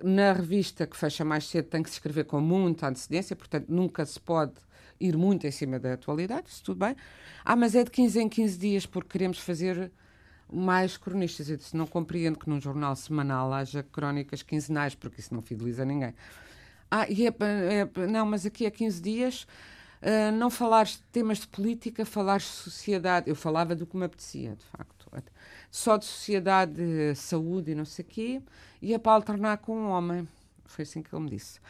na 0.03 0.33
revista 0.33 0.87
que 0.87 0.97
fecha 0.97 1.25
mais 1.25 1.47
cedo 1.47 1.67
tem 1.67 1.83
que 1.83 1.91
se 1.91 1.97
escrever 1.97 2.25
com 2.25 2.41
muita 2.41 2.89
antecedência, 2.89 3.35
portanto 3.35 3.67
nunca 3.69 4.05
se 4.05 4.19
pode 4.21 4.55
ir 5.01 5.17
muito 5.17 5.47
em 5.47 5.51
cima 5.51 5.79
da 5.79 5.93
atualidade, 5.93 6.49
isso 6.49 6.63
tudo 6.65 6.79
bem. 6.85 6.97
Ah, 7.45 7.57
mas 7.57 7.75
é 7.75 7.85
de 7.85 7.91
15 7.91 8.21
em 8.21 8.29
15 8.29 8.59
dias 8.59 8.87
porque 8.87 9.11
queremos 9.11 9.39
fazer 9.39 9.93
mais 10.53 10.97
cronistas. 10.97 11.49
Eu 11.49 11.57
disse, 11.57 11.77
não 11.77 11.87
compreendo 11.87 12.39
que 12.39 12.49
num 12.49 12.61
jornal 12.61 12.97
semanal 12.97 13.53
haja 13.53 13.83
crónicas 13.83 14.43
quinzenais, 14.43 14.95
porque 14.95 15.21
isso 15.21 15.35
não 15.35 15.43
fideliza 15.43 15.85
ninguém. 15.85 16.15
Ah, 16.91 17.07
e 17.09 17.27
é, 17.27 17.31
é, 17.31 18.07
não, 18.07 18.25
mas 18.25 18.47
aqui 18.47 18.65
é 18.65 18.71
15 18.71 19.03
dias, 19.03 19.47
uh, 20.03 20.33
não 20.33 20.49
falares 20.49 20.93
de 20.93 21.03
temas 21.13 21.39
de 21.39 21.47
política, 21.47 22.05
falares 22.05 22.45
de 22.45 22.51
sociedade. 22.51 23.29
Eu 23.29 23.37
falava 23.37 23.75
do 23.75 23.87
que 23.87 23.97
me 23.97 24.05
apetecia, 24.05 24.57
de 24.57 24.65
facto. 24.65 24.98
Só 25.71 25.97
de 25.97 26.05
sociedade, 26.05 26.81
saúde 27.15 27.73
e 27.73 27.75
não 27.75 27.85
sei 27.85 28.05
o 28.05 28.09
quê, 28.09 28.43
é 28.83 28.99
para 28.99 29.13
alternar 29.13 29.59
com 29.59 29.77
um 29.77 29.89
homem. 29.89 30.27
Foi 30.65 30.83
assim 30.83 31.03
que 31.03 31.15
ele 31.15 31.25
me 31.25 31.31
disse. 31.31 31.61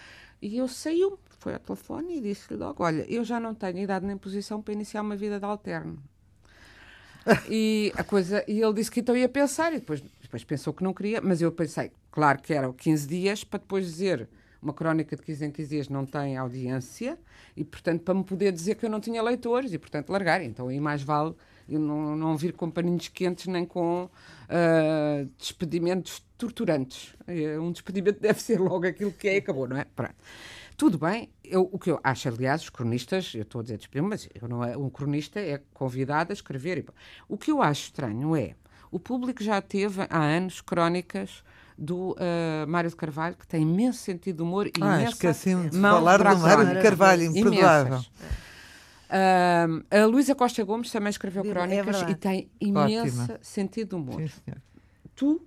E 0.40 0.57
eu 0.57 0.68
saiu, 0.68 1.18
foi 1.38 1.55
ao 1.55 1.61
telefone 1.61 2.18
e 2.18 2.20
disse-lhe 2.20 2.59
logo: 2.59 2.83
Olha, 2.85 3.05
eu 3.09 3.24
já 3.24 3.40
não 3.40 3.55
tenho 3.55 3.79
idade 3.79 4.07
nem 4.07 4.16
posição 4.16 4.62
para 4.62 4.74
iniciar 4.74 5.03
uma 5.03 5.16
vida 5.16 5.38
de 5.38 5.44
alterno. 5.44 6.03
e 7.48 7.92
a 7.96 8.05
coisa 8.05 8.44
e 8.48 8.61
ele 8.61 8.72
disse 8.72 8.90
que 8.90 9.01
então 9.01 9.16
ia 9.16 9.29
pensar 9.29 9.72
e 9.72 9.77
depois, 9.77 10.03
depois 10.22 10.44
pensou 10.44 10.72
que 10.72 10.83
não 10.83 10.94
queria 10.94 11.20
mas 11.20 11.42
eu 11.42 11.53
pensei 11.53 11.90
claro 12.11 12.40
que 12.40 12.55
eram 12.55 12.72
15 12.72 13.07
dias 13.07 13.44
para 13.44 13.59
depois 13.59 13.85
dizer 13.85 14.29
uma 14.62 14.72
crónica 14.72 15.16
de 15.16 15.22
15 15.22 15.46
em 15.46 15.51
15 15.51 15.68
dias 15.68 15.88
não 15.88 16.07
tem 16.07 16.37
audiência 16.37 17.18
e 17.57 17.64
portanto 17.64 18.03
para 18.03 18.14
me 18.14 18.24
poder 18.24 18.53
dizer 18.53 18.77
que 18.77 18.87
eu 18.87 18.90
não 18.90 19.01
tinha 19.01 19.22
leitores 19.22 19.72
e 19.72 19.79
portanto 19.79 20.11
largar 20.11 20.42
então 20.42 20.68
aí 20.68 20.81
mais 20.81 21.03
vale 21.03 21.35
eu 21.68 21.78
não, 21.78 22.16
não 22.16 22.37
vir 22.37 22.52
com 22.52 22.70
paninhos 22.70 23.09
quentes 23.09 23.46
nem 23.46 23.64
com 23.64 24.04
uh, 24.04 25.31
despedimentos 25.38 26.22
torturantes. 26.37 27.14
Eh, 27.26 27.59
um 27.59 27.72
despedimento 27.72 28.20
deve 28.22 28.40
ser 28.40 28.61
logo 28.61 28.87
aquilo 28.87 29.12
que 29.12 29.28
é 29.28 29.35
e 29.35 29.38
acabou, 29.38 29.68
não 29.68 29.76
é? 29.76 29.85
Pronto. 29.85 30.14
Tudo 30.76 30.96
bem, 30.96 31.28
eu, 31.42 31.68
o 31.72 31.78
que 31.78 31.90
eu 31.90 31.98
acho, 32.04 32.28
aliás, 32.28 32.62
os 32.62 32.70
cronistas, 32.70 33.33
eu 33.35 33.42
estou 33.42 33.61
a 33.61 33.62
dizer 33.62 33.78
despedimento, 33.78 34.11
mas 34.11 34.28
eu 34.40 34.48
não 34.48 34.64
é, 34.64 34.76
um 34.76 34.88
cronista 34.88 35.40
é 35.40 35.61
convidado 35.74 36.33
a 36.33 36.35
escrever. 36.35 36.85
O 37.28 37.37
que 37.37 37.50
eu 37.50 37.61
acho 37.61 37.87
estranho 37.87 38.37
é, 38.37 38.54
o 38.90 38.98
público 38.98 39.42
já 39.42 39.61
teve 39.61 40.07
há 40.09 40.22
anos 40.22 40.61
crónicas 40.61 41.42
do 41.76 42.12
uh, 42.12 42.66
Mário 42.66 42.90
de 42.90 42.96
Carvalho, 42.96 43.37
que 43.37 43.46
tem 43.46 43.62
imenso 43.62 44.00
sentido 44.00 44.37
de 44.37 44.42
humor 44.42 44.66
e 44.66 44.72
ah, 44.81 45.02
esqueci-me 45.04 45.70
de 45.70 45.81
falar 45.81 46.18
do 46.18 46.38
Mário 46.38 46.66
de 46.66 46.83
Carvalho, 46.83 47.22
imperdoável. 47.22 48.04
Uh, 49.09 49.85
a 49.90 50.05
Luísa 50.05 50.35
Costa 50.35 50.62
Gomes 50.62 50.90
também 50.90 51.09
escreveu 51.09 51.42
é 51.42 51.49
crónicas 51.49 52.03
é 52.03 52.11
e 52.11 52.14
tem 52.14 52.51
imenso 52.61 53.23
Ótima. 53.23 53.38
sentido 53.40 53.88
de 53.88 53.94
humor. 53.94 54.29
Sim, 54.29 54.53
tu 55.14 55.42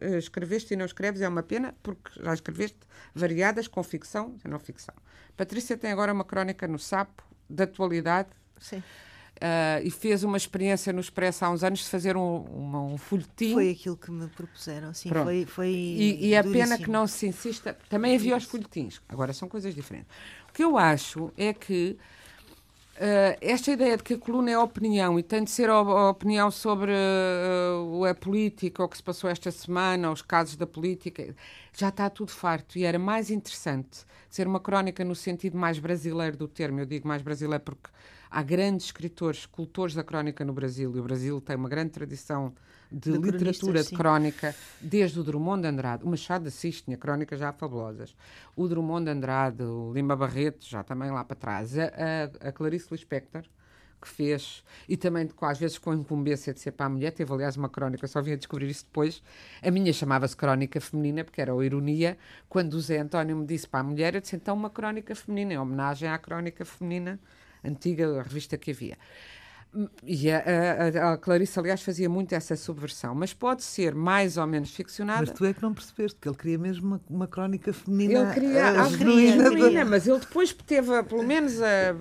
uh, 0.00 0.16
escreveste 0.16 0.72
e 0.72 0.76
não 0.76 0.86
escreves, 0.86 1.20
é 1.20 1.28
uma 1.28 1.42
pena, 1.42 1.74
porque 1.82 2.10
já 2.22 2.32
escreveste 2.32 2.78
variadas 3.14 3.68
com 3.68 3.82
ficção 3.82 4.36
e 4.42 4.48
não 4.48 4.58
ficção. 4.58 4.94
Patrícia 5.36 5.76
tem 5.76 5.92
agora 5.92 6.12
uma 6.12 6.24
crónica 6.24 6.66
no 6.66 6.78
Sapo, 6.78 7.22
da 7.48 7.64
atualidade. 7.64 8.30
Sim. 8.58 8.78
Uh, 8.78 9.82
e 9.82 9.90
fez 9.90 10.22
uma 10.22 10.36
experiência 10.36 10.92
no 10.92 11.00
Expresso 11.00 11.44
há 11.44 11.50
uns 11.50 11.64
anos 11.64 11.80
de 11.80 11.88
fazer 11.88 12.16
um, 12.16 12.42
uma, 12.44 12.80
um 12.80 12.96
folhetim. 12.96 13.52
Foi 13.54 13.70
aquilo 13.70 13.96
que 13.96 14.10
me 14.10 14.28
propuseram, 14.28 14.94
sim. 14.94 15.08
Foi, 15.08 15.44
foi 15.44 15.68
e, 15.68 16.26
e 16.28 16.34
é 16.34 16.42
pena 16.44 16.78
que 16.78 16.88
não 16.88 17.08
se 17.08 17.26
insista. 17.26 17.76
Também 17.88 18.14
havia 18.14 18.36
os 18.36 18.44
folhetins, 18.44 19.02
agora 19.08 19.32
são 19.32 19.48
coisas 19.48 19.74
diferentes. 19.74 20.08
O 20.48 20.52
que 20.52 20.62
eu 20.62 20.78
acho 20.78 21.32
é 21.36 21.52
que 21.52 21.98
Uh, 23.02 23.34
esta 23.40 23.72
ideia 23.72 23.96
de 23.96 24.04
que 24.04 24.14
a 24.14 24.18
coluna 24.18 24.52
é 24.52 24.56
opinião 24.56 25.18
e 25.18 25.24
tem 25.24 25.42
de 25.42 25.50
ser 25.50 25.68
a, 25.68 25.72
a 25.72 26.10
opinião 26.10 26.52
sobre 26.52 26.92
uh, 26.92 28.04
a 28.04 28.14
política, 28.14 28.84
o 28.84 28.88
que 28.88 28.96
se 28.96 29.02
passou 29.02 29.28
esta 29.28 29.50
semana, 29.50 30.08
os 30.12 30.22
casos 30.22 30.54
da 30.54 30.68
política, 30.68 31.34
já 31.76 31.88
está 31.88 32.08
tudo 32.08 32.30
farto. 32.30 32.78
E 32.78 32.84
era 32.84 33.00
mais 33.00 33.28
interessante 33.28 34.06
ser 34.30 34.46
uma 34.46 34.60
crónica 34.60 35.04
no 35.04 35.16
sentido 35.16 35.58
mais 35.58 35.80
brasileiro 35.80 36.36
do 36.36 36.46
termo. 36.46 36.78
Eu 36.78 36.86
digo 36.86 37.08
mais 37.08 37.22
brasileiro 37.22 37.64
porque 37.64 37.90
há 38.32 38.42
grandes 38.42 38.86
escritores, 38.86 39.44
cultores 39.44 39.94
da 39.94 40.02
crónica 40.02 40.44
no 40.44 40.54
Brasil, 40.54 40.96
e 40.96 40.98
o 40.98 41.02
Brasil 41.02 41.40
tem 41.40 41.54
uma 41.54 41.68
grande 41.68 41.90
tradição 41.90 42.52
de, 42.90 43.12
de 43.12 43.18
literatura 43.18 43.82
de 43.82 43.90
crónica, 43.90 44.54
desde 44.80 45.20
o 45.20 45.22
Drummond 45.22 45.62
de 45.62 45.68
Andrade, 45.68 46.04
o 46.04 46.08
Machado 46.08 46.42
de 46.42 46.48
Assis 46.48 46.80
tinha 46.80 46.96
crónicas 46.96 47.38
já 47.38 47.52
fabulosas, 47.52 48.16
o 48.56 48.66
Drummond 48.66 49.04
de 49.04 49.10
Andrade, 49.10 49.62
o 49.62 49.92
Lima 49.92 50.16
Barreto, 50.16 50.66
já 50.66 50.82
também 50.82 51.10
lá 51.10 51.24
para 51.24 51.36
trás, 51.36 51.78
a, 51.78 51.84
a, 51.84 52.48
a 52.48 52.52
Clarice 52.52 52.88
Lispector, 52.90 53.42
que 54.00 54.08
fez, 54.08 54.64
e 54.88 54.96
também 54.96 55.28
às 55.42 55.58
vezes 55.58 55.78
com 55.78 55.94
incumbência 55.94 56.52
de 56.52 56.58
ser 56.58 56.72
para 56.72 56.86
a 56.86 56.88
mulher, 56.88 57.12
teve 57.12 57.32
aliás 57.32 57.56
uma 57.56 57.68
crónica, 57.68 58.06
só 58.08 58.20
vim 58.20 58.32
a 58.32 58.36
descobrir 58.36 58.68
isso 58.68 58.84
depois, 58.84 59.22
a 59.62 59.70
minha 59.70 59.92
chamava-se 59.92 60.36
Crónica 60.36 60.80
Feminina, 60.80 61.22
porque 61.22 61.40
era 61.40 61.52
a 61.52 61.64
ironia, 61.64 62.18
quando 62.48 62.74
o 62.74 62.80
Zé 62.80 62.98
António 62.98 63.36
me 63.36 63.46
disse 63.46 63.68
para 63.68 63.80
a 63.80 63.84
mulher, 63.84 64.14
eu 64.14 64.20
disse 64.20 64.34
então 64.34 64.56
uma 64.56 64.70
crónica 64.70 65.14
feminina, 65.14 65.54
em 65.54 65.58
homenagem 65.58 66.08
à 66.08 66.18
crónica 66.18 66.64
feminina 66.64 67.20
antiga, 67.64 68.22
revista 68.22 68.56
que 68.56 68.70
havia. 68.70 68.96
E 70.04 70.30
a, 70.30 70.38
a, 70.38 71.12
a, 71.12 71.16
Clarice, 71.16 71.58
aliás, 71.58 71.80
fazia 71.80 72.08
muito 72.08 72.34
essa 72.34 72.54
subversão, 72.56 73.14
mas 73.14 73.32
pode 73.32 73.62
ser 73.62 73.94
mais 73.94 74.36
ou 74.36 74.46
menos 74.46 74.70
ficcionada. 74.70 75.20
Mas 75.20 75.30
tu 75.30 75.46
é 75.46 75.54
que 75.54 75.62
não 75.62 75.72
percebeste, 75.72 76.18
que 76.20 76.28
ele 76.28 76.36
queria 76.36 76.58
mesmo 76.58 76.86
uma, 76.86 77.00
uma 77.08 77.26
crónica 77.26 77.72
feminina. 77.72 78.20
Ele 78.20 78.32
queria 78.34 78.64
a, 78.66 78.82
a 78.82 78.90
feminina, 78.90 79.84
mas 79.86 80.06
ele 80.06 80.18
depois 80.18 80.52
teve, 80.52 81.02
pelo 81.04 81.22
menos, 81.22 81.58
a, 81.62 81.96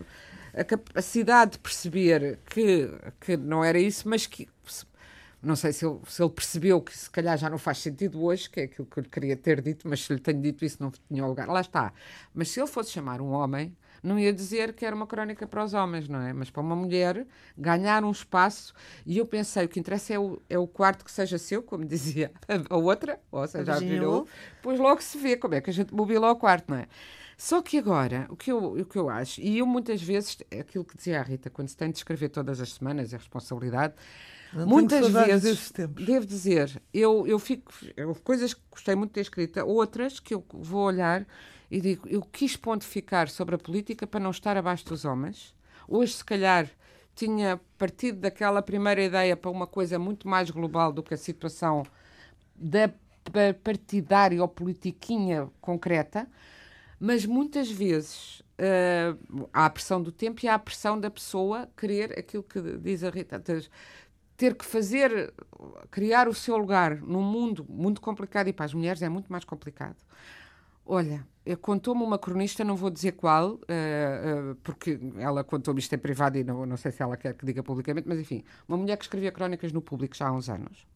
a 0.53 0.63
capacidade 0.65 1.51
de 1.51 1.59
perceber 1.59 2.39
que, 2.45 2.89
que 3.21 3.37
não 3.37 3.63
era 3.63 3.79
isso, 3.79 4.07
mas 4.07 4.27
que. 4.27 4.49
Não 5.41 5.55
sei 5.55 5.73
se 5.73 5.85
ele, 5.85 5.99
se 6.07 6.21
ele 6.21 6.29
percebeu 6.29 6.81
que 6.81 6.95
se 6.95 7.09
calhar 7.09 7.37
já 7.37 7.49
não 7.49 7.57
faz 7.57 7.79
sentido 7.79 8.23
hoje, 8.23 8.49
que 8.49 8.59
é 8.59 8.63
aquilo 8.63 8.85
que 8.85 8.99
eu 8.99 9.03
lhe 9.03 9.09
queria 9.09 9.35
ter 9.35 9.61
dito, 9.61 9.87
mas 9.87 10.03
se 10.03 10.13
lhe 10.13 10.19
tenho 10.19 10.39
dito 10.39 10.63
isso 10.63 10.77
não 10.79 10.91
tinha 10.91 11.25
lugar. 11.25 11.47
Lá 11.47 11.61
está. 11.61 11.91
Mas 12.33 12.49
se 12.49 12.59
ele 12.59 12.67
fosse 12.67 12.91
chamar 12.91 13.21
um 13.21 13.31
homem, 13.31 13.75
não 14.03 14.17
ia 14.19 14.33
dizer 14.33 14.73
que 14.73 14.85
era 14.85 14.95
uma 14.95 15.07
crónica 15.07 15.47
para 15.47 15.63
os 15.63 15.73
homens, 15.73 16.07
não 16.07 16.21
é? 16.21 16.33
Mas 16.33 16.49
para 16.49 16.61
uma 16.61 16.75
mulher 16.75 17.25
ganhar 17.57 18.03
um 18.03 18.11
espaço. 18.11 18.73
E 19.05 19.17
eu 19.17 19.25
pensei, 19.25 19.65
o 19.65 19.69
que 19.69 19.79
interessa 19.79 20.13
é 20.13 20.19
o, 20.19 20.41
é 20.49 20.57
o 20.57 20.67
quarto 20.67 21.05
que 21.05 21.11
seja 21.11 21.37
seu, 21.37 21.61
como 21.61 21.85
dizia 21.85 22.31
a 22.69 22.77
outra, 22.77 23.19
ou 23.31 23.47
seja, 23.47 23.65
já 23.65 23.79
virou, 23.79 24.27
pois 24.61 24.79
logo 24.79 25.01
se 25.01 25.17
vê 25.17 25.37
como 25.37 25.55
é 25.55 25.61
que 25.61 25.69
a 25.69 25.73
gente 25.73 25.93
mobila 25.93 26.31
o 26.31 26.35
quarto, 26.35 26.69
não 26.69 26.77
é? 26.77 26.87
Só 27.37 27.59
que 27.59 27.79
agora, 27.79 28.27
o 28.29 28.35
que, 28.35 28.51
eu, 28.51 28.73
o 28.73 28.85
que 28.85 28.97
eu 28.97 29.09
acho, 29.09 29.41
e 29.41 29.57
eu 29.57 29.65
muitas 29.65 29.99
vezes, 29.99 30.37
é 30.51 30.59
aquilo 30.59 30.85
que 30.85 30.95
dizia 30.95 31.19
a 31.19 31.23
Rita, 31.23 31.49
quando 31.49 31.69
se 31.69 31.75
tem 31.75 31.89
de 31.89 31.97
escrever 31.97 32.29
todas 32.29 32.61
as 32.61 32.73
semanas, 32.73 33.13
é 33.13 33.17
responsabilidade, 33.17 33.95
não 34.53 34.67
muitas 34.67 35.07
vezes, 35.07 35.71
devo 35.89 36.25
dizer, 36.25 36.81
eu, 36.93 37.25
eu 37.25 37.39
fico, 37.39 37.71
eu, 37.95 38.13
coisas 38.15 38.53
que 38.53 38.61
gostei 38.69 38.95
muito 38.95 39.11
de 39.11 39.15
ter 39.15 39.21
escrita, 39.21 39.63
outras 39.63 40.19
que 40.19 40.33
eu 40.33 40.43
vou 40.51 40.83
olhar 40.83 41.25
e 41.69 41.79
digo, 41.79 42.07
eu 42.07 42.21
quis 42.21 42.57
pontificar 42.57 43.29
sobre 43.29 43.55
a 43.55 43.57
política 43.57 44.05
para 44.05 44.19
não 44.19 44.31
estar 44.31 44.57
abaixo 44.57 44.85
dos 44.85 45.05
homens. 45.05 45.55
Hoje, 45.87 46.13
se 46.13 46.25
calhar, 46.25 46.69
tinha 47.15 47.59
partido 47.77 48.19
daquela 48.19 48.61
primeira 48.61 49.01
ideia 49.01 49.37
para 49.37 49.49
uma 49.49 49.65
coisa 49.65 49.97
muito 49.97 50.27
mais 50.27 50.49
global 50.49 50.91
do 50.91 51.01
que 51.01 51.13
a 51.13 51.17
situação 51.17 51.83
da 52.55 52.91
partidária 53.63 54.41
ou 54.41 54.47
politiquinha 54.47 55.49
concreta, 55.61 56.27
mas 56.99 57.25
muitas 57.25 57.69
vezes 57.71 58.41
uh, 58.41 59.49
há 59.53 59.65
a 59.65 59.69
pressão 59.69 60.01
do 60.01 60.11
tempo 60.11 60.43
e 60.43 60.47
há 60.47 60.55
a 60.55 60.59
pressão 60.59 60.99
da 60.99 61.09
pessoa 61.09 61.69
querer 61.77 62.17
aquilo 62.17 62.43
que 62.43 62.59
diz 62.77 63.03
a 63.03 63.09
Rita, 63.09 63.41
ter 64.41 64.55
que 64.55 64.65
fazer, 64.65 65.31
criar 65.91 66.27
o 66.27 66.33
seu 66.33 66.57
lugar 66.57 66.99
num 66.99 67.21
mundo 67.21 67.63
muito 67.69 68.01
complicado 68.01 68.47
e 68.47 68.53
para 68.53 68.65
as 68.65 68.73
mulheres 68.73 68.99
é 69.03 69.07
muito 69.07 69.31
mais 69.31 69.45
complicado. 69.45 69.97
Olha, 70.83 71.23
contou-me 71.61 72.01
uma 72.01 72.17
cronista, 72.17 72.63
não 72.63 72.75
vou 72.75 72.89
dizer 72.89 73.11
qual, 73.11 73.51
uh, 73.51 73.57
uh, 73.59 74.55
porque 74.63 74.99
ela 75.19 75.43
contou-me 75.43 75.79
isto 75.79 75.93
em 75.93 75.99
privado 75.99 76.39
e 76.39 76.43
não, 76.43 76.65
não 76.65 76.75
sei 76.75 76.91
se 76.91 77.03
ela 77.03 77.15
quer 77.15 77.35
que 77.35 77.45
diga 77.45 77.61
publicamente, 77.61 78.07
mas 78.07 78.17
enfim, 78.17 78.43
uma 78.67 78.77
mulher 78.77 78.97
que 78.97 79.03
escrevia 79.03 79.31
crónicas 79.31 79.71
no 79.71 79.79
público 79.79 80.17
já 80.17 80.27
há 80.27 80.31
uns 80.31 80.49
anos 80.49 80.87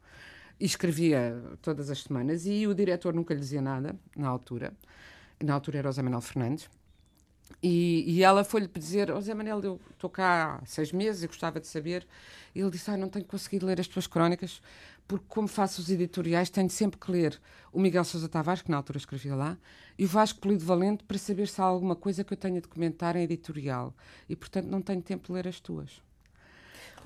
e 0.60 0.66
escrevia 0.66 1.40
todas 1.62 1.92
as 1.92 2.02
semanas 2.02 2.48
e 2.48 2.66
o 2.66 2.74
diretor 2.74 3.14
nunca 3.14 3.36
lhe 3.36 3.40
dizia 3.40 3.62
nada 3.62 3.96
na 4.18 4.28
altura. 4.28 4.74
Na 5.40 5.54
altura 5.54 5.78
era 5.78 5.90
o 5.90 5.92
José 5.92 6.02
Manuel 6.02 6.22
Fernandes. 6.22 6.68
E, 7.62 8.04
e 8.08 8.24
ela 8.24 8.44
foi-lhe 8.44 8.68
dizer: 8.68 9.08
José 9.08 9.34
Manuel, 9.34 9.62
eu 9.64 9.82
estou 9.92 10.10
cá 10.10 10.60
há 10.62 10.66
seis 10.66 10.92
meses 10.92 11.24
e 11.24 11.28
gostava 11.28 11.60
de 11.60 11.68
saber. 11.68 12.06
E 12.54 12.60
ele 12.60 12.72
disse: 12.72 12.90
ah, 12.92 12.98
Não 12.98 13.10
tenho 13.10 13.26
conseguido 13.26 13.66
ler 13.66 13.80
as 13.80 13.88
tuas 13.88 14.08
crónicas, 14.08 14.62
porque, 15.08 15.26
como 15.28 15.48
faço 15.48 15.82
os 15.82 15.90
editoriais, 15.90 16.50
tenho 16.50 16.70
sempre 16.70 17.00
que 17.00 17.12
ler 17.12 17.40
o 17.72 17.80
Miguel 17.80 18.04
Sousa 18.04 18.28
Tavares, 18.28 18.62
que 18.62 18.72
na 18.72 18.78
altura 18.78 18.98
escrevia 18.98 19.36
lá, 19.36 19.58
e 19.98 20.06
o 20.06 20.08
Vasco 20.08 20.40
Polido 20.40 20.66
Valente 20.66 21.04
para 21.04 21.18
saber 21.18 21.48
se 21.48 21.62
há 21.62 21.64
alguma 21.64 21.96
coisa 21.96 22.24
que 22.24 22.34
eu 22.34 22.38
tenha 22.38 22.62
de 22.62 22.68
comentar 22.68 23.16
em 23.16 23.24
editorial. 23.24 23.94
E, 24.28 24.36
portanto, 24.36 24.68
não 24.68 24.82
tenho 24.82 25.02
tempo 25.02 25.28
de 25.28 25.34
ler 25.34 25.48
as 25.48 25.60
tuas. 25.60 26.02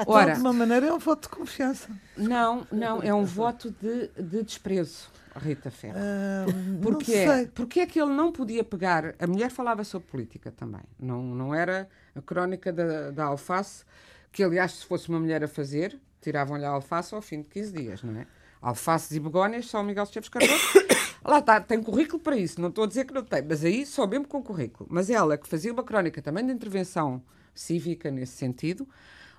Ora, 0.07 0.25
de 0.25 0.31
alguma 0.31 0.53
maneira 0.53 0.87
é 0.87 0.93
um 0.93 0.99
voto 0.99 1.23
de 1.23 1.35
confiança. 1.35 1.89
Não, 2.15 2.65
não, 2.71 3.01
é 3.01 3.13
um 3.13 3.25
voto 3.25 3.71
de, 3.71 4.07
de 4.21 4.43
desprezo. 4.43 5.09
Rita 5.35 5.71
Ferro. 5.71 5.97
Uh, 5.97 6.79
Porquê? 6.81 7.25
Porque 7.53 7.79
é 7.79 7.85
que 7.85 8.01
ele 8.01 8.11
não 8.11 8.31
podia 8.31 8.63
pegar. 8.63 9.15
A 9.19 9.27
mulher 9.27 9.49
falava 9.49 9.83
sobre 9.83 10.07
política 10.07 10.51
também. 10.51 10.81
Não, 10.99 11.23
não 11.23 11.53
era 11.53 11.87
a 12.15 12.21
crónica 12.21 12.73
da, 12.73 13.11
da 13.11 13.25
alface, 13.25 13.83
que 14.31 14.43
aliás, 14.43 14.73
se 14.73 14.85
fosse 14.85 15.09
uma 15.09 15.19
mulher 15.19 15.43
a 15.43 15.47
fazer, 15.47 15.97
tiravam-lhe 16.21 16.65
a 16.65 16.69
alface 16.69 17.13
ao 17.13 17.21
fim 17.21 17.41
de 17.41 17.49
15 17.49 17.71
dias, 17.71 18.03
não 18.03 18.19
é? 18.19 18.27
Alfaces 18.61 19.11
e 19.11 19.19
begónias, 19.19 19.67
só 19.67 19.79
o 19.79 19.83
Miguel 19.83 20.03
Esteves 20.03 20.29
Cardoso. 20.29 20.61
Lá 21.23 21.39
está, 21.39 21.59
tem 21.59 21.81
currículo 21.81 22.21
para 22.21 22.35
isso, 22.37 22.61
não 22.61 22.69
estou 22.69 22.85
a 22.85 22.87
dizer 22.87 23.05
que 23.05 23.13
não 23.13 23.23
tem, 23.23 23.41
mas 23.41 23.63
aí 23.63 23.85
só 23.85 24.07
mesmo 24.07 24.27
com 24.27 24.41
currículo. 24.41 24.89
Mas 24.91 25.09
ela, 25.09 25.37
que 25.37 25.47
fazia 25.47 25.71
uma 25.71 25.83
crónica 25.83 26.21
também 26.21 26.45
de 26.45 26.51
intervenção 26.51 27.21
cívica 27.53 28.09
nesse 28.09 28.33
sentido, 28.33 28.87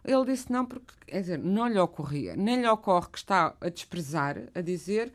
ele 0.05 0.25
disse 0.25 0.51
não, 0.51 0.65
porque 0.65 0.93
quer 1.07 1.21
dizer, 1.21 1.39
não 1.39 1.69
lhe 1.69 1.79
ocorria, 1.79 2.35
nem 2.37 2.61
lhe 2.61 2.69
ocorre 2.69 3.09
que 3.11 3.19
está 3.19 3.55
a 3.61 3.69
desprezar, 3.69 4.37
a 4.55 4.61
dizer 4.61 5.13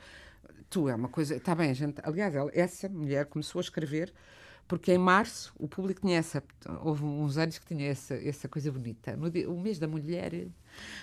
tu 0.69 0.89
é 0.89 0.95
uma 0.95 1.08
coisa. 1.08 1.36
Está 1.36 1.56
bem, 1.56 1.74
gente. 1.74 2.02
Aliás, 2.04 2.36
ela, 2.36 2.52
essa 2.54 2.89
mulher 2.89 3.26
começou 3.26 3.60
a 3.60 3.63
escrever 3.63 4.13
porque 4.67 4.91
em 4.91 4.98
março 4.98 5.54
o 5.58 5.67
público 5.67 6.02
tinha 6.02 6.17
essa. 6.17 6.43
Houve 6.82 7.04
uns 7.04 7.38
anos 7.38 7.58
que 7.58 7.65
tinha 7.65 7.89
essa, 7.89 8.15
essa 8.15 8.48
coisa 8.48 8.71
bonita. 8.71 9.15
No 9.15 9.30
dia, 9.30 9.50
o 9.50 9.60
mês 9.60 9.78
da 9.80 9.88
mulher 9.88 10.48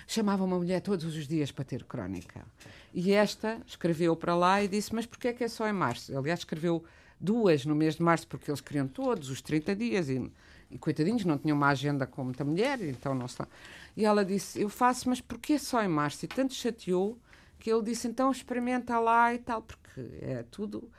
chamava 0.05 0.43
uma 0.43 0.57
mulher 0.57 0.81
todos 0.81 1.05
os 1.05 1.27
dias 1.27 1.51
para 1.51 1.63
ter 1.63 1.83
crónica. 1.85 2.45
E 2.93 3.13
esta 3.13 3.59
escreveu 3.65 4.15
para 4.15 4.35
lá 4.35 4.61
e 4.61 4.67
disse: 4.67 4.93
Mas 4.93 5.05
porquê 5.05 5.29
é 5.29 5.33
que 5.33 5.43
é 5.43 5.47
só 5.47 5.67
em 5.67 5.73
março? 5.73 6.15
Aliás, 6.17 6.41
escreveu 6.41 6.83
duas 7.19 7.65
no 7.65 7.73
mês 7.73 7.95
de 7.95 8.03
março 8.03 8.27
porque 8.27 8.51
eles 8.51 8.61
queriam 8.61 8.87
todos 8.87 9.29
os 9.29 9.41
30 9.41 9.75
dias 9.75 10.09
e, 10.09 10.31
e 10.69 10.77
coitadinhos, 10.77 11.25
não 11.25 11.37
tinham 11.37 11.55
uma 11.57 11.67
agenda 11.67 12.05
com 12.05 12.23
muita 12.23 12.43
mulher, 12.43 12.81
então 12.81 13.13
não 13.13 13.25
está. 13.25 13.47
E 13.95 14.05
ela 14.05 14.23
disse: 14.23 14.61
Eu 14.61 14.69
faço, 14.69 15.09
mas 15.09 15.21
porquê 15.21 15.59
só 15.59 15.83
em 15.83 15.87
março? 15.87 16.25
E 16.25 16.27
tanto 16.27 16.53
chateou 16.53 17.17
que 17.63 17.71
ele 17.71 17.81
disse, 17.81 18.09
então 18.09 18.29
experimenta 18.29 18.99
lá 18.99 19.33
e 19.33 19.39
tal, 19.39 19.61
porque 19.61 20.01
é 20.21 20.43
tudo... 20.51 20.91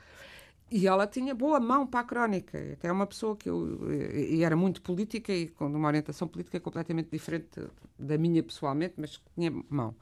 E 0.71 0.87
ela 0.87 1.05
tinha 1.05 1.35
boa 1.35 1.59
mão 1.59 1.85
para 1.85 1.99
a 1.99 2.03
crónica, 2.03 2.57
até 2.73 2.91
uma 2.91 3.05
pessoa 3.05 3.35
que 3.37 3.47
eu... 3.47 3.79
E 3.91 4.43
era 4.43 4.55
muito 4.55 4.81
política 4.81 5.31
e 5.31 5.47
com 5.47 5.67
uma 5.67 5.87
orientação 5.87 6.27
política 6.27 6.59
completamente 6.59 7.07
diferente 7.11 7.61
da 7.99 8.17
minha 8.17 8.41
pessoalmente, 8.41 8.95
mas 8.97 9.21
tinha 9.35 9.51
mão. 9.69 9.95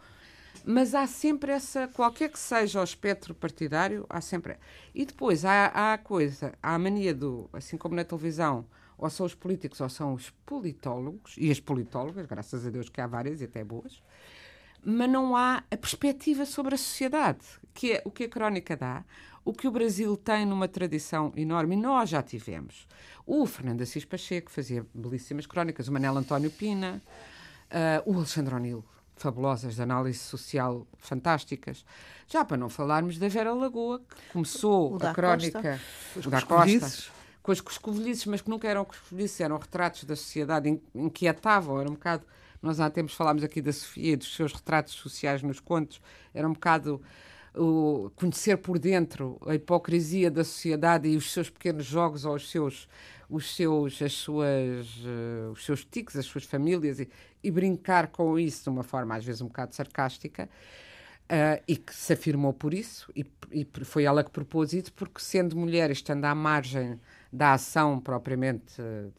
Mas 0.63 0.95
há 0.95 1.06
sempre 1.06 1.52
essa, 1.52 1.89
qualquer 1.89 2.30
que 2.30 2.39
seja 2.39 2.80
o 2.80 2.84
espectro 2.84 3.36
partidário, 3.36 4.06
há 4.10 4.21
sempre. 4.21 4.56
E 4.95 5.06
depois 5.06 5.43
há, 5.43 5.65
há 5.65 5.93
a 5.95 5.97
coisa, 5.97 6.54
há 6.63 6.76
a 6.76 6.80
mania 6.80 7.13
do, 7.13 7.49
assim 7.52 7.76
como 7.78 7.93
na 7.93 8.06
televisão, 8.06 8.65
ou 9.04 9.10
são 9.10 9.26
os 9.26 9.36
políticos 9.36 9.82
ou 9.82 9.89
são 9.89 10.13
os 10.13 10.30
politólogos, 10.46 11.36
e 11.38 11.52
as 11.52 11.60
politólogas, 11.60 12.26
graças 12.26 12.66
a 12.66 12.70
Deus 12.70 12.88
que 12.88 13.02
há 13.02 13.08
várias 13.08 13.42
e 13.42 13.44
até 13.44 13.62
boas, 13.62 14.02
mas 14.82 15.10
não 15.10 15.36
há 15.36 15.62
a 15.70 15.78
perspectiva 15.78 16.46
sobre 16.46 16.76
a 16.76 16.78
sociedade, 16.78 17.46
que 17.74 17.94
é 17.94 18.02
o 18.06 18.12
que 18.12 18.24
a 18.24 18.30
crónica 18.30 18.78
dá, 18.78 19.04
o 19.44 19.52
que 19.52 19.68
o 19.68 19.72
Brasil 19.72 20.16
tem 20.16 20.46
numa 20.46 20.70
tradição 20.70 21.34
enorme, 21.36 21.76
e 21.76 21.80
nós 21.80 22.10
já 22.10 22.24
tivemos. 22.24 22.88
O 23.26 23.46
Fernando 23.46 23.82
Assis 23.82 24.06
Pacheco 24.06 24.50
fazia 24.50 24.86
belíssimas 24.94 25.46
crónicas, 25.46 25.89
o 25.89 25.92
Manel 25.92 26.18
António 26.18 26.50
Pina, 26.50 27.02
uh, 27.72 28.10
o 28.10 28.16
Alexandre 28.16 28.56
O'Neill, 28.56 28.86
fabulosas 29.18 29.76
de 29.76 29.82
análise 29.82 30.20
social 30.20 30.88
fantásticas. 30.98 31.86
Já 32.26 32.46
para 32.46 32.56
não 32.56 32.70
falarmos 32.70 33.18
da 33.18 33.28
Vera 33.28 33.54
Lagoa, 33.54 34.00
que 34.00 34.32
começou 34.32 34.98
a 35.02 35.13
crónica 35.13 35.78
Costa. 36.13 36.30
da 36.30 36.42
Costa 36.42 37.12
com 37.43 37.51
os 37.51 37.62
coscovilhices, 37.62 38.25
mas 38.25 38.41
que 38.41 38.49
nunca 38.49 38.67
eram 38.67 38.86
coscovilhices, 38.86 39.41
eram 39.41 39.58
retratos 39.58 40.06
da 40.06 40.15
sociedade, 40.15 40.82
inquietavam, 40.95 41.79
era 41.79 41.89
um 41.89 41.93
bocado 41.93 42.25
nós 42.63 42.79
há 42.79 42.89
tempos 42.89 43.13
falámos 43.13 43.43
aqui 43.43 43.62
da 43.62 43.73
Sofia 43.73 44.15
dos 44.15 44.34
seus 44.34 44.53
retratos 44.53 44.93
sociais 44.93 45.43
nos 45.43 45.60
contos. 45.60 46.01
Era 46.34 46.47
um 46.47 46.53
bocado 46.53 47.01
o 47.53 48.10
conhecer 48.15 48.58
por 48.58 48.79
dentro 48.79 49.38
a 49.45 49.53
hipocrisia 49.53 50.32
da 50.32 50.45
sociedade 50.45 51.10
e 51.10 51.17
os 51.17 51.32
seus 51.32 51.49
pequenos 51.49 51.86
jogos 51.86 52.25
ou 52.25 52.34
os 52.34 52.49
seus 52.49 52.88
os 53.29 53.56
seus 53.56 54.01
as 54.01 54.13
suas 54.13 54.88
uh, 55.06 55.51
os 55.51 55.63
seus 55.63 55.86
tiques 55.86 56.15
as 56.15 56.25
suas 56.25 56.45
famílias 56.45 56.99
e, 56.99 57.08
e, 57.43 57.51
brincar 57.51 58.08
com 58.08 58.39
isso 58.39 58.63
de 58.63 58.69
uma 58.69 58.82
forma 58.82 59.15
às 59.15 59.23
vezes 59.23 59.39
um 59.41 59.47
bocado 59.47 59.75
sarcástica 59.75 60.49
uh, 61.25 61.63
e 61.67 61.77
que 61.77 61.93
se 61.93 62.13
afirmou 62.13 62.53
por 62.53 62.73
isso 62.73 63.12
e, 63.15 63.23
e, 63.51 63.67
foi 63.84 64.06
ela 64.06 64.23
que 64.23 64.32
propôs 64.32 64.73
isso 64.73 64.91
porque 64.91 65.21
sendo 65.21 65.56
mulher 65.56 65.91
estando 65.91 66.25
à 66.25 66.34
margem 66.34 66.99
da 67.34 67.54
ação 67.54 68.00
propriamente 68.00 68.80
uh, 68.80 69.12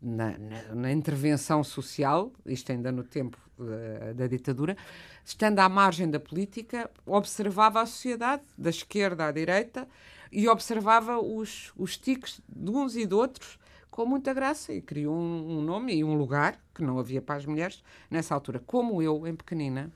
na, 0.00 0.38
na, 0.38 0.74
na, 0.74 0.92
intervenção 0.92 1.64
social, 1.64 2.32
isto 2.46 2.70
ainda 2.70 2.92
no 2.92 3.02
tempo 3.02 3.36
da, 3.58 4.12
da, 4.12 4.26
ditadura, 4.28 4.76
estando 5.24 5.58
à 5.58 5.68
margem 5.68 6.08
da 6.08 6.20
política, 6.20 6.88
observava 7.04 7.80
a 7.80 7.86
sociedade, 7.86 8.42
da 8.56 8.70
esquerda 8.70 9.26
à 9.26 9.32
direita, 9.32 9.88
e 10.30 10.48
observava 10.48 11.20
os, 11.20 11.72
os 11.76 11.96
tiques 11.96 12.40
de 12.48 12.70
uns 12.70 12.96
e 12.96 13.06
de 13.06 13.14
outros 13.14 13.58
com 13.90 14.06
muita 14.06 14.32
graça 14.32 14.72
e 14.72 14.80
criou 14.80 15.14
um, 15.14 15.58
um 15.58 15.62
nome 15.62 15.94
e 15.94 16.02
um 16.02 16.14
lugar 16.14 16.58
que 16.74 16.82
não 16.82 16.98
havia 16.98 17.20
para 17.20 17.34
as 17.34 17.44
mulheres 17.44 17.82
nessa 18.10 18.34
altura. 18.34 18.62
Como 18.64 19.02
eu, 19.02 19.26
em 19.26 19.36
pequenina, 19.36 19.92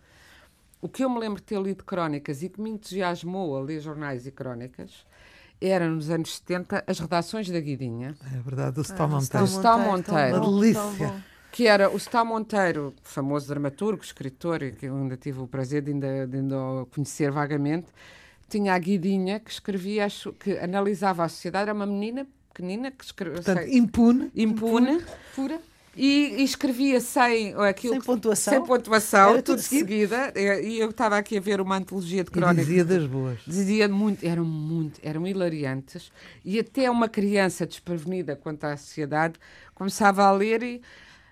o 0.81 0.89
que 0.89 1.03
eu 1.03 1.09
me 1.09 1.19
lembro 1.19 1.41
de 1.41 1.47
ter 1.47 1.61
lido 1.61 1.83
crónicas 1.85 2.43
e 2.43 2.49
que 2.49 2.61
me 2.61 2.71
entusiasmou 2.71 3.57
a 3.57 3.61
ler 3.61 3.81
jornais 3.81 4.27
e 4.27 4.31
crónicas 4.31 5.07
era 5.61 5.89
nos 5.89 6.11
anos 6.11 6.37
70 6.37 6.85
as 6.87 6.99
redações 6.99 7.49
da 7.49 7.61
Guidinha. 7.61 8.15
É 8.33 8.39
verdade, 8.41 8.79
o 8.79 8.83
Stal 8.83 9.07
ah, 9.07 9.09
Monteiro. 9.09 9.45
O 9.45 9.49
Stal 9.49 9.79
Monteiro. 9.79 10.37
Uma 10.37 10.61
delícia. 10.61 11.25
Que 11.51 11.67
era 11.67 11.91
o 11.91 11.97
Stal 11.97 12.25
Monteiro, 12.25 12.95
famoso 13.03 13.49
dramaturgo, 13.49 14.03
escritor, 14.03 14.63
e 14.63 14.73
que 14.73 14.87
eu 14.87 14.97
ainda 14.97 15.17
tive 15.17 15.41
o 15.41 15.47
prazer 15.47 15.83
de 15.83 15.93
ainda, 15.93 16.27
de 16.27 16.37
ainda 16.37 16.57
conhecer 16.95 17.31
vagamente, 17.31 17.87
tinha 18.49 18.75
a 18.75 18.79
Guidinha 18.79 19.41
que 19.41 19.51
escrevia, 19.51 20.05
acho, 20.05 20.33
que 20.35 20.59
analisava 20.59 21.25
a 21.25 21.29
sociedade, 21.29 21.71
era 21.71 21.75
uma 21.75 21.87
menina 21.87 22.27
pequenina 22.53 22.91
que 22.91 23.05
escrevia. 23.05 23.43
Portanto, 23.43 23.69
impune. 23.69 24.31
Impune. 24.35 24.93
impune 24.93 25.05
pura 25.35 25.61
e, 25.97 26.37
e, 26.39 26.45
escrevia 26.45 27.01
sem 27.01 27.55
aquilo 27.55 27.95
sem 27.95 28.03
pontuação, 28.03 28.53
sem 28.53 28.65
pontuação 28.65 29.35
tudo, 29.37 29.43
tudo 29.43 29.61
seguida. 29.61 30.33
E 30.37 30.79
eu 30.79 30.91
estava 30.91 31.17
aqui 31.17 31.39
a 31.39 31.41
ver 31.41 31.61
uma 31.61 31.77
antologia 31.77 32.23
de 32.23 32.31
crónicas. 32.31 32.67
dizia 32.67 32.85
das 32.85 33.07
boas. 33.07 33.39
Dizia 33.47 33.89
muito, 33.89 34.25
eram 34.25 34.45
muito, 34.45 35.01
eram 35.03 35.27
hilariantes. 35.27 36.13
E 36.45 36.59
até 36.59 36.91
uma 36.91 37.09
criança 37.09 37.67
desprevenida 37.67 38.37
quanto 38.37 38.65
à 38.65 38.77
sociedade 38.77 39.35
começava 39.75 40.25
a 40.25 40.33
ler 40.33 40.63
e 40.63 40.83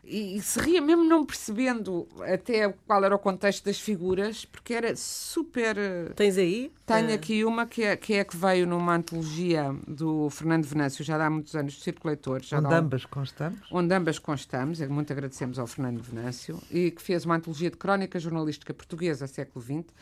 e, 0.06 0.36
e 0.36 0.42
se 0.42 0.60
ria 0.60 0.80
mesmo 0.80 1.04
não 1.04 1.24
percebendo 1.24 2.06
até 2.20 2.68
qual 2.86 3.04
era 3.04 3.14
o 3.14 3.18
contexto 3.18 3.64
das 3.64 3.80
figuras, 3.80 4.44
porque 4.44 4.74
era 4.74 4.94
super. 4.96 5.76
Eh, 5.76 6.12
Tens 6.14 6.36
aí? 6.36 6.72
Tenho 6.86 7.10
uh... 7.10 7.14
aqui 7.14 7.44
uma 7.44 7.66
que 7.66 7.82
é, 7.82 7.96
que 7.96 8.14
é 8.14 8.24
que 8.24 8.36
veio 8.36 8.66
numa 8.66 8.94
antologia 8.94 9.74
do 9.86 10.28
Fernando 10.30 10.64
Venâncio, 10.64 11.04
já 11.04 11.24
há 11.24 11.30
muitos 11.30 11.54
anos, 11.56 11.76
do 11.76 11.80
Circo 11.80 12.06
Leitor. 12.06 12.42
Já 12.42 12.58
onde 12.58 12.74
ambas 12.74 13.04
constamos. 13.04 13.60
Onde 13.70 13.94
ambas 13.94 14.18
constamos, 14.18 14.80
é 14.80 14.86
muito 14.86 15.12
agradecemos 15.12 15.58
ao 15.58 15.66
Fernando 15.66 16.02
Venâncio, 16.02 16.60
e 16.70 16.90
que 16.90 17.02
fez 17.02 17.24
uma 17.24 17.36
antologia 17.36 17.70
de 17.70 17.76
crónica 17.76 18.18
jornalística 18.18 18.72
portuguesa, 18.74 19.26
século 19.26 19.64
XX. 19.64 19.92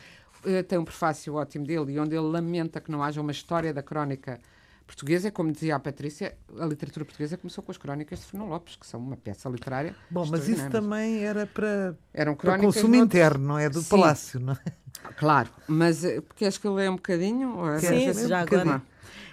Uh, 0.45 0.61
tem 0.67 0.77
um 0.77 0.83
prefácio 0.83 1.35
ótimo 1.35 1.65
dele, 1.65 1.93
e 1.93 1.99
onde 1.99 2.15
ele 2.15 2.27
lamenta 2.27 2.81
que 2.81 2.91
não 2.91 3.01
haja 3.01 3.21
uma 3.21 3.31
história 3.31 3.73
da 3.73 3.81
crónica 3.81 4.39
portuguesa, 4.85 5.31
como 5.31 5.51
dizia 5.51 5.75
a 5.75 5.79
Patrícia, 5.79 6.37
a 6.59 6.65
literatura 6.65 7.05
portuguesa 7.05 7.37
começou 7.37 7.63
com 7.63 7.71
as 7.71 7.77
crónicas 7.77 8.19
de 8.19 8.25
Fernão 8.25 8.49
Lopes, 8.49 8.75
que 8.75 8.85
são 8.85 8.99
uma 8.99 9.17
peça 9.17 9.49
literária. 9.49 9.95
Bom, 10.09 10.25
mas 10.25 10.47
isso 10.47 10.69
também 10.69 11.23
era 11.23 11.47
para, 11.47 11.95
Eram 12.13 12.35
para 12.35 12.57
consumo 12.59 12.95
interno, 12.95 13.47
não 13.47 13.59
é? 13.59 13.69
Do 13.69 13.81
Sim. 13.81 13.89
Palácio, 13.89 14.39
não 14.39 14.53
é? 14.53 14.73
Claro, 15.17 15.49
mas 15.67 16.03
eh, 16.03 16.21
queres 16.35 16.57
que 16.57 16.65
eu 16.65 16.73
leia 16.73 16.91
um 16.91 16.95
bocadinho? 16.95 17.57
Sim, 17.79 18.13
Sim 18.13 18.27
já 18.27 18.39
um 18.39 18.41
agora. 18.41 18.81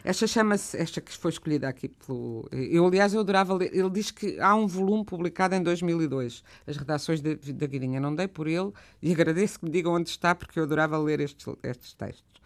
Esta 0.02 0.26
chama-se, 0.26 0.76
esta 0.78 1.00
que 1.00 1.16
foi 1.16 1.30
escolhida 1.30 1.68
aqui 1.68 1.88
pelo. 1.88 2.48
Eu, 2.50 2.86
aliás, 2.86 3.12
eu 3.12 3.20
adorava 3.20 3.52
ler. 3.54 3.74
Ele 3.74 3.90
diz 3.90 4.10
que 4.10 4.40
há 4.40 4.54
um 4.54 4.66
volume 4.66 5.04
publicado 5.04 5.54
em 5.54 5.62
2002, 5.62 6.42
As 6.66 6.76
Redações 6.76 7.20
da, 7.20 7.30
da 7.34 7.66
Guidinha. 7.66 8.00
Não 8.00 8.14
dei 8.14 8.26
por 8.26 8.46
ele 8.48 8.72
e 9.02 9.12
agradeço 9.12 9.58
que 9.58 9.66
me 9.66 9.70
digam 9.70 9.92
onde 9.92 10.08
está, 10.08 10.34
porque 10.34 10.58
eu 10.58 10.64
adorava 10.64 10.98
ler 10.98 11.20
estes, 11.20 11.46
estes 11.62 11.92
textos. 11.92 12.40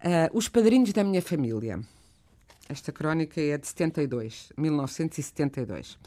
Uh, 0.00 0.36
os 0.36 0.48
Padrinhos 0.48 0.92
da 0.92 1.04
Minha 1.04 1.22
Família. 1.22 1.80
Esta 2.68 2.90
crónica 2.90 3.40
é 3.40 3.56
de 3.56 3.66
72, 3.66 4.52
1972. 4.56 5.98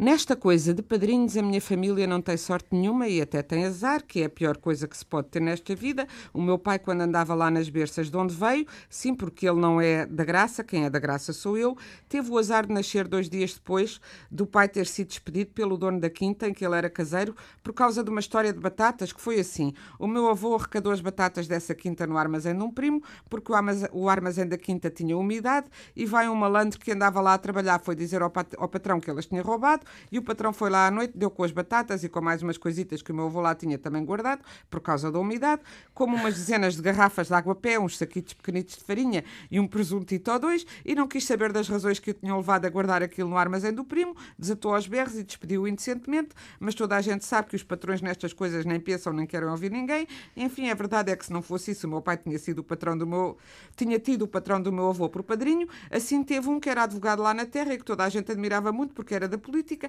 Nesta 0.00 0.34
coisa 0.34 0.72
de 0.72 0.80
padrinhos, 0.80 1.36
a 1.36 1.42
minha 1.42 1.60
família 1.60 2.06
não 2.06 2.22
tem 2.22 2.34
sorte 2.34 2.68
nenhuma 2.72 3.06
e 3.06 3.20
até 3.20 3.42
tem 3.42 3.66
azar, 3.66 4.02
que 4.02 4.22
é 4.22 4.24
a 4.24 4.30
pior 4.30 4.56
coisa 4.56 4.88
que 4.88 4.96
se 4.96 5.04
pode 5.04 5.28
ter 5.28 5.40
nesta 5.40 5.74
vida. 5.74 6.08
O 6.32 6.40
meu 6.40 6.58
pai, 6.58 6.78
quando 6.78 7.02
andava 7.02 7.34
lá 7.34 7.50
nas 7.50 7.68
berças 7.68 8.10
de 8.10 8.16
onde 8.16 8.34
veio, 8.34 8.66
sim, 8.88 9.14
porque 9.14 9.46
ele 9.46 9.60
não 9.60 9.78
é 9.78 10.06
da 10.06 10.24
graça, 10.24 10.64
quem 10.64 10.86
é 10.86 10.90
da 10.90 10.98
graça 10.98 11.34
sou 11.34 11.58
eu, 11.58 11.76
teve 12.08 12.30
o 12.30 12.38
azar 12.38 12.66
de 12.66 12.72
nascer 12.72 13.06
dois 13.06 13.28
dias 13.28 13.52
depois 13.52 14.00
do 14.30 14.46
pai 14.46 14.70
ter 14.70 14.86
sido 14.86 15.08
despedido 15.08 15.50
pelo 15.50 15.76
dono 15.76 16.00
da 16.00 16.08
quinta 16.08 16.48
em 16.48 16.54
que 16.54 16.64
ele 16.64 16.76
era 16.76 16.88
caseiro 16.88 17.36
por 17.62 17.74
causa 17.74 18.02
de 18.02 18.08
uma 18.08 18.20
história 18.20 18.54
de 18.54 18.58
batatas 18.58 19.12
que 19.12 19.20
foi 19.20 19.38
assim. 19.38 19.74
O 19.98 20.06
meu 20.06 20.30
avô 20.30 20.54
arrecadou 20.54 20.92
as 20.92 21.02
batatas 21.02 21.46
dessa 21.46 21.74
quinta 21.74 22.06
no 22.06 22.16
armazém 22.16 22.56
de 22.56 22.62
um 22.62 22.70
primo, 22.70 23.02
porque 23.28 23.52
o 23.92 24.08
armazém 24.08 24.48
da 24.48 24.56
quinta 24.56 24.88
tinha 24.88 25.14
umidade 25.14 25.66
e 25.94 26.06
vai 26.06 26.26
um 26.26 26.34
malandro 26.34 26.80
que 26.80 26.90
andava 26.90 27.20
lá 27.20 27.34
a 27.34 27.38
trabalhar, 27.38 27.80
foi 27.80 27.94
dizer 27.94 28.22
ao, 28.22 28.30
pat 28.30 28.54
ao 28.56 28.66
patrão 28.66 28.98
que 28.98 29.10
elas 29.10 29.26
tinha 29.26 29.42
roubado 29.42 29.89
e 30.10 30.18
o 30.18 30.22
patrão 30.22 30.52
foi 30.52 30.70
lá 30.70 30.86
à 30.86 30.90
noite, 30.90 31.16
deu 31.16 31.30
com 31.30 31.42
as 31.44 31.52
batatas 31.52 32.04
e 32.04 32.08
com 32.08 32.20
mais 32.20 32.42
umas 32.42 32.58
coisitas 32.58 33.02
que 33.02 33.12
o 33.12 33.14
meu 33.14 33.26
avô 33.26 33.40
lá 33.40 33.54
tinha 33.54 33.78
também 33.78 34.04
guardado, 34.04 34.42
por 34.68 34.80
causa 34.80 35.10
da 35.10 35.18
umidade, 35.18 35.62
como 35.94 36.16
umas 36.16 36.34
dezenas 36.34 36.76
de 36.76 36.82
garrafas 36.82 37.28
de 37.28 37.34
água 37.34 37.54
pé, 37.54 37.78
uns 37.78 37.96
saquitos 37.96 38.34
pequenitos 38.34 38.76
de 38.76 38.84
farinha 38.84 39.24
e 39.50 39.58
um 39.58 39.66
presuntito 39.66 40.30
ou 40.30 40.38
dois, 40.38 40.66
e 40.84 40.94
não 40.94 41.06
quis 41.06 41.24
saber 41.24 41.52
das 41.52 41.68
razões 41.68 41.98
que 41.98 42.10
o 42.10 42.14
tinham 42.14 42.36
levado 42.36 42.66
a 42.66 42.68
guardar 42.68 43.02
aquilo 43.02 43.28
no 43.28 43.36
armazém 43.36 43.72
do 43.72 43.84
primo, 43.84 44.16
desatou 44.38 44.74
aos 44.74 44.86
berros 44.86 45.14
e 45.16 45.24
despediu 45.24 45.66
indecentemente, 45.66 46.30
mas 46.58 46.74
toda 46.74 46.96
a 46.96 47.00
gente 47.00 47.24
sabe 47.24 47.48
que 47.48 47.56
os 47.56 47.62
patrões 47.62 48.02
nestas 48.02 48.32
coisas 48.32 48.64
nem 48.64 48.80
pensam 48.80 49.12
nem 49.12 49.26
querem 49.26 49.48
ouvir 49.48 49.70
ninguém. 49.70 50.06
Enfim, 50.36 50.68
a 50.70 50.74
verdade 50.74 51.10
é 51.10 51.16
que 51.16 51.24
se 51.24 51.32
não 51.32 51.42
fosse 51.42 51.70
isso, 51.70 51.86
o 51.86 51.90
meu 51.90 52.02
pai 52.02 52.16
tinha 52.16 52.38
sido 52.38 52.58
o 52.58 52.64
patrão 52.64 52.96
do 52.96 53.06
meu 53.06 53.36
tinha 53.76 53.98
tido 53.98 54.22
o 54.22 54.28
patrão 54.28 54.60
do 54.60 54.72
meu 54.72 54.88
avô 54.90 55.08
por 55.08 55.22
padrinho, 55.22 55.68
assim 55.90 56.22
teve 56.22 56.48
um 56.48 56.58
que 56.58 56.68
era 56.68 56.82
advogado 56.82 57.22
lá 57.22 57.32
na 57.32 57.46
terra 57.46 57.74
e 57.74 57.78
que 57.78 57.84
toda 57.84 58.04
a 58.04 58.08
gente 58.08 58.30
admirava 58.30 58.72
muito 58.72 58.92
porque 58.94 59.14
era 59.14 59.28
da 59.28 59.38
política, 59.38 59.79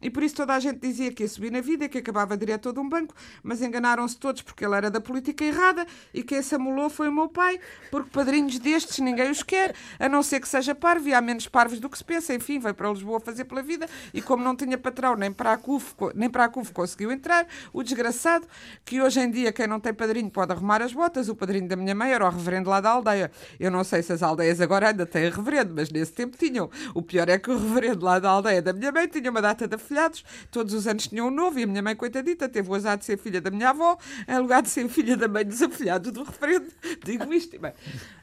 e 0.00 0.10
por 0.10 0.22
isso 0.22 0.34
toda 0.34 0.54
a 0.54 0.60
gente 0.60 0.78
dizia 0.78 1.10
que 1.12 1.22
ia 1.22 1.28
subir 1.28 1.50
na 1.50 1.60
vida, 1.60 1.88
que 1.88 1.98
acabava 1.98 2.36
diretor 2.36 2.72
de 2.72 2.80
um 2.80 2.88
banco, 2.88 3.14
mas 3.42 3.62
enganaram-se 3.62 4.16
todos 4.18 4.42
porque 4.42 4.64
ele 4.64 4.74
era 4.74 4.90
da 4.90 5.00
política 5.00 5.44
errada 5.44 5.86
e 6.12 6.22
quem 6.22 6.42
se 6.42 6.54
amolou 6.54 6.90
foi 6.90 7.08
o 7.08 7.12
meu 7.12 7.28
pai, 7.28 7.58
porque 7.90 8.10
padrinhos 8.10 8.58
destes 8.58 8.98
ninguém 8.98 9.30
os 9.30 9.42
quer, 9.42 9.74
a 9.98 10.08
não 10.08 10.22
ser 10.22 10.40
que 10.40 10.48
seja 10.48 10.74
parvo, 10.74 11.08
e 11.08 11.14
há 11.14 11.20
menos 11.20 11.48
parvos 11.48 11.80
do 11.80 11.88
que 11.88 11.96
se 11.96 12.04
pensa, 12.04 12.34
enfim, 12.34 12.58
veio 12.58 12.74
para 12.74 12.90
Lisboa 12.90 13.20
fazer 13.20 13.44
pela 13.44 13.62
vida, 13.62 13.88
e 14.12 14.20
como 14.20 14.44
não 14.44 14.54
tinha 14.54 14.76
patrão 14.76 15.16
nem 15.16 15.32
para 15.32 15.52
a 15.52 15.56
CUF, 15.56 15.94
nem 16.14 16.28
para 16.28 16.44
a 16.44 16.48
CUF 16.48 16.72
conseguiu 16.72 17.10
entrar, 17.10 17.46
o 17.72 17.82
desgraçado, 17.82 18.46
que 18.84 19.00
hoje 19.00 19.20
em 19.20 19.30
dia 19.30 19.52
quem 19.52 19.66
não 19.66 19.80
tem 19.80 19.94
padrinho 19.94 20.30
pode 20.30 20.52
arrumar 20.52 20.82
as 20.82 20.92
botas, 20.92 21.28
o 21.28 21.34
padrinho 21.34 21.68
da 21.68 21.76
minha 21.76 21.94
mãe 21.94 22.12
era 22.12 22.26
o 22.26 22.30
reverendo 22.30 22.68
lá 22.68 22.80
da 22.80 22.90
aldeia. 22.90 23.30
Eu 23.58 23.70
não 23.70 23.82
sei 23.82 24.02
se 24.02 24.12
as 24.12 24.22
aldeias 24.22 24.60
agora 24.60 24.88
ainda 24.88 25.06
têm 25.06 25.30
reverendo, 25.30 25.74
mas 25.74 25.90
nesse 25.90 26.12
tempo 26.12 26.36
tinham. 26.36 26.70
O 26.94 27.02
pior 27.02 27.28
é 27.28 27.38
que 27.38 27.50
o 27.50 27.58
reverendo 27.58 28.04
lá 28.04 28.18
da 28.18 28.30
aldeia 28.30 28.60
da 28.60 28.72
minha 28.72 28.92
mãe 28.92 29.08
tinha 29.08 29.25
uma 29.30 29.42
data 29.42 29.66
de 29.66 29.74
afilhados, 29.74 30.24
todos 30.50 30.74
os 30.74 30.86
anos 30.86 31.06
tinham 31.06 31.28
um 31.28 31.30
novo, 31.30 31.58
e 31.58 31.64
a 31.64 31.66
minha 31.66 31.82
mãe, 31.82 31.94
coitadita, 31.96 32.48
teve 32.48 32.70
o 32.70 32.74
azar 32.74 32.96
de 32.96 33.04
ser 33.04 33.18
filha 33.18 33.40
da 33.40 33.50
minha 33.50 33.70
avó, 33.70 33.98
em 34.26 34.38
lugar 34.38 34.62
de 34.62 34.68
ser 34.70 34.88
filha 34.88 35.16
da 35.16 35.28
mãe 35.28 35.44
dos 35.44 35.60
afilhados 35.62 36.12
do 36.12 36.22
referendo. 36.22 36.66
Digo 37.04 37.32
isto, 37.32 37.58
bem, 37.58 37.72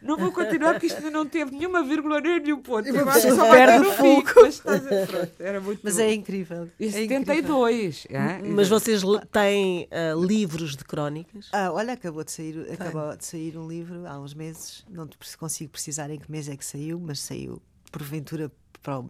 não 0.02 0.18
vou 0.18 0.32
continuar 0.32 0.74
porque 0.74 0.88
isto 0.88 0.98
ainda 0.98 1.12
não 1.12 1.26
teve 1.26 1.52
nenhuma 1.52 1.84
vírgula 1.84 2.20
nem 2.20 2.40
nenhum 2.40 2.62
ponto. 2.62 2.88
Eu 2.88 3.10
acho 3.10 3.28
que 3.28 3.36
só 3.36 3.50
perde 3.50 3.88
o 3.88 3.92
fogo. 3.94 4.30
mas 4.36 4.56
estás 4.56 4.86
a- 4.88 5.08
pronto, 5.08 5.32
era 5.40 5.62
muito 5.62 5.82
Mas 5.84 5.96
bom. 5.96 6.02
é 6.02 6.14
incrível. 6.14 6.70
E 6.80 6.86
é 6.86 6.88
incrível. 6.88 7.20
72. 7.26 8.08
é? 8.10 8.40
Mas 8.44 8.70
vocês 8.70 9.02
têm 9.32 9.88
ah, 9.92 10.14
livros 10.16 10.76
de 10.76 10.84
crónicas? 10.84 11.50
Ah, 11.52 11.72
olha, 11.72 11.94
acabou 11.94 12.24
de 12.24 12.32
sair, 12.32 12.68
acabou 12.72 13.16
de 13.16 13.26
sair 13.26 13.58
um 13.58 13.68
livro 13.68 14.06
há 14.08 14.20
uns 14.20 14.34
meses. 14.34 14.86
Não 14.90 15.08
consigo 15.38 15.72
precisar 15.72 16.10
em 16.10 16.20
que 16.20 16.32
mês 16.32 16.48
é 16.50 16.56
que 16.56 16.66
saiu, 16.66 17.00
mas 17.00 17.20
saiu 17.20 17.62
porventura 17.92 18.52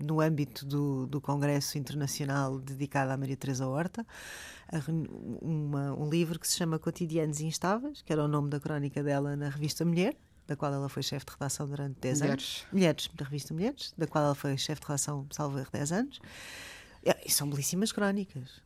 no 0.02 0.22
âmbito 0.22 0.66
do, 0.66 1.08
do 1.08 1.20
Congresso 1.22 1.78
Internacional 1.78 2.60
dedicado 2.60 3.12
à 3.12 3.18
Maria 3.18 3.36
Teresa 3.38 3.66
Horta, 3.68 4.06
uma- 5.42 5.94
um 5.94 6.10
livro 6.10 6.40
que 6.40 6.48
se 6.48 6.58
chama 6.58 6.80
Cotidianos 6.80 7.40
Instáveis, 7.42 8.02
que 8.02 8.12
era 8.12 8.24
o 8.24 8.28
nome 8.28 8.50
da 8.50 8.60
crónica 8.60 9.04
dela 9.04 9.36
na 9.36 9.50
revista 9.50 9.84
Mulher, 9.86 10.16
da 10.48 10.56
qual 10.56 10.74
ela 10.74 10.90
foi 10.90 11.04
chefe 11.04 11.26
de 11.26 11.32
redação 11.34 11.68
durante 11.68 12.00
10 12.00 12.22
Mulheres. 12.22 12.60
anos. 12.62 12.66
Mulheres, 12.74 13.10
da 13.14 13.26
revista 13.26 13.54
Mulheres, 13.54 13.94
da 13.98 14.08
qual 14.08 14.26
ela 14.26 14.36
foi 14.36 14.58
chefe 14.58 14.82
de 14.82 14.88
redação, 14.88 15.26
salvo 15.32 15.58
erro, 15.60 15.70
10 15.72 15.92
anos. 15.92 16.20
É, 17.06 17.18
E 17.26 17.32
são 17.32 17.50
belíssimas 17.50 17.92
crónicas. 17.92 18.62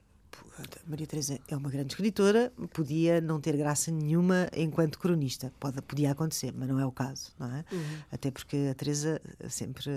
Maria 0.88 1.06
Teresa 1.06 1.40
é 1.48 1.56
uma 1.56 1.70
grande 1.70 1.94
escritora, 1.94 2.52
podia 2.74 3.22
não 3.22 3.40
ter 3.40 3.56
graça 3.56 3.92
nenhuma 3.92 4.50
enquanto 4.56 4.98
cronista. 4.98 5.52
Pode, 5.60 5.82
podia 5.82 6.12
acontecer, 6.12 6.54
mas 6.56 6.68
não 6.68 6.80
é 6.80 6.86
o 6.86 6.92
caso, 6.92 7.32
não 7.38 7.48
é? 7.48 7.66
Até 8.12 8.32
porque 8.32 8.70
a 8.72 8.74
Teresa 8.74 9.22
sempre, 9.50 9.92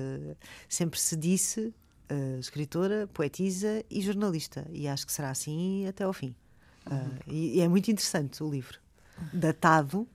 sempre 0.69 1.01
se 1.01 1.16
disse 1.16 1.73
eh, 2.11 2.38
escritora, 2.40 3.09
poetisa 3.14 3.85
e 3.88 4.01
jornalista. 4.03 4.66
E 4.73 4.88
acho 4.88 5.07
que 5.07 5.12
será 5.12 5.31
assim 5.31 5.87
até 5.87 6.05
ao 6.05 6.12
fim. 6.12 6.35
Ah, 6.87 7.07
e, 7.27 7.59
e 7.59 7.61
é 7.61 7.69
muito 7.69 7.90
interessante 7.90 8.43
o 8.43 8.51
livro. 8.51 8.79
Datado, 9.33 10.09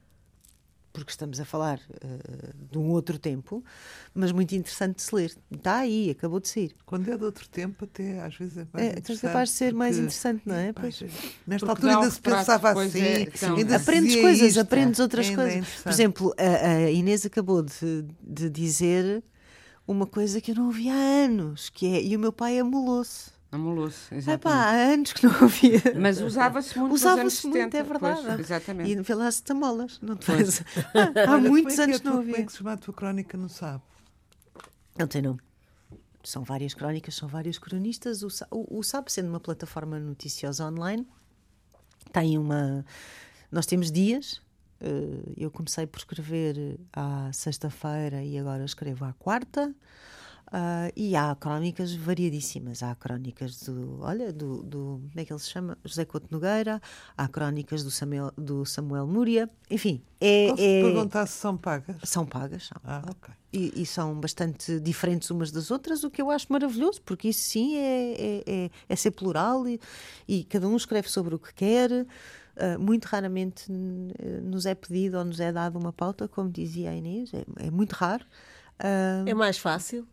porque 1.00 1.10
estamos 1.10 1.38
a 1.40 1.44
falar 1.44 1.80
eh, 2.00 2.50
de 2.70 2.78
um 2.78 2.90
outro 2.90 3.18
tempo, 3.18 3.62
mas 4.14 4.32
muito 4.32 4.54
interessante 4.54 4.96
de 4.96 5.02
se 5.02 5.14
ler. 5.14 5.36
Está 5.50 5.78
aí, 5.78 6.10
acabou 6.10 6.40
de 6.40 6.48
sair. 6.48 6.74
Quando 6.84 7.10
é 7.10 7.16
de 7.16 7.24
outro 7.24 7.48
tempo, 7.48 7.84
até 7.84 8.20
às 8.20 8.34
vezes 8.36 8.56
é 8.58 8.66
mais 8.72 8.86
É, 8.86 8.90
interessante. 8.98 9.20
capaz 9.20 9.48
de 9.50 9.54
ser 9.56 9.74
mais 9.74 9.96
interessante, 9.98 10.42
não 10.46 10.54
é? 10.56 10.72
Pois. 10.72 11.00
Nesta 11.46 11.66
Porque 11.66 11.70
altura 11.70 11.92
dá 11.92 11.98
um 11.98 12.02
ainda 12.02 12.14
se 12.14 12.20
pensava 12.20 12.70
assim. 12.72 13.00
é- 13.02 13.22
então, 13.22 13.56
ainda 13.56 13.76
aprendes 13.76 14.16
coisas, 14.16 14.48
isto. 14.48 14.60
aprendes 14.60 15.00
outras 15.00 15.26
é 15.28 15.34
coisas. 15.34 15.68
Por 15.82 15.90
exemplo, 15.92 16.34
a, 16.38 16.66
a 16.86 16.90
Inês 16.90 17.26
acabou 17.26 17.62
de, 17.62 18.04
de 18.22 18.48
dizer 18.50 19.22
uma 19.86 20.06
coisa 20.06 20.40
que 20.40 20.50
eu 20.50 20.54
não 20.56 20.66
ouvi 20.66 20.88
há 20.88 20.94
anos, 20.94 21.68
que 21.68 21.86
é, 21.86 22.02
e 22.02 22.16
o 22.16 22.18
meu 22.18 22.32
pai 22.32 22.58
amolou-se. 22.58 23.35
Amolou-se, 23.52 24.08
Ai 24.12 24.18
exatamente. 24.18 24.42
pá, 24.42 24.54
há 24.54 24.70
anos 24.92 25.12
que 25.12 25.24
não 25.26 25.32
ouvia. 25.42 25.80
Mas 26.00 26.20
usava-se 26.20 26.78
muito 26.78 26.94
Usava-se 26.94 27.46
muito, 27.46 27.58
70. 27.58 27.78
é 27.78 27.82
verdade. 27.82 28.20
Pois, 28.26 28.40
exatamente. 28.40 28.90
E 28.90 29.00
vê 29.02 29.14
lá 29.14 29.30
se 29.30 29.42
tamolas, 29.42 29.98
não 30.02 30.16
te 30.16 30.26
faz. 30.26 30.60
há 30.94 31.30
Olha, 31.32 31.36
como 31.36 31.48
muitos 31.48 31.78
é 31.78 31.82
é 31.82 31.84
anos 31.84 31.96
a 31.96 32.00
que 32.00 32.04
não 32.06 32.16
ouvia. 32.16 32.32
Como 32.32 32.42
é 32.42 32.46
que 32.46 32.52
se 32.52 32.58
chama 32.58 32.72
a 32.72 32.76
tua 32.76 32.94
crónica 32.94 33.36
no 33.38 33.48
Sabe? 33.48 33.82
Não 34.98 35.06
tem 35.06 35.22
nome. 35.22 35.40
São 36.24 36.42
várias 36.42 36.74
crónicas, 36.74 37.14
são 37.14 37.28
vários 37.28 37.58
cronistas. 37.58 38.22
O, 38.22 38.28
o, 38.50 38.78
o 38.78 38.82
SAP, 38.82 39.08
sendo 39.08 39.28
uma 39.28 39.38
plataforma 39.40 39.98
noticiosa 39.98 40.66
online, 40.66 41.06
tem 42.12 42.36
uma. 42.36 42.84
Nós 43.50 43.64
temos 43.64 43.92
dias. 43.92 44.42
eh, 44.80 45.34
Eu 45.36 45.50
comecei 45.52 45.86
por 45.86 45.98
escrever 45.98 46.80
à 46.92 47.30
sexta-feira 47.32 48.24
e 48.24 48.36
agora 48.38 48.64
escrevo 48.64 49.04
à 49.04 49.12
quarta. 49.12 49.72
Ah, 50.52 50.90
e 50.94 51.16
há 51.16 51.34
crónicas 51.34 51.92
variadíssimas. 51.94 52.82
Há 52.82 52.94
crónicas 52.94 53.62
do. 53.64 53.98
Olha, 54.00 54.32
do, 54.32 54.62
do. 54.62 54.78
Como 55.08 55.10
é 55.16 55.24
que 55.24 55.32
ele 55.32 55.40
se 55.40 55.50
chama? 55.50 55.76
José 55.84 56.04
Couto 56.04 56.28
Nogueira. 56.30 56.80
Há 57.16 57.26
crónicas 57.28 57.82
do 57.82 57.90
Samuel, 57.90 58.32
do 58.38 58.64
Samuel 58.64 59.06
Múria. 59.08 59.50
Enfim, 59.70 60.02
é. 60.20 60.48
Posso 60.48 60.62
é- 60.62 60.80
perguntar 60.82 61.26
se 61.26 61.32
são 61.38 61.56
pagas? 61.56 61.96
são 62.04 62.24
pagas. 62.24 62.66
São 62.68 62.76
Ah, 62.84 63.02
ok. 63.10 63.34
e, 63.52 63.82
e 63.82 63.84
são 63.86 64.18
bastante 64.20 64.78
diferentes 64.78 65.30
umas 65.30 65.50
das 65.50 65.70
outras, 65.72 66.04
o 66.04 66.10
que 66.10 66.22
eu 66.22 66.30
acho 66.30 66.46
maravilhoso, 66.52 67.02
porque 67.02 67.28
isso 67.30 67.42
sim 67.50 67.76
é, 67.76 68.12
é, 68.12 68.44
é- 68.46 68.70
é 68.88 68.96
ser 68.96 69.10
plural 69.10 69.66
e, 69.66 69.80
e 70.28 70.44
cada 70.44 70.68
um 70.68 70.76
escreve 70.76 71.08
sobre 71.10 71.34
o 71.34 71.38
que 71.40 71.52
quer. 71.54 72.06
Ah, 72.58 72.78
muito 72.78 73.04
raramente 73.06 73.64
eh, 73.70 74.40
nos 74.40 74.64
é 74.64 74.74
pedido 74.74 75.18
ou 75.18 75.24
nos 75.24 75.40
é 75.40 75.52
dado 75.52 75.76
uma 75.78 75.92
pauta, 75.92 76.26
como 76.28 76.48
dizia 76.50 76.90
a 76.90 76.94
Inês, 76.94 77.34
é, 77.34 77.44
é 77.66 77.70
muito 77.70 77.92
raro. 77.92 78.24
Ah, 78.78 79.24
É 79.26 79.34
mais 79.34 79.58
fácil? 79.58 80.06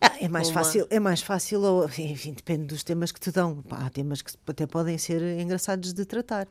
Ah, 0.00 0.16
é 0.20 0.28
mais 0.28 0.50
fácil, 0.50 0.86
é 0.90 1.00
mais 1.00 1.20
fácil, 1.20 1.60
ou, 1.62 1.84
enfim, 1.84 2.32
depende 2.32 2.66
dos 2.66 2.84
temas 2.84 3.10
que 3.10 3.18
te 3.18 3.32
dão. 3.32 3.64
Há 3.70 3.90
temas 3.90 4.22
que 4.22 4.32
até 4.46 4.66
podem 4.66 4.96
ser 4.96 5.20
engraçados 5.40 5.92
de 5.92 6.04
tratar. 6.04 6.46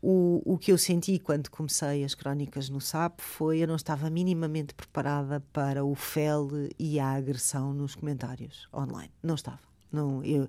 O, 0.00 0.42
o 0.44 0.58
que 0.58 0.70
eu 0.70 0.76
senti 0.76 1.18
quando 1.18 1.48
comecei 1.48 2.04
as 2.04 2.14
crónicas 2.14 2.68
no 2.68 2.80
SAP 2.80 3.20
foi 3.20 3.60
eu 3.60 3.66
não 3.66 3.76
estava 3.76 4.10
minimamente 4.10 4.74
preparada 4.74 5.40
para 5.52 5.82
o 5.82 5.94
fel 5.94 6.48
e 6.78 7.00
a 7.00 7.12
agressão 7.12 7.72
nos 7.72 7.94
comentários 7.94 8.68
online. 8.72 9.10
Não 9.22 9.34
estava. 9.34 9.60
Não, 9.90 10.22
eu, 10.22 10.46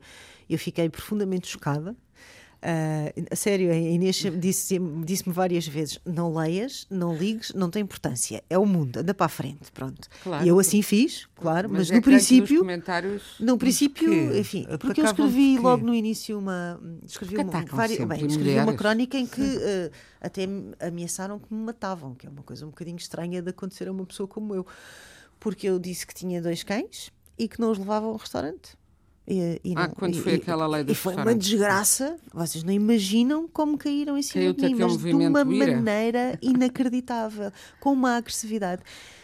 eu 0.49 0.59
fiquei 0.59 0.89
profundamente 0.89 1.47
chocada. 1.47 1.95
Ah, 2.67 3.13
a 3.29 3.35
sério, 3.35 3.71
a 3.71 3.75
Inês 3.75 4.15
disse- 4.39 4.79
disse-me 5.05 5.31
várias 5.31 5.67
vezes: 5.67 5.99
não 6.03 6.33
leias, 6.35 6.87
não 6.89 7.15
ligues, 7.15 7.53
não 7.53 7.69
tem 7.69 7.83
importância. 7.83 8.43
É 8.49 8.57
o 8.57 8.65
mundo, 8.65 8.97
anda 8.97 9.13
para 9.13 9.27
a 9.27 9.29
frente. 9.29 9.71
Pronto. 9.71 10.07
Claro. 10.23 10.43
E 10.43 10.47
eu 10.47 10.57
assim 10.57 10.81
fiz, 10.81 11.27
claro, 11.35 11.69
mas, 11.69 11.91
é 11.91 11.95
no 11.95 12.01
princípio. 12.01 12.59
comentários. 12.61 13.21
No 13.39 13.55
princípio, 13.57 14.11
enfim, 14.35 14.65
porque 14.79 15.01
eu 15.01 15.05
escrevi 15.05 15.59
logo 15.59 15.85
no 15.85 15.93
início 15.93 16.39
uma. 16.39 16.81
Escrevi, 17.05 17.35
uma, 17.35 17.43
várias- 17.75 17.97
bem, 18.07 18.25
escrevi 18.25 18.49
uma 18.63 18.73
crónica 18.73 19.17
em 19.17 19.27
que 19.27 19.41
eh, 19.41 19.91
até 20.19 20.47
me 20.47 20.73
ameaçaram 20.79 21.37
que 21.37 21.53
me 21.53 21.63
matavam, 21.63 22.15
que 22.15 22.25
é 22.25 22.29
uma 22.31 22.41
coisa 22.41 22.65
um 22.65 22.69
bocadinho 22.69 22.97
estranha 22.97 23.41
de 23.43 23.49
acontecer 23.51 23.87
a 23.87 23.91
uma 23.91 24.05
pessoa 24.07 24.27
como 24.27 24.55
eu. 24.55 24.65
Porque 25.39 25.67
eu 25.67 25.77
disse 25.77 26.07
que 26.07 26.15
tinha 26.15 26.41
dois 26.41 26.63
cães 26.63 27.11
e 27.37 27.47
que 27.47 27.59
não 27.59 27.69
os 27.69 27.77
levava 27.77 28.07
ao 28.07 28.15
restaurante. 28.15 28.75
E, 29.27 29.59
e 29.63 29.73
Ah, 29.75 29.87
não- 29.87 29.95
quando 29.95 30.15
e- 30.15 30.21
foi 30.21 30.33
e- 30.33 30.35
aquela 30.35 30.67
lei 30.67 30.81
E 30.81 30.83
dos 30.83 30.97
foi 30.97 31.15
uma 31.15 31.33
desgraça. 31.33 32.15
Vocês 32.33 32.63
não 32.63 32.71
imaginam 32.71 33.47
como 33.47 33.77
caíram 33.77 34.17
em 34.17 34.21
cima 34.21 34.53
de 34.53 34.65
mim, 34.67 34.75
mas 34.75 34.97
de 34.97 35.13
uma 35.13 35.41
ira. 35.55 35.75
maneira 35.75 36.39
inacreditável, 36.41 37.51
com 37.79 37.93
uma 37.93 38.17
agressividade. 38.17 38.81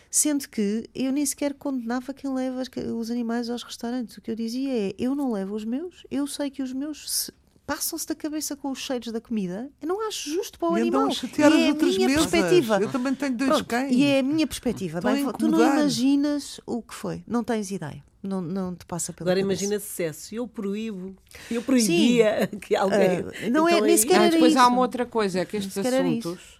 Sendo 0.09 0.49
que 0.49 0.89
eu 0.93 1.11
nem 1.11 1.25
sequer 1.25 1.53
condenava 1.53 2.13
quem 2.13 2.33
leva 2.33 2.63
os 2.97 3.09
animais 3.11 3.49
aos 3.49 3.63
restaurantes. 3.63 4.17
O 4.17 4.21
que 4.21 4.29
eu 4.31 4.35
dizia 4.35 4.69
é: 4.89 4.93
eu 4.99 5.15
não 5.15 5.31
levo 5.31 5.55
os 5.55 5.63
meus, 5.63 6.03
eu 6.11 6.27
sei 6.27 6.49
que 6.49 6.61
os 6.61 6.73
meus 6.73 7.09
se- 7.09 7.31
passam-se 7.65 8.05
da 8.07 8.15
cabeça 8.15 8.55
com 8.57 8.71
os 8.71 8.79
cheiros 8.79 9.13
da 9.13 9.21
comida. 9.21 9.69
Eu 9.81 9.87
não 9.87 10.05
acho 10.05 10.29
justo 10.29 10.59
para 10.59 10.69
o 10.69 10.77
E 10.77 10.81
animal. 10.81 11.07
E 11.09 11.41
é 11.41 11.45
a 11.45 11.49
minha 11.51 12.07
mesas. 12.07 12.25
perspectiva. 12.25 12.81
Eu 12.81 12.91
também 12.91 13.15
tenho 13.15 13.37
dois 13.37 13.49
Pronto, 13.51 13.65
cães. 13.65 13.95
E 13.95 14.03
é 14.03 14.19
a 14.19 14.23
minha 14.23 14.45
perspectiva. 14.45 14.99
Bem, 14.99 15.31
tu 15.37 15.47
não 15.47 15.59
imaginas 15.61 16.59
o 16.65 16.81
que 16.81 16.93
foi, 16.93 17.23
não 17.25 17.41
tens 17.43 17.71
ideia. 17.71 18.03
Não, 18.23 18.39
não 18.41 18.75
te 18.75 18.85
passa 18.85 19.11
pela 19.11 19.31
Agora 19.31 19.41
cabeça. 19.41 19.63
imagina 19.63 19.79
sucesso. 19.79 20.35
Eu 20.35 20.47
proíbo. 20.47 21.15
Eu 21.49 21.61
proibia 21.63 22.47
que 22.61 22.75
alguém. 22.75 22.99
Ah, 23.19 23.49
não 23.49 23.67
é- 23.67 23.71
Então 23.73 23.81
nem 23.81 23.91
aí- 23.93 23.97
sequer 23.97 24.19
Ah, 24.19 24.23
era 24.25 24.31
depois 24.33 24.55
há 24.55 24.67
uma 24.67 24.79
outra 24.81 25.05
coisa, 25.05 25.39
é 25.39 25.45
que 25.45 25.57
estes 25.57 25.77
assuntos 25.77 26.59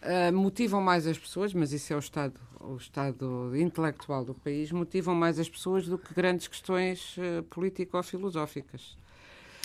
Uh, 0.00 0.32
motivam 0.32 0.80
mais 0.80 1.08
as 1.08 1.18
pessoas, 1.18 1.52
mas 1.52 1.72
isso 1.72 1.92
é 1.92 1.96
o 1.96 1.98
estado, 1.98 2.38
o 2.60 2.76
estado 2.76 3.50
intelectual 3.56 4.24
do 4.24 4.32
país, 4.32 4.70
motivam 4.70 5.12
mais 5.12 5.40
as 5.40 5.48
pessoas 5.48 5.88
do 5.88 5.98
que 5.98 6.14
grandes 6.14 6.46
questões 6.46 7.16
uh, 7.18 7.42
político-filosóficas. 7.50 8.96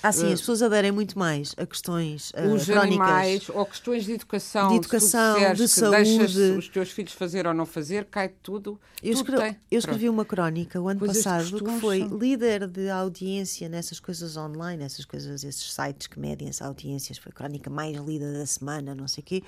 Ah, 0.06 0.12
sim, 0.12 0.34
as 0.34 0.42
pessoas 0.42 0.62
aderem 0.62 0.92
muito 0.92 1.18
mais 1.18 1.56
a 1.58 1.66
questões 1.66 2.32
uh, 2.32 2.54
Os 2.54 2.66
crónicas. 2.66 2.78
animais, 2.84 3.50
ou 3.50 3.66
questões 3.66 4.04
de 4.04 4.12
educação, 4.12 4.68
De 4.68 4.76
educação, 4.76 5.54
de 5.54 5.66
saúde. 5.68 5.96
deixas 6.18 6.36
os 6.58 6.68
teus 6.68 6.92
filhos 6.92 7.14
fazer 7.14 7.48
ou 7.48 7.54
não 7.54 7.66
fazer, 7.66 8.04
cai 8.06 8.28
tudo. 8.28 8.78
Eu, 9.02 9.16
tudo 9.16 9.32
escre- 9.34 9.38
tem. 9.52 9.60
eu 9.72 9.80
escrevi 9.80 10.10
uma 10.10 10.26
crónica 10.26 10.82
o 10.82 10.90
ano 10.90 11.00
Coisas 11.00 11.24
passado 11.24 11.64
que 11.64 11.80
foi 11.80 12.00
são- 12.02 12.18
líder 12.18 12.68
de 12.68 12.90
audiência 12.90 13.70
nessas 13.70 14.00
coisas 14.02 14.36
online, 14.36 14.84
essas 14.84 15.06
coisas, 15.06 15.42
esses 15.44 15.72
sites 15.74 16.08
que 16.08 16.20
medem 16.20 16.50
as 16.50 16.62
audiências. 16.62 17.18
Foi 17.18 17.32
a 17.32 17.36
crónica 17.36 17.70
mais 17.70 17.96
lida 17.98 18.34
da 18.34 18.46
semana, 18.46 18.94
não 18.94 19.08
sei 19.08 19.22
o 19.22 19.26
quê, 19.26 19.42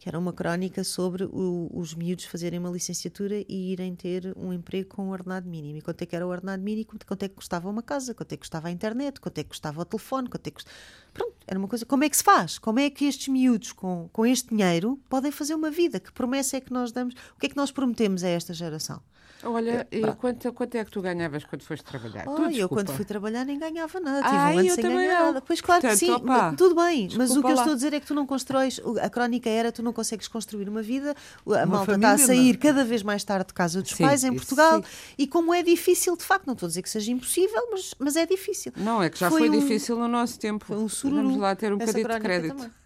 que 0.00 0.08
era 0.08 0.18
uma 0.18 0.32
crónica 0.32 0.82
sobre 0.82 1.24
o- 1.24 1.70
os 1.74 1.94
miúdos 1.94 2.24
fazerem 2.24 2.58
uma 2.58 2.70
licenciatura 2.70 3.44
e 3.46 3.70
irem 3.70 3.94
ter 3.94 4.32
um 4.34 4.50
emprego 4.50 4.88
com 4.88 5.04
um 5.04 5.10
ordenado 5.10 5.46
mínimo. 5.46 5.76
E 5.76 5.82
quanto 5.82 6.00
é 6.00 6.06
que 6.06 6.16
era 6.16 6.26
o 6.26 6.30
ordenado 6.30 6.62
mínimo, 6.62 6.88
quanto 7.06 7.22
é 7.22 7.28
que 7.28 7.34
custava 7.34 7.68
uma 7.68 7.82
casa, 7.82 8.14
quanto 8.14 8.32
é 8.32 8.36
que 8.36 8.40
custava 8.40 8.68
a 8.68 8.70
internet, 8.70 9.20
quanto 9.20 9.36
é 9.36 9.42
que 9.42 9.50
custava 9.50 9.82
o 9.82 9.84
telefone, 9.84 10.30
quanto 10.30 10.46
é 10.46 10.50
que 10.50 10.54
custava... 10.54 10.74
Pronto, 11.12 11.34
era 11.46 11.58
uma 11.58 11.68
coisa. 11.68 11.84
Como 11.84 12.02
é 12.02 12.08
que 12.08 12.16
se 12.16 12.24
faz? 12.24 12.58
Como 12.58 12.78
é 12.78 12.88
que 12.88 13.04
estes 13.04 13.28
miúdos 13.28 13.72
com, 13.72 14.08
com 14.10 14.24
este 14.24 14.48
dinheiro 14.48 14.98
podem 15.06 15.30
fazer 15.30 15.54
uma 15.54 15.70
vida? 15.70 16.00
Que 16.00 16.10
promessa 16.10 16.56
é 16.56 16.62
que 16.62 16.72
nós 16.72 16.92
damos? 16.92 17.12
O 17.36 17.38
que 17.38 17.44
é 17.44 17.48
que 17.50 17.56
nós 17.56 17.70
prometemos 17.70 18.24
a 18.24 18.28
esta 18.28 18.54
geração? 18.54 19.02
Olha, 19.42 19.86
e 19.90 20.02
quanto, 20.16 20.52
quanto 20.52 20.74
é 20.74 20.84
que 20.84 20.90
tu 20.90 21.00
ganhavas 21.00 21.44
quando 21.44 21.62
foste 21.62 21.82
trabalhar? 21.84 22.24
Tu, 22.24 22.30
Olha, 22.42 22.56
eu 22.56 22.68
quando 22.68 22.92
fui 22.92 23.04
trabalhar 23.04 23.44
nem 23.44 23.58
ganhava 23.58 23.98
nada. 23.98 24.22
Tive 24.22 24.36
Ai, 24.36 24.54
um 24.54 24.58
ano 24.58 24.68
eu 24.68 24.74
sem 24.74 24.82
também 24.84 24.98
ganhar 24.98 25.18
não. 25.18 25.26
nada. 25.26 25.40
Pois 25.42 25.60
claro 25.60 25.80
que 25.80 25.86
Portanto, 25.88 25.98
sim, 26.06 26.12
opá, 26.12 26.48
mas 26.50 26.56
tudo 26.56 26.74
bem. 26.74 27.08
Mas 27.16 27.30
o 27.30 27.40
que 27.40 27.46
eu 27.46 27.54
lá. 27.54 27.62
estou 27.62 27.72
a 27.72 27.74
dizer 27.76 27.92
é 27.94 28.00
que 28.00 28.06
tu 28.06 28.14
não 28.14 28.26
constróis. 28.26 28.80
A 29.02 29.08
crónica 29.08 29.48
era 29.48 29.72
tu 29.72 29.82
não 29.82 29.92
consegues 29.92 30.28
construir 30.28 30.68
uma 30.68 30.82
vida. 30.82 31.14
A 31.46 31.50
Uma 31.50 31.66
malta 31.66 31.94
está 31.94 32.08
a 32.08 32.18
família, 32.18 32.26
sair 32.26 32.52
não. 32.52 32.60
cada 32.60 32.84
vez 32.84 33.02
mais 33.02 33.24
tarde 33.24 33.46
de 33.46 33.54
casa 33.54 33.80
dos 33.80 33.92
Sim, 33.92 34.04
pais 34.04 34.24
em 34.24 34.34
Portugal. 34.34 34.82
sim. 34.82 35.14
E 35.16 35.26
como 35.26 35.54
é 35.54 35.62
difícil, 35.62 36.16
de 36.16 36.24
facto, 36.24 36.46
não 36.46 36.52
estou 36.54 36.66
a 36.66 36.68
dizer 36.68 36.82
que 36.82 36.90
seja 36.90 37.10
impossível, 37.10 37.62
mas, 37.70 37.94
mas 37.98 38.16
é 38.16 38.26
difícil. 38.26 38.72
Não, 38.76 39.02
é 39.02 39.08
que 39.08 39.18
já 39.18 39.30
foi, 39.30 39.48
um- 39.48 39.52
difícil 39.58 39.96
no 39.98 40.06
nosso 40.08 40.38
tempo. 40.38 40.64
Foi 40.66 40.76
um 40.76 40.88
sururu. 40.88 41.22
Vamos 41.22 41.36
lá 41.38 41.56
ter 41.56 41.72
um 41.72 41.78
bocadinho 41.78 42.08
de 42.08 42.20
crédito. 42.20 42.54
também. 42.56 42.70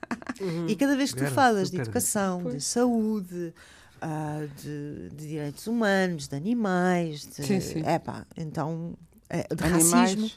E 0.68 0.76
cada 0.76 0.96
vez 0.96 1.12
que 1.12 1.18
tu 1.18 1.24
Era 1.24 1.32
falas 1.34 1.70
de 1.70 1.80
educação, 1.80 2.44
de 2.44 2.60
saúde, 2.60 3.54
ah, 4.00 4.46
de, 4.54 5.08
de 5.10 5.26
direitos 5.28 5.66
humanos, 5.66 6.28
de 6.28 6.36
animais, 6.36 7.20
de, 7.26 7.44
Sim, 7.44 7.60
sim. 7.60 7.82
Epá, 7.86 8.26
então, 8.36 8.94
é, 9.28 9.42
de 9.54 9.62
Animais. 9.62 10.10
racismo, 10.10 10.30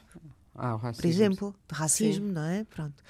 Ah, 0.55 0.75
racismo. 0.75 1.01
por 1.01 1.05
exemplo, 1.07 1.55
de 1.69 1.75
racismo, 1.75 2.31
não 2.31 2.43
é? 2.43 2.63
Pronto. 2.63 3.03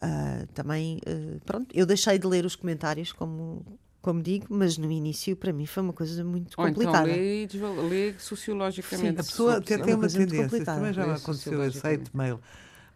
Ah, 0.00 0.44
também, 0.54 1.00
ah, 1.06 1.40
pronto, 1.44 1.68
eu 1.74 1.86
deixei 1.86 2.18
de 2.18 2.26
ler 2.26 2.44
os 2.44 2.56
comentários, 2.56 3.12
como, 3.12 3.64
como 4.00 4.20
digo, 4.22 4.46
mas 4.50 4.76
no 4.76 4.90
início 4.90 5.36
para 5.36 5.52
mim 5.52 5.64
foi 5.66 5.82
uma 5.82 5.92
coisa 5.92 6.24
muito 6.24 6.54
Ou 6.58 6.66
então 6.66 6.84
complicada. 6.84 7.08
lê, 7.08 7.42
e 7.44 7.46
desval- 7.46 7.76
lê 7.86 8.14
sociologicamente. 8.18 9.20
A 9.20 9.24
pessoa 9.24 9.54
for 9.54 9.62
tem 9.62 9.94
uma 9.94 9.96
muito 9.96 10.12
tendência, 10.12 10.64
também 10.64 10.92
já 10.92 11.14
aconteceu, 11.14 11.64
esse 11.64 11.86
hate 11.86 12.10
mail, 12.16 12.40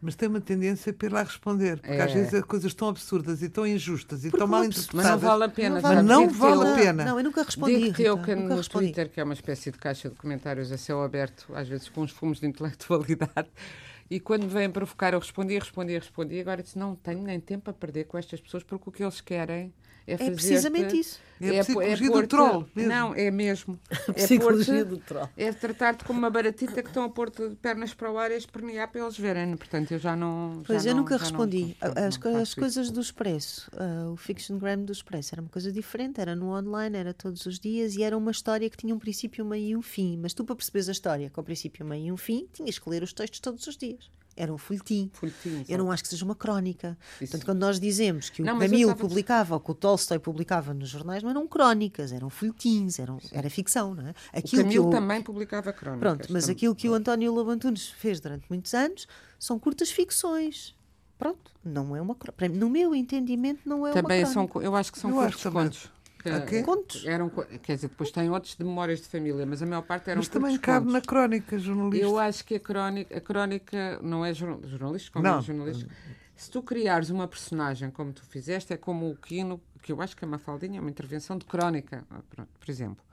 mas 0.06 0.14
tem 0.14 0.28
uma 0.28 0.40
tendência 0.40 0.92
para 0.92 1.06
ir 1.08 1.12
lá 1.12 1.22
responder, 1.22 1.78
porque 1.80 1.92
É. 1.92 2.00
às 2.02 2.12
vezes 2.12 2.32
as 2.32 2.44
coisas 2.44 2.72
tão 2.72 2.88
absurdas 2.88 3.42
e 3.42 3.48
tão 3.50 3.66
injustas 3.66 4.24
e 4.24 4.30
Porque 4.30 4.38
tão 4.38 4.46
mal 4.46 4.64
pessoa- 4.64 4.86
Mas 4.94 5.04
não 5.04 5.16
interpretadas. 5.16 5.22
vale 5.38 5.44
a 5.44 5.48
pena. 5.48 5.74
Não 5.74 5.80
vale- 5.82 5.96
Mas 5.96 6.04
não 6.06 6.26
digo 6.26 6.38
vale 6.38 6.70
a 6.70 6.74
pena. 6.74 7.04
Não, 7.04 7.18
eu 7.18 7.24
nunca 7.24 7.42
respondi. 7.42 7.76
Digo 7.78 7.96
teu 7.96 8.14
Rita, 8.14 8.26
que 8.26 8.34
nunca 8.36 8.48
no 8.48 8.56
respondi. 8.56 8.84
Twitter, 8.86 9.10
que 9.10 9.20
é 9.20 9.24
uma 9.24 9.34
espécie 9.34 9.70
de 9.70 9.78
caixa 9.78 10.08
de 10.08 10.14
comentários 10.14 10.72
a 10.72 10.78
céu 10.78 11.02
aberto, 11.02 11.46
às 11.54 11.68
vezes 11.68 11.88
com 11.90 12.00
uns 12.02 12.10
fumos 12.12 12.40
de 12.40 12.46
intelectualidade, 12.46 13.48
e 14.10 14.20
quando 14.20 14.44
me 14.44 14.48
vêm 14.50 14.70
provocar, 14.70 15.12
eu 15.12 15.18
respondi, 15.18 15.58
respondi, 15.58 15.92
respondi, 15.94 16.40
agora 16.40 16.62
disse, 16.62 16.78
não 16.78 16.94
tenho 16.94 17.22
nem 17.22 17.40
tempo 17.40 17.68
a 17.68 17.72
perder 17.74 18.04
com 18.04 18.16
estas 18.16 18.40
pessoas, 18.40 18.62
porque 18.62 18.88
o 18.88 18.92
que 18.92 19.02
eles 19.02 19.20
querem 19.20 19.74
é 20.06 20.14
É 20.14 20.30
precisamente 20.30 20.98
isso. 20.98 21.18
É 21.38 21.60
a 21.60 21.64
psicologia 21.64 22.06
do 22.06 22.12
pôr-te- 22.12 22.28
troll, 22.28 22.66
mesmo. 22.74 22.90
Não, 22.90 23.14
é 23.14 23.30
mesmo. 23.30 23.78
É 24.08 24.12
Psicologia 24.14 24.84
do 24.86 24.96
troll. 24.96 25.28
É 25.36 25.52
tratar-te 25.52 26.02
como 26.04 26.18
uma 26.18 26.30
baratita 26.30 26.82
que 26.82 26.88
estão 26.88 27.04
a 27.04 27.10
pôr-te 27.10 27.46
de 27.50 27.56
pernas 27.56 27.92
para 27.92 28.10
o 28.10 28.16
ar 28.16 28.30
e 28.30 28.34
a 28.34 28.36
espernear 28.38 28.90
para 28.90 29.02
eles 29.02 29.18
verem. 29.18 29.54
Portanto, 29.54 29.92
eu 29.92 29.98
já 29.98 30.16
não. 30.16 30.62
Pois 30.66 30.82
já 30.84 30.90
eu 30.90 30.94
não- 30.94 31.02
nunca 31.02 31.14
não- 31.16 31.20
respondi. 31.22 31.76
não 31.82 32.06
as, 32.06 32.16
co- 32.16 32.28
as 32.28 32.48
isso. 32.48 32.56
coisas 32.60 32.90
do 32.90 33.00
Expresso, 33.02 33.70
ah, 33.76 34.10
o 34.10 34.16
Fiction 34.16 34.56
Gram 34.58 34.78
do 34.82 34.92
Expresso 34.92 35.34
era 35.34 35.42
uma 35.42 35.50
coisa 35.50 35.70
diferente, 35.70 36.20
era 36.22 36.34
no 36.34 36.56
online, 36.56 36.96
era 36.96 37.12
todos 37.12 37.44
os 37.44 37.58
dias 37.58 37.94
e 37.96 38.02
era 38.02 38.16
uma 38.16 38.30
história 38.30 38.70
que 38.70 38.76
tinha 38.78 38.94
um 38.94 38.98
princípio, 38.98 39.44
meio 39.44 39.66
e 39.68 39.76
um 39.76 39.82
fim. 39.82 40.16
Mas 40.16 40.32
tu, 40.32 40.42
para 40.42 40.56
perceberes 40.56 40.88
a 40.88 40.92
história 40.92 41.28
com 41.28 41.40
o 41.42 41.44
princípio, 41.44 41.84
meio 41.84 42.06
e 42.06 42.12
um 42.12 42.16
fim, 42.16 42.46
tinhas 42.50 42.78
que 42.78 42.88
ler 42.88 43.02
os 43.02 43.12
textos 43.12 43.40
todos 43.40 43.66
os 43.66 43.76
dias. 43.76 44.10
Era 44.36 44.52
um 44.52 44.58
folhetim. 44.58 45.10
Folhetim, 45.14 45.64
Eu 45.66 45.78
não 45.78 45.90
acho 45.90 46.02
que 46.02 46.08
seja 46.10 46.24
uma 46.24 46.34
crónica. 46.34 46.96
Isso. 47.20 47.30
Portanto, 47.30 47.44
quando 47.46 47.58
nós 47.60 47.80
dizemos 47.80 48.28
que 48.28 48.42
o 48.42 48.44
Não, 48.44 48.54
eu 48.54 48.58
Camilo 48.60 48.90
estava- 48.90 49.00
publicava 49.08 49.54
ou 49.54 49.60
que 49.60 49.70
o 49.70 49.74
Tolstói 49.74 50.18
publicava 50.18 50.74
nos 50.74 50.90
jornais, 50.90 51.22
não 51.22 51.30
eram 51.30 51.46
crónicas, 51.48 52.12
eram 52.12 52.28
folhetins, 52.28 52.98
eram, 52.98 53.18
era 53.32 53.48
ficção, 53.48 53.94
não 53.94 54.08
é? 54.08 54.10
O 54.10 54.14
Aquilo 54.38 54.42
que 54.42 54.56
Camilo 54.68 54.88
o- 54.88 54.90
também 54.90 55.22
publicava 55.22 55.72
crónicas. 55.72 56.00
Pronto, 56.00 56.32
mas 56.32 56.44
também. 56.44 56.56
aquilo 56.56 56.74
que 56.74 56.88
o 56.88 56.94
António 56.94 57.32
Lobo 57.32 57.50
Antunes 57.50 57.88
fez 57.88 58.20
durante 58.20 58.44
muitos 58.50 58.74
anos 58.74 59.06
são 59.38 59.58
curtas 59.58 59.90
ficções. 59.90 60.74
Pronto, 61.18 61.50
não 61.64 61.96
é 61.96 62.00
uma 62.02 62.14
crónica. 62.14 62.46
No 62.50 62.68
meu 62.68 62.94
entendimento, 62.94 63.60
não 63.64 63.86
é 63.86 63.92
Também 63.92 64.18
uma 64.20 64.26
são, 64.26 64.34
crónica. 64.46 64.52
co- 64.52 64.62
eu 64.62 64.76
acho 64.76 64.92
que 64.92 64.98
são 64.98 65.08
Eu 65.10 65.16
curtos 65.16 65.42
contos. 65.44 65.90
Que- 66.30 66.36
Ah, 66.36 66.40
quê? 66.46 66.62
Contos. 66.62 67.04
Eram, 67.06 67.28
quer 67.62 67.74
dizer, 67.76 67.88
depois 67.88 68.10
tem 68.10 68.28
outros 68.30 68.56
de 68.56 68.64
memórias 68.64 69.00
de 69.00 69.06
família, 69.08 69.44
mas 69.46 69.62
a 69.62 69.66
maior 69.66 69.82
parte 69.82 70.10
eram 70.10 70.18
Mas 70.20 70.28
também 70.28 70.58
cabe 70.58 70.86
na 70.86 70.92
contos. 70.94 71.06
crónica 71.08 71.58
jornalista. 71.58 72.04
Eu 72.06 72.18
acho 72.18 72.44
que 72.44 72.54
a 72.56 72.60
crónica, 72.60 73.16
a 73.16 73.20
crónica 73.20 73.98
não 74.02 74.24
é 74.24 74.32
jornal, 74.34 74.60
jornalista, 74.68 75.10
como 75.12 75.24
Não. 75.24 75.38
é 75.38 75.42
jornalista. 75.42 75.88
Se 76.34 76.50
tu 76.50 76.62
criares 76.62 77.08
uma 77.10 77.26
personagem 77.26 77.90
como 77.90 78.12
tu 78.12 78.22
fizeste, 78.24 78.72
é 78.72 78.76
como 78.76 79.10
o 79.10 79.16
Quino, 79.16 79.60
que 79.82 79.90
eu 79.92 80.02
acho 80.02 80.16
que 80.16 80.24
a 80.24 80.28
Mafaldinha 80.28 80.78
é 80.78 80.80
uma 80.80 80.90
intervenção 80.90 81.38
de 81.38 81.44
crónica, 81.46 82.04
ah, 82.10 82.20
por 82.58 82.70
exemplo. 82.70 83.04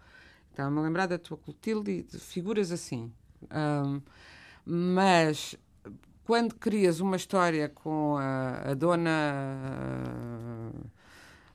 Estava-me 0.52 0.80
a 0.80 0.82
lembrar 0.82 1.06
da 1.08 1.18
tua 1.18 1.38
Clotilde 1.38 1.90
e 1.92 2.04
de 2.04 2.20
figuras 2.20 2.72
assim. 2.72 3.12
Ahm, 3.50 4.02
mas 4.66 5.56
quando 6.26 6.56
crias 6.56 7.00
uma 7.00 7.16
história 7.16 7.70
com 7.70 8.18
a, 8.18 8.72
a 8.72 8.74
dona. 8.74 9.10
A 10.74 11.03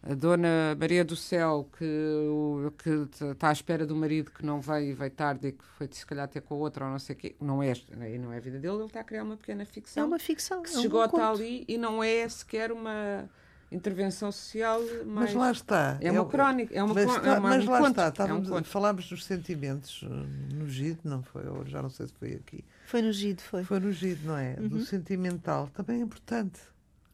dona 0.02 0.76
Maria 0.78 1.04
do 1.04 1.16
Céu, 1.16 1.68
que, 1.76 1.84
o- 1.84 2.72
que 2.78 3.08
está 3.32 3.48
à 3.48 3.52
espera 3.52 3.84
do 3.86 3.94
marido 3.96 4.30
que 4.30 4.44
não 4.44 4.60
veio 4.60 4.90
e 4.90 4.94
veio 4.94 5.10
tarde 5.10 5.48
e 5.48 5.52
que 5.52 5.64
foi 5.76 5.88
se 5.90 6.06
calhar 6.06 6.28
ter 6.28 6.40
com 6.40 6.54
a 6.54 6.58
outra 6.58 6.84
ou 6.84 6.90
não 6.92 6.98
sei 6.98 7.14
o 7.14 7.18
quê, 7.18 7.34
não 7.40 7.62
é, 7.62 7.72
aí 8.00 8.18
não 8.18 8.32
é 8.32 8.36
a 8.36 8.40
vida 8.40 8.58
dele, 8.58 8.76
ele 8.76 8.84
está 8.86 9.00
a 9.00 9.04
criar 9.04 9.24
uma 9.24 9.36
pequena 9.36 9.62
É 9.62 9.66
ficção 9.66 10.06
uma 10.06 10.18
ficção. 10.18 10.62
que 10.62 10.68
é 10.68 10.72
se 10.72 10.78
um 10.78 10.82
esgota 10.82 11.10
conto. 11.10 11.22
ali 11.22 11.64
e 11.66 11.76
não 11.76 12.02
é 12.02 12.28
sequer 12.28 12.70
uma 12.72 13.28
intervenção 13.70 14.32
social, 14.32 14.80
Mas 15.04 15.32
mas 15.32 15.34
lá 15.34 15.50
está. 15.50 15.98
é 16.00 16.10
uma 16.10 16.22
o- 16.22 16.26
crónica, 16.26 16.74
é 16.74 16.82
uma, 16.82 16.94
mas, 16.94 17.04
está- 17.04 17.28
é 17.28 17.38
uma, 17.38 17.48
mas 17.50 17.66
um 17.66 17.70
lá 17.70 17.78
conto, 17.80 18.00
está, 18.00 18.26
é 18.28 18.32
um 18.32 18.64
falámos 18.64 19.08
dos 19.10 19.24
sentimentos 19.26 20.00
uh, 20.02 20.08
no 20.54 20.66
GID, 20.68 21.00
não 21.04 21.22
foi? 21.22 21.46
Ou 21.46 21.66
já 21.66 21.82
não 21.82 21.90
sei 21.90 22.06
se 22.06 22.14
foi 22.14 22.32
aqui. 22.34 22.64
Foi 22.86 23.02
no 23.02 23.12
Gido, 23.12 23.42
foi. 23.42 23.64
Foi 23.64 23.78
no 23.78 23.92
GID, 23.92 24.24
não 24.24 24.38
é? 24.38 24.54
Do 24.54 24.80
sentimental. 24.80 25.68
Também 25.74 26.00
é 26.00 26.02
importante. 26.02 26.58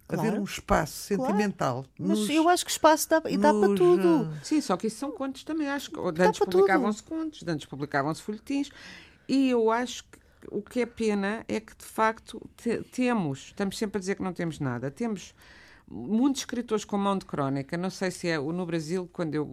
Haver 0.09 0.23
Claro. 0.27 0.41
um 0.41 0.45
espaço 0.45 1.09
Claro. 1.15 1.23
sentimental. 1.33 1.87
Mas 1.99 2.19
nos- 2.19 2.31
eu 2.31 2.49
acho 2.49 2.65
que 2.65 2.71
espaço 2.71 3.09
dá, 3.09 3.23
e 3.29 3.37
dá 3.39 3.51
para 3.55 3.69
nos, 3.69 3.81
tudo. 3.81 4.23
uh, 4.23 4.33
Sim, 4.45 4.61
só 4.61 4.77
que 4.77 4.87
isso 4.89 4.97
são 4.99 5.11
contos 5.11 5.43
também, 5.45 5.67
acho 5.69 5.91
que 5.91 5.99
antes 5.99 6.39
para 6.39 6.51
publicavam-se 6.51 7.03
contos, 7.03 7.43
antes 7.47 7.67
publicavam-se 7.67 8.21
folhetins, 8.23 8.71
e 9.27 9.49
eu 9.51 9.71
acho 9.71 10.05
que 10.05 10.19
o 10.51 10.61
que 10.61 10.81
é 10.81 10.87
pena 10.87 11.43
é 11.49 11.59
que, 11.59 11.75
de 11.75 11.85
facto, 11.87 12.39
te- 12.57 12.83
temos, 12.93 13.47
estamos 13.47 13.79
sempre 13.79 13.97
a 13.97 14.01
dizer 14.01 14.15
que 14.17 14.23
não 14.23 14.35
temos 14.35 14.61
nada, 14.61 14.91
temos 14.91 15.35
muitos 15.89 16.43
escritores 16.43 16.85
com 16.85 16.99
mão 16.99 17.17
de 17.17 17.25
crónica, 17.25 17.77
não 17.79 17.89
sei 17.91 18.11
se 18.11 18.29
é 18.29 18.39
o 18.39 18.53
no 18.53 18.67
Brasil, 18.67 19.09
quando 19.11 19.35
eu 19.35 19.47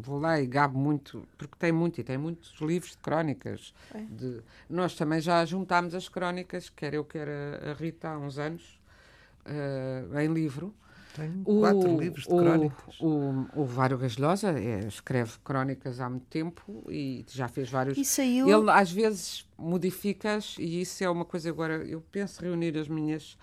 vou 0.00 0.20
lá 0.20 0.40
e 0.40 0.46
gabo 0.46 0.78
muito, 0.78 1.26
porque 1.36 1.54
tem 1.58 1.72
muito, 1.72 2.00
e 2.00 2.04
tem 2.04 2.16
muitos 2.18 2.54
livros 2.60 2.92
de 2.92 2.98
crónicas. 2.98 3.74
de- 4.08 4.42
nós 4.70 4.94
também 4.94 5.20
já 5.20 5.44
juntámos 5.44 5.92
as 5.94 6.08
crónicas, 6.08 6.68
quer 6.68 6.94
eu, 6.94 7.04
quer 7.04 7.28
a, 7.28 7.70
a 7.70 7.74
Rita, 7.74 8.08
há 8.10 8.18
uns 8.18 8.38
anos, 8.38 8.77
eh, 9.44 10.24
em 10.24 10.32
livro. 10.32 10.74
Tenho 11.14 11.42
O- 11.44 11.60
quatro 11.60 11.98
livros 11.98 12.24
de 12.26 12.32
o- 12.32 12.38
crónicas. 12.38 12.96
O, 13.00 13.46
o 13.54 13.64
Vário 13.64 13.98
Gagelosa 13.98 14.50
é, 14.58 14.86
escreve 14.86 15.32
crónicas 15.42 16.00
há 16.00 16.08
muito 16.08 16.26
tempo 16.26 16.84
e 16.88 17.24
já 17.28 17.48
fez 17.48 17.68
vários. 17.68 17.98
E 17.98 18.04
saiu. 18.04 18.48
Ele 18.48 18.70
às 18.70 18.92
vezes 18.92 19.48
modifica-as 19.56 20.56
e 20.58 20.80
isso 20.82 21.02
é 21.02 21.10
uma 21.10 21.24
coisa 21.24 21.48
agora. 21.48 21.84
Eu 21.84 22.00
penso 22.00 22.40
reunir 22.42 22.76
as 22.78 22.88
minhas 22.88 23.36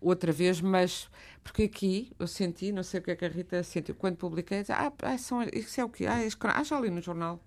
outra 0.00 0.32
vez, 0.32 0.60
mas 0.60 1.08
porque 1.42 1.64
aqui 1.64 2.12
eu 2.18 2.26
senti, 2.26 2.72
não 2.72 2.82
sei 2.82 3.00
o 3.00 3.02
que 3.02 3.10
é 3.12 3.16
que 3.16 3.24
a 3.24 3.28
Rita 3.28 3.62
sentiu, 3.62 3.94
quando 3.94 4.16
publiquei, 4.16 4.60
disse, 4.60 4.72
ah, 4.72 4.92
ah, 5.02 5.18
são, 5.18 5.42
isso 5.52 5.80
é 5.80 5.84
o 5.84 5.88
quê? 5.88 6.06
Ah, 6.06 6.18
cró- 6.38 6.52
ah, 6.54 6.64
já 6.64 6.80
li 6.80 6.90
no 6.90 7.00
jornal. 7.00 7.40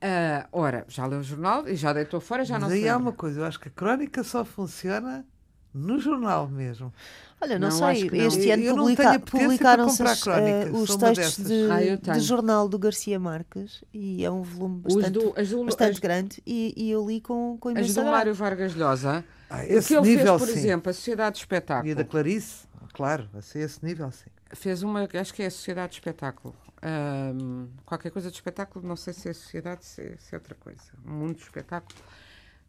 Ah, 0.00 0.46
ora, 0.52 0.84
já 0.88 1.06
leu 1.06 1.20
o 1.20 1.22
jornal 1.22 1.66
e 1.68 1.76
já 1.76 1.92
deitou 1.92 2.20
fora, 2.20 2.44
já 2.44 2.54
Mas 2.54 2.62
não 2.62 2.68
aí 2.74 2.80
sei. 2.80 2.88
há 2.90 2.96
uma 2.96 3.12
coisa, 3.12 3.40
eu 3.40 3.44
acho 3.44 3.58
que 3.58 3.68
a 3.68 3.70
crónica 3.70 4.22
só 4.22 4.44
funciona 4.44 5.26
no 5.74 5.98
jornal 5.98 6.48
mesmo. 6.48 6.92
Olha, 7.40 7.58
não, 7.58 7.68
Não, 7.68 7.86
acho 7.88 8.00
sei, 8.00 8.08
que 8.08 8.16
não. 8.16 8.26
este 8.26 8.46
Eu- 8.46 8.54
ano 8.54 8.62
eu 8.62 8.76
não 8.76 8.82
publica- 8.84 9.18
publicaram-se 9.20 9.98
comprar 9.98 10.12
as, 10.12 10.22
crónicas, 10.22 10.66
eh, 10.66 10.70
os 10.70 10.90
uma 10.90 11.12
textos 11.12 11.44
dessas. 11.44 11.46
de, 11.46 12.10
Ah, 12.10 12.12
de 12.14 12.20
jornal 12.20 12.68
do 12.68 12.78
Garcia 12.78 13.18
Marques 13.18 13.82
e 13.92 14.24
é 14.24 14.30
um 14.30 14.40
volume 14.42 14.80
bastante, 14.80 15.10
do- 15.10 15.34
as 15.36 15.50
do- 15.50 15.64
bastante 15.64 15.90
as- 15.92 15.98
grande 15.98 16.42
e, 16.46 16.72
e 16.76 16.90
eu 16.90 17.06
li 17.06 17.20
com, 17.20 17.58
com 17.58 17.68
As 17.70 17.74
imenso 17.74 18.00
do. 18.02 18.10
Mário 18.10 18.32
Vargas 18.34 18.74
Llosa, 18.74 19.24
Ah, 19.50 19.58
o 19.58 19.62
esse 19.62 19.88
que 19.88 19.94
ele 19.94 20.08
nível, 20.08 20.38
fez, 20.38 20.48
por 20.50 20.54
sim. 20.54 20.58
exemplo, 20.60 20.90
a 20.90 20.92
Sociedade 20.94 21.34
de 21.34 21.40
Espetáculo. 21.42 21.88
E 21.88 21.92
a 21.92 21.94
da 21.96 22.04
Clarice, 22.04 22.66
claro, 22.94 23.28
a 23.34 23.42
ser 23.42 23.58
esse 23.60 23.84
nível, 23.84 24.10
sim. 24.10 24.30
Fez 24.54 24.82
uma, 24.82 25.06
acho 25.12 25.34
que 25.34 25.42
é 25.42 25.46
a 25.46 25.50
Sociedade 25.50 25.90
de 25.92 25.98
Espetáculo. 25.98 26.54
Um, 26.86 27.68
qualquer 27.84 28.10
coisa 28.10 28.30
de 28.30 28.36
espetáculo, 28.36 28.86
não 28.86 28.94
sei 28.96 29.12
se 29.14 29.28
é 29.28 29.32
sociedade, 29.32 29.84
se 29.86 30.02
é, 30.02 30.16
se 30.18 30.34
é 30.34 30.38
outra 30.38 30.54
coisa. 30.54 30.82
Um 31.06 31.12
mundo 31.12 31.34
de 31.34 31.42
espetáculo. 31.42 31.98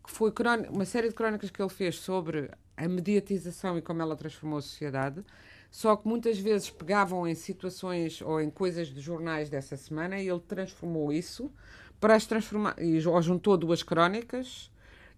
Que 0.03 0.11
foi 0.11 0.31
uma 0.71 0.85
série 0.85 1.09
de 1.09 1.13
crónicas 1.15 1.49
que 1.49 1.61
ele 1.61 1.69
fez 1.69 1.97
sobre 1.99 2.49
a 2.77 2.87
mediatização 2.87 3.77
e 3.77 3.81
como 3.81 4.01
ela 4.01 4.15
transformou 4.15 4.59
a 4.59 4.61
sociedade. 4.61 5.23
Só 5.69 5.95
que 5.95 6.07
muitas 6.07 6.37
vezes 6.39 6.69
pegavam 6.69 7.27
em 7.27 7.35
situações 7.35 8.21
ou 8.21 8.39
em 8.39 8.49
coisas 8.49 8.87
de 8.87 9.01
jornais 9.01 9.49
dessa 9.49 9.75
semana 9.75 10.19
e 10.19 10.29
ele 10.29 10.39
transformou 10.39 11.11
isso 11.11 11.51
para 11.99 12.15
as 12.15 12.25
transformar. 12.25 12.75
E 12.79 12.99
juntou 12.99 13.57
duas 13.57 13.83
crónicas 13.83 14.71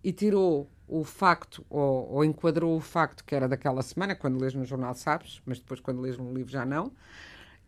e 0.03 0.11
tirou 0.11 0.69
o 0.87 1.03
facto, 1.03 1.65
ou, 1.69 2.11
ou, 2.11 2.25
enquadrou 2.25 2.75
o 2.77 2.79
facto 2.79 3.23
que 3.25 3.35
era 3.35 3.47
daquela 3.47 3.81
semana, 3.81 4.15
quando 4.15 4.39
lês 4.39 4.53
no 4.53 4.63
jornal 4.63 4.95
sabes, 4.95 5.41
mas 5.45 5.59
depois 5.59 5.79
quando 5.79 5.99
lês 5.99 6.17
no 6.17 6.33
livro 6.33 6.51
já 6.51 6.65
não, 6.65 6.91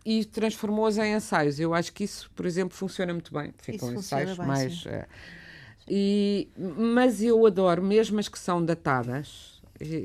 e 0.06 0.24
transformou-os 0.24 0.98
em 0.98 1.14
ensaios. 1.14 1.60
Eu 1.60 1.74
acho 1.74 1.92
que 1.92 2.06
isso, 2.06 2.32
por 2.34 2.46
exemplo, 2.46 2.76
funciona 2.76 3.12
muito 3.14 3.34
bem. 3.34 3.54
Ficam 3.58 3.90
isso 3.90 4.00
ensaios 4.00 4.38
bem, 4.38 4.48
mais. 4.48 4.86
Uh, 4.86 5.06
e, 5.88 6.48
mas 6.58 7.22
eu 7.22 7.46
adoro, 7.46 7.84
mesmo 7.84 8.20
as 8.20 8.30
que 8.30 8.40
são 8.40 8.64
datadas, 8.64 9.59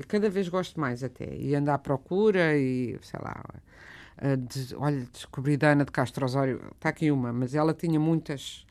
cada 0.09 0.31
vez 0.31 0.49
gosto 0.49 0.79
mais 0.81 1.03
até, 1.03 1.35
e 1.37 1.55
ando 1.55 1.71
à 1.71 1.79
procura 1.79 2.57
e 2.57 2.99
sei 3.03 3.21
lá. 3.23 3.43
De, 4.39 4.75
olha, 4.77 5.05
descobri 5.13 5.57
da 5.57 5.73
Ana 5.73 5.85
de 5.85 5.91
Castro 5.91 6.25
Osório, 6.25 6.61
está 6.77 6.89
aqui 6.91 7.11
uma, 7.11 7.33
mas 7.33 7.55
ela 7.55 7.75
tinha 7.75 7.99
muitas. 7.99 8.65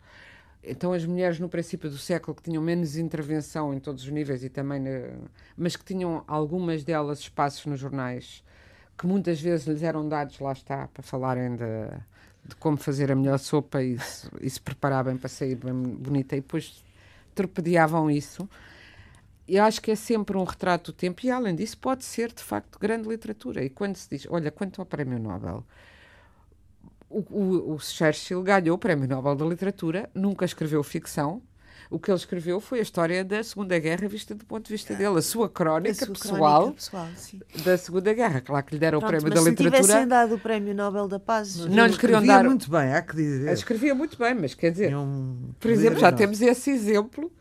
Então 0.63 0.93
as 0.93 1.05
mulheres 1.05 1.39
no 1.39 1.49
princípio 1.49 1.89
do 1.89 1.97
século 1.97 2.33
que 2.33 2.43
tinham 2.43 2.63
menos 2.63 2.95
intervenção 2.95 3.73
em 3.73 3.79
todos 3.79 4.03
os 4.03 4.09
níveis 4.09 4.43
e 4.43 4.49
também 4.49 4.81
mas 5.57 5.75
que 5.75 5.83
tinham 5.83 6.23
algumas 6.25 6.85
delas 6.85 7.19
espaços 7.19 7.65
nos 7.65 7.79
jornais 7.79 8.41
que 8.97 9.07
muitas 9.07 9.41
vezes 9.41 9.67
lhes 9.67 9.83
eram 9.83 10.07
dados 10.07 10.39
lá 10.39 10.51
está 10.53 10.87
para 10.87 11.03
falarem 11.03 11.55
de, 11.55 11.65
de 12.45 12.55
como 12.55 12.77
fazer 12.77 13.11
a 13.11 13.15
melhor 13.15 13.39
sopa 13.39 13.81
e 13.81 13.99
se, 13.99 14.29
e 14.41 14.49
se 14.49 14.61
para 14.61 15.27
sair 15.27 15.55
bem 15.55 15.73
bonita. 15.73 16.35
E 16.35 16.41
depois 16.41 16.83
torpedeavam 17.35 18.09
isso 18.09 18.47
eu 19.47 19.63
acho 19.63 19.81
que 19.81 19.91
é 19.91 19.95
sempre 19.95 20.37
um 20.37 20.43
retrato 20.43 20.91
do 20.91 20.95
tempo 20.95 21.25
e 21.25 21.31
além 21.31 21.55
disso 21.55 21.77
pode 21.77 22.05
ser 22.05 22.31
de 22.31 22.41
facto 22.41 22.79
grande 22.79 23.07
literatura 23.07 23.63
e 23.63 23.69
quando 23.69 23.95
se 23.95 24.09
diz 24.09 24.27
olha 24.29 24.49
quanto 24.51 24.81
ao 24.81 24.85
prémio 24.85 25.19
Nobel 25.19 25.65
o, 27.13 27.19
o, 27.29 27.73
o 27.75 27.79
Churchill 27.79 28.41
ganhou 28.41 28.75
o 28.75 28.79
Prémio 28.79 29.07
Nobel 29.07 29.35
da 29.35 29.45
Literatura, 29.45 30.09
nunca 30.13 30.45
escreveu 30.45 30.83
ficção. 30.83 31.41
O 31.89 31.99
que 31.99 32.09
ele 32.09 32.17
escreveu 32.17 32.59
foi 32.59 32.79
a 32.79 32.81
história 32.81 33.23
da 33.23 33.43
Segunda 33.43 33.77
Guerra 33.77 34.07
vista 34.07 34.33
do 34.33 34.43
ponto 34.45 34.65
de 34.65 34.73
vista 34.73 34.95
dele, 34.95 35.19
a 35.19 35.21
sua 35.21 35.47
crónica, 35.47 35.91
a 35.91 36.05
sua 36.05 36.15
pessoal, 36.15 36.61
crónica 36.61 36.75
pessoal 36.75 37.07
da 37.63 37.77
Segunda 37.77 38.13
Guerra. 38.13 38.41
Claro 38.41 38.65
que 38.65 38.73
lhe 38.73 38.79
deram 38.79 38.99
Pronto, 38.99 39.13
o 39.13 39.17
Prémio 39.19 39.35
da 39.35 39.41
Literatura. 39.41 39.83
Se 39.83 39.87
tivessem 39.89 40.07
dado 40.07 40.35
o 40.35 40.39
Prémio 40.39 40.73
Nobel 40.73 41.07
da 41.07 41.19
Paz, 41.19 41.55
não 41.67 41.85
lhe 41.85 41.95
queriam 41.95 42.25
dar. 42.25 42.43
muito 42.43 42.71
bem, 42.71 42.93
há 42.93 43.01
que 43.01 43.15
dizer. 43.15 43.51
Escrevia 43.51 43.93
muito 43.93 44.17
bem, 44.17 44.33
mas 44.33 44.55
quer 44.55 44.71
dizer, 44.71 44.95
um... 44.95 45.51
por 45.59 45.69
exemplo, 45.69 45.99
já 45.99 46.11
temos 46.11 46.41
esse 46.41 46.71
exemplo 46.71 47.31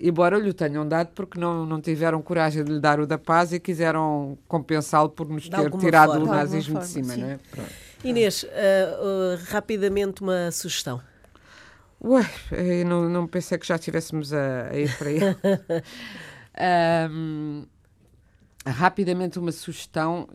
embora 0.00 0.38
lhe 0.38 0.50
o 0.50 0.54
tenham 0.54 0.86
dado 0.86 1.10
porque 1.14 1.38
não, 1.38 1.66
não 1.66 1.80
tiveram 1.80 2.22
coragem 2.22 2.64
de 2.64 2.72
lhe 2.72 2.80
dar 2.80 3.00
o 3.00 3.06
da 3.06 3.18
paz 3.18 3.52
e 3.52 3.60
quiseram 3.60 4.38
compensá-lo 4.46 5.08
por 5.08 5.28
nos 5.28 5.48
ter 5.48 5.70
tirado 5.78 6.12
forma. 6.12 6.26
o 6.26 6.28
nazismo 6.28 6.80
de, 6.80 6.86
forma, 6.86 7.02
de 7.02 7.08
cima, 7.08 7.14
sim. 7.14 7.22
é? 7.22 7.38
Pronto. 7.50 7.70
Inês, 8.04 8.44
uh, 8.44 8.46
uh, 8.46 9.44
rapidamente 9.50 10.22
uma 10.22 10.50
sugestão. 10.52 11.00
Ué, 12.00 12.24
não, 12.86 13.08
não 13.08 13.26
pensei 13.26 13.58
que 13.58 13.66
já 13.66 13.74
estivéssemos 13.74 14.32
a, 14.32 14.68
a 14.70 14.78
ir 14.78 14.96
para 14.96 15.08
aí. 15.08 15.18
um, 17.10 17.66
rapidamente 18.64 19.38
uma 19.38 19.50
sugestão 19.50 20.28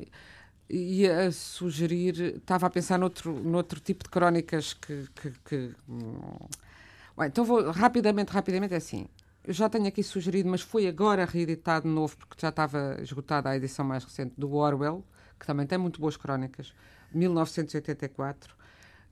ia 0.69 1.31
sugerir, 1.31 2.35
estava 2.37 2.67
a 2.67 2.69
pensar 2.69 2.97
noutro, 2.97 3.33
noutro 3.43 3.79
tipo 3.79 4.03
de 4.03 4.09
crónicas 4.09 4.73
que. 4.73 5.07
que, 5.15 5.31
que 5.45 5.71
Bem, 7.15 7.27
então 7.27 7.45
vou 7.45 7.69
rapidamente, 7.71 8.31
rapidamente 8.31 8.73
é 8.73 8.77
assim. 8.77 9.05
Eu 9.45 9.53
já 9.53 9.67
tenho 9.67 9.87
aqui 9.87 10.01
sugerido, 10.01 10.47
mas 10.49 10.61
foi 10.61 10.87
agora 10.87 11.25
reeditado 11.25 11.85
de 11.85 11.93
novo, 11.93 12.15
porque 12.15 12.35
já 12.39 12.47
estava 12.47 12.97
esgotada 13.01 13.49
a 13.49 13.57
edição 13.57 13.83
mais 13.83 14.03
recente 14.05 14.33
do 14.37 14.53
Orwell, 14.53 15.03
que 15.37 15.45
também 15.45 15.67
tem 15.67 15.77
muito 15.77 15.99
boas 15.99 16.15
crónicas. 16.15 16.73
1984, 17.13 18.55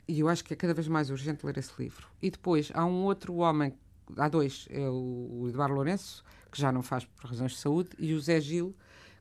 e 0.07 0.21
eu 0.21 0.29
acho 0.29 0.43
que 0.43 0.53
é 0.53 0.55
cada 0.55 0.73
vez 0.73 0.87
mais 0.87 1.09
urgente 1.09 1.45
ler 1.45 1.57
esse 1.57 1.73
livro. 1.77 2.07
E 2.21 2.31
depois 2.31 2.71
há 2.73 2.85
um 2.85 3.03
outro 3.03 3.35
homem, 3.35 3.73
há 4.17 4.29
dois, 4.29 4.67
é 4.69 4.89
o 4.89 5.47
Eduardo 5.49 5.75
Lourenço, 5.75 6.23
que 6.49 6.59
já 6.59 6.71
não 6.71 6.81
faz 6.81 7.03
por 7.03 7.29
razões 7.29 7.51
de 7.51 7.57
saúde, 7.57 7.89
e 7.99 8.13
o 8.13 8.19
Zé 8.19 8.39
Gil, 8.39 8.73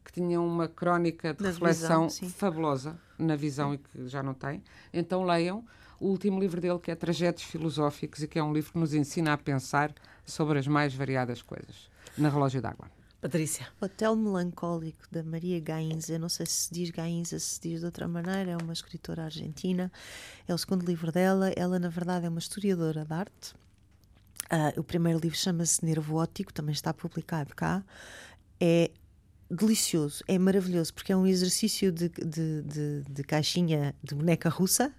que 0.05 0.13
tinha 0.13 0.41
uma 0.41 0.69
crónica 0.69 1.35
de 1.35 1.45
reflexão 1.45 2.09
visão, 2.09 2.29
fabulosa 2.31 2.99
na 3.19 3.35
visão 3.35 3.75
e 3.75 3.79
que 3.79 4.09
já 4.09 4.23
não 4.23 4.33
tem. 4.33 4.63
Então 4.93 5.25
leiam 5.25 5.65
o 5.99 6.07
último 6.07 6.41
livro 6.41 6.61
dele, 6.61 6.79
que 6.79 6.91
é 6.91 6.95
Trajetos 6.95 7.43
Filosóficos, 7.43 8.23
e 8.23 8.29
que 8.29 8.39
é 8.39 8.43
um 8.43 8.53
livro 8.53 8.73
que 8.73 8.79
nos 8.79 8.95
ensina 8.95 9.35
a 9.35 9.39
pensar 9.39 9.93
sobre 10.31 10.59
as 10.59 10.67
mais 10.67 10.95
variadas 10.95 11.43
coisas, 11.43 11.91
na 12.17 12.29
relógio 12.29 12.63
d'água. 12.63 12.89
Patrícia. 13.21 13.67
Hotel 13.79 14.17
Melancólico, 14.17 15.05
da 15.11 15.23
Maria 15.23 15.61
Gainza. 15.61 16.19
Não 16.19 16.31
sei 16.31 16.47
se 16.47 16.73
diz 16.73 16.89
Gainza, 16.89 17.39
se 17.39 17.61
diz 17.61 17.81
de 17.81 17.85
outra 17.85 18.09
maneira. 18.09 18.53
É 18.53 18.57
uma 18.57 18.73
escritora 18.73 19.25
argentina. 19.25 19.93
É 20.49 20.55
o 20.55 20.59
segundo 20.59 20.87
livro 20.87 21.13
dela. 21.13 21.51
Ela, 21.51 21.79
na 21.79 21.91
verdade, 21.91 22.25
é 22.25 22.31
uma 22.31 22.39
historiadora 22.39 23.05
de 23.05 23.13
arte. 23.13 23.55
Uh, 24.51 24.81
o 24.81 24.83
primeiro 24.83 25.19
livro 25.21 25.37
chama-se 25.37 25.85
Nervo 25.85 26.17
Óptico, 26.17 26.51
também 26.51 26.73
está 26.73 26.95
publicado 26.95 27.55
cá. 27.55 27.85
É 28.59 28.91
delicioso, 29.51 30.23
é 30.29 30.39
maravilhoso, 30.39 30.95
porque 30.95 31.13
é 31.13 31.17
um 31.17 31.27
exercício 31.27 31.91
de, 31.91 32.09
de, 32.09 32.63
de, 32.63 33.03
de 33.09 33.25
caixinha 33.25 33.95
de 34.03 34.15
boneca 34.15 34.49
russa 34.49 34.93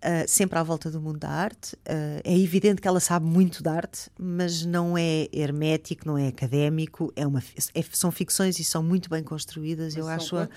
uh, 0.00 0.24
sempre 0.26 0.58
à 0.58 0.62
volta 0.62 0.90
do 0.90 1.00
mundo 1.00 1.18
da 1.18 1.28
arte. 1.28 1.74
Uh, 1.76 2.20
é 2.24 2.36
evidente 2.38 2.80
que 2.80 2.88
ela 2.88 3.00
sabe 3.00 3.26
muito 3.26 3.62
de 3.62 3.68
arte, 3.68 4.10
mas 4.18 4.64
não 4.64 4.96
é 4.96 5.28
hermético, 5.32 6.06
não 6.06 6.18
é 6.18 6.28
académico. 6.28 7.12
É 7.14 7.26
uma, 7.26 7.42
é, 7.74 7.82
são 7.92 8.10
ficções 8.10 8.58
e 8.58 8.64
são 8.64 8.82
muito 8.82 9.08
bem 9.10 9.22
construídas. 9.22 9.94
Mas 9.94 9.96
eu 9.96 10.08
acho. 10.08 10.36
A, 10.36 10.48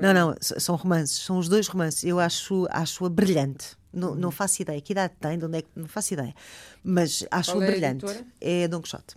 não, 0.00 0.12
não, 0.12 0.36
são 0.40 0.76
romances, 0.76 1.18
são 1.18 1.38
os 1.38 1.48
dois 1.48 1.68
romances. 1.68 2.04
Eu 2.04 2.18
acho, 2.18 2.66
acho-a 2.70 3.08
brilhante. 3.08 3.76
Não, 3.92 4.10
uhum. 4.10 4.14
não 4.16 4.30
faço 4.30 4.60
ideia. 4.60 4.80
Que 4.80 4.92
idade 4.92 5.14
tem? 5.18 5.38
De 5.38 5.44
onde 5.44 5.58
é 5.58 5.62
que. 5.62 5.68
Não 5.74 5.88
faço 5.88 6.12
ideia. 6.14 6.34
Mas 6.82 7.24
acho-a 7.30 7.64
é 7.64 7.70
brilhante. 7.70 8.04
É 8.40 8.68
Don 8.68 8.80
Quixote. 8.80 9.16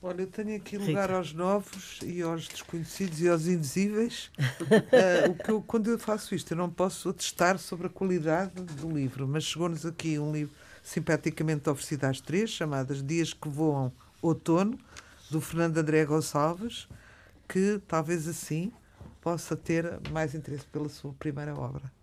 Olha, 0.00 0.22
eu 0.22 0.26
tenho 0.28 0.56
aqui 0.56 0.78
lugar 0.78 1.10
aos 1.10 1.32
novos 1.32 1.98
e 2.04 2.22
aos 2.22 2.46
desconhecidos 2.46 3.20
e 3.20 3.28
aos 3.28 3.48
invisíveis. 3.48 4.30
uh, 4.38 5.30
o 5.32 5.34
que 5.34 5.50
eu, 5.50 5.60
quando 5.60 5.90
eu 5.90 5.98
faço 5.98 6.36
isto, 6.36 6.52
eu 6.52 6.56
não 6.56 6.70
posso 6.70 7.08
atestar 7.08 7.58
sobre 7.58 7.88
a 7.88 7.90
qualidade 7.90 8.62
do 8.62 8.88
livro, 8.88 9.26
mas 9.26 9.42
chegou-nos 9.42 9.84
aqui 9.84 10.16
um 10.16 10.30
livro 10.30 10.54
simpaticamente 10.84 11.68
oferecido 11.68 12.04
às 12.04 12.20
três, 12.20 12.48
chamadas 12.48 13.02
Dias 13.02 13.32
que 13.32 13.48
Voam 13.48 13.92
Outono, 14.22 14.78
do 15.30 15.40
Fernando 15.40 15.78
André 15.78 16.04
Gonçalves, 16.04 16.88
que 17.48 17.80
talvez 17.88 18.28
assim 18.28 18.72
possa 19.20 19.56
ter 19.56 19.98
mais 20.12 20.32
interesse 20.32 20.66
pela 20.66 20.88
sua 20.88 21.12
primeira 21.14 21.54
obra. 21.54 21.97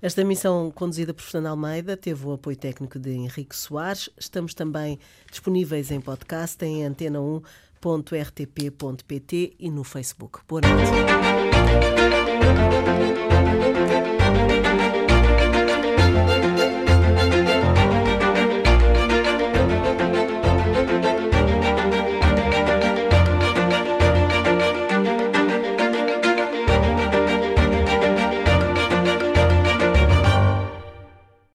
Esta 0.00 0.24
missão, 0.24 0.70
conduzida 0.70 1.12
por 1.14 1.22
Fernando 1.22 1.52
Almeida, 1.52 1.96
teve 1.96 2.26
o 2.26 2.32
apoio 2.32 2.56
técnico 2.56 2.98
de 2.98 3.10
Henrique 3.10 3.54
Soares. 3.54 4.10
Estamos 4.18 4.54
também 4.54 4.98
disponíveis 5.30 5.90
em 5.90 6.00
podcast 6.00 6.64
em 6.64 6.82
antena1.rtp.pt 6.82 9.54
e 9.58 9.70
no 9.70 9.84
Facebook. 9.84 10.40
Boa 10.48 10.62
noite. 10.62 10.90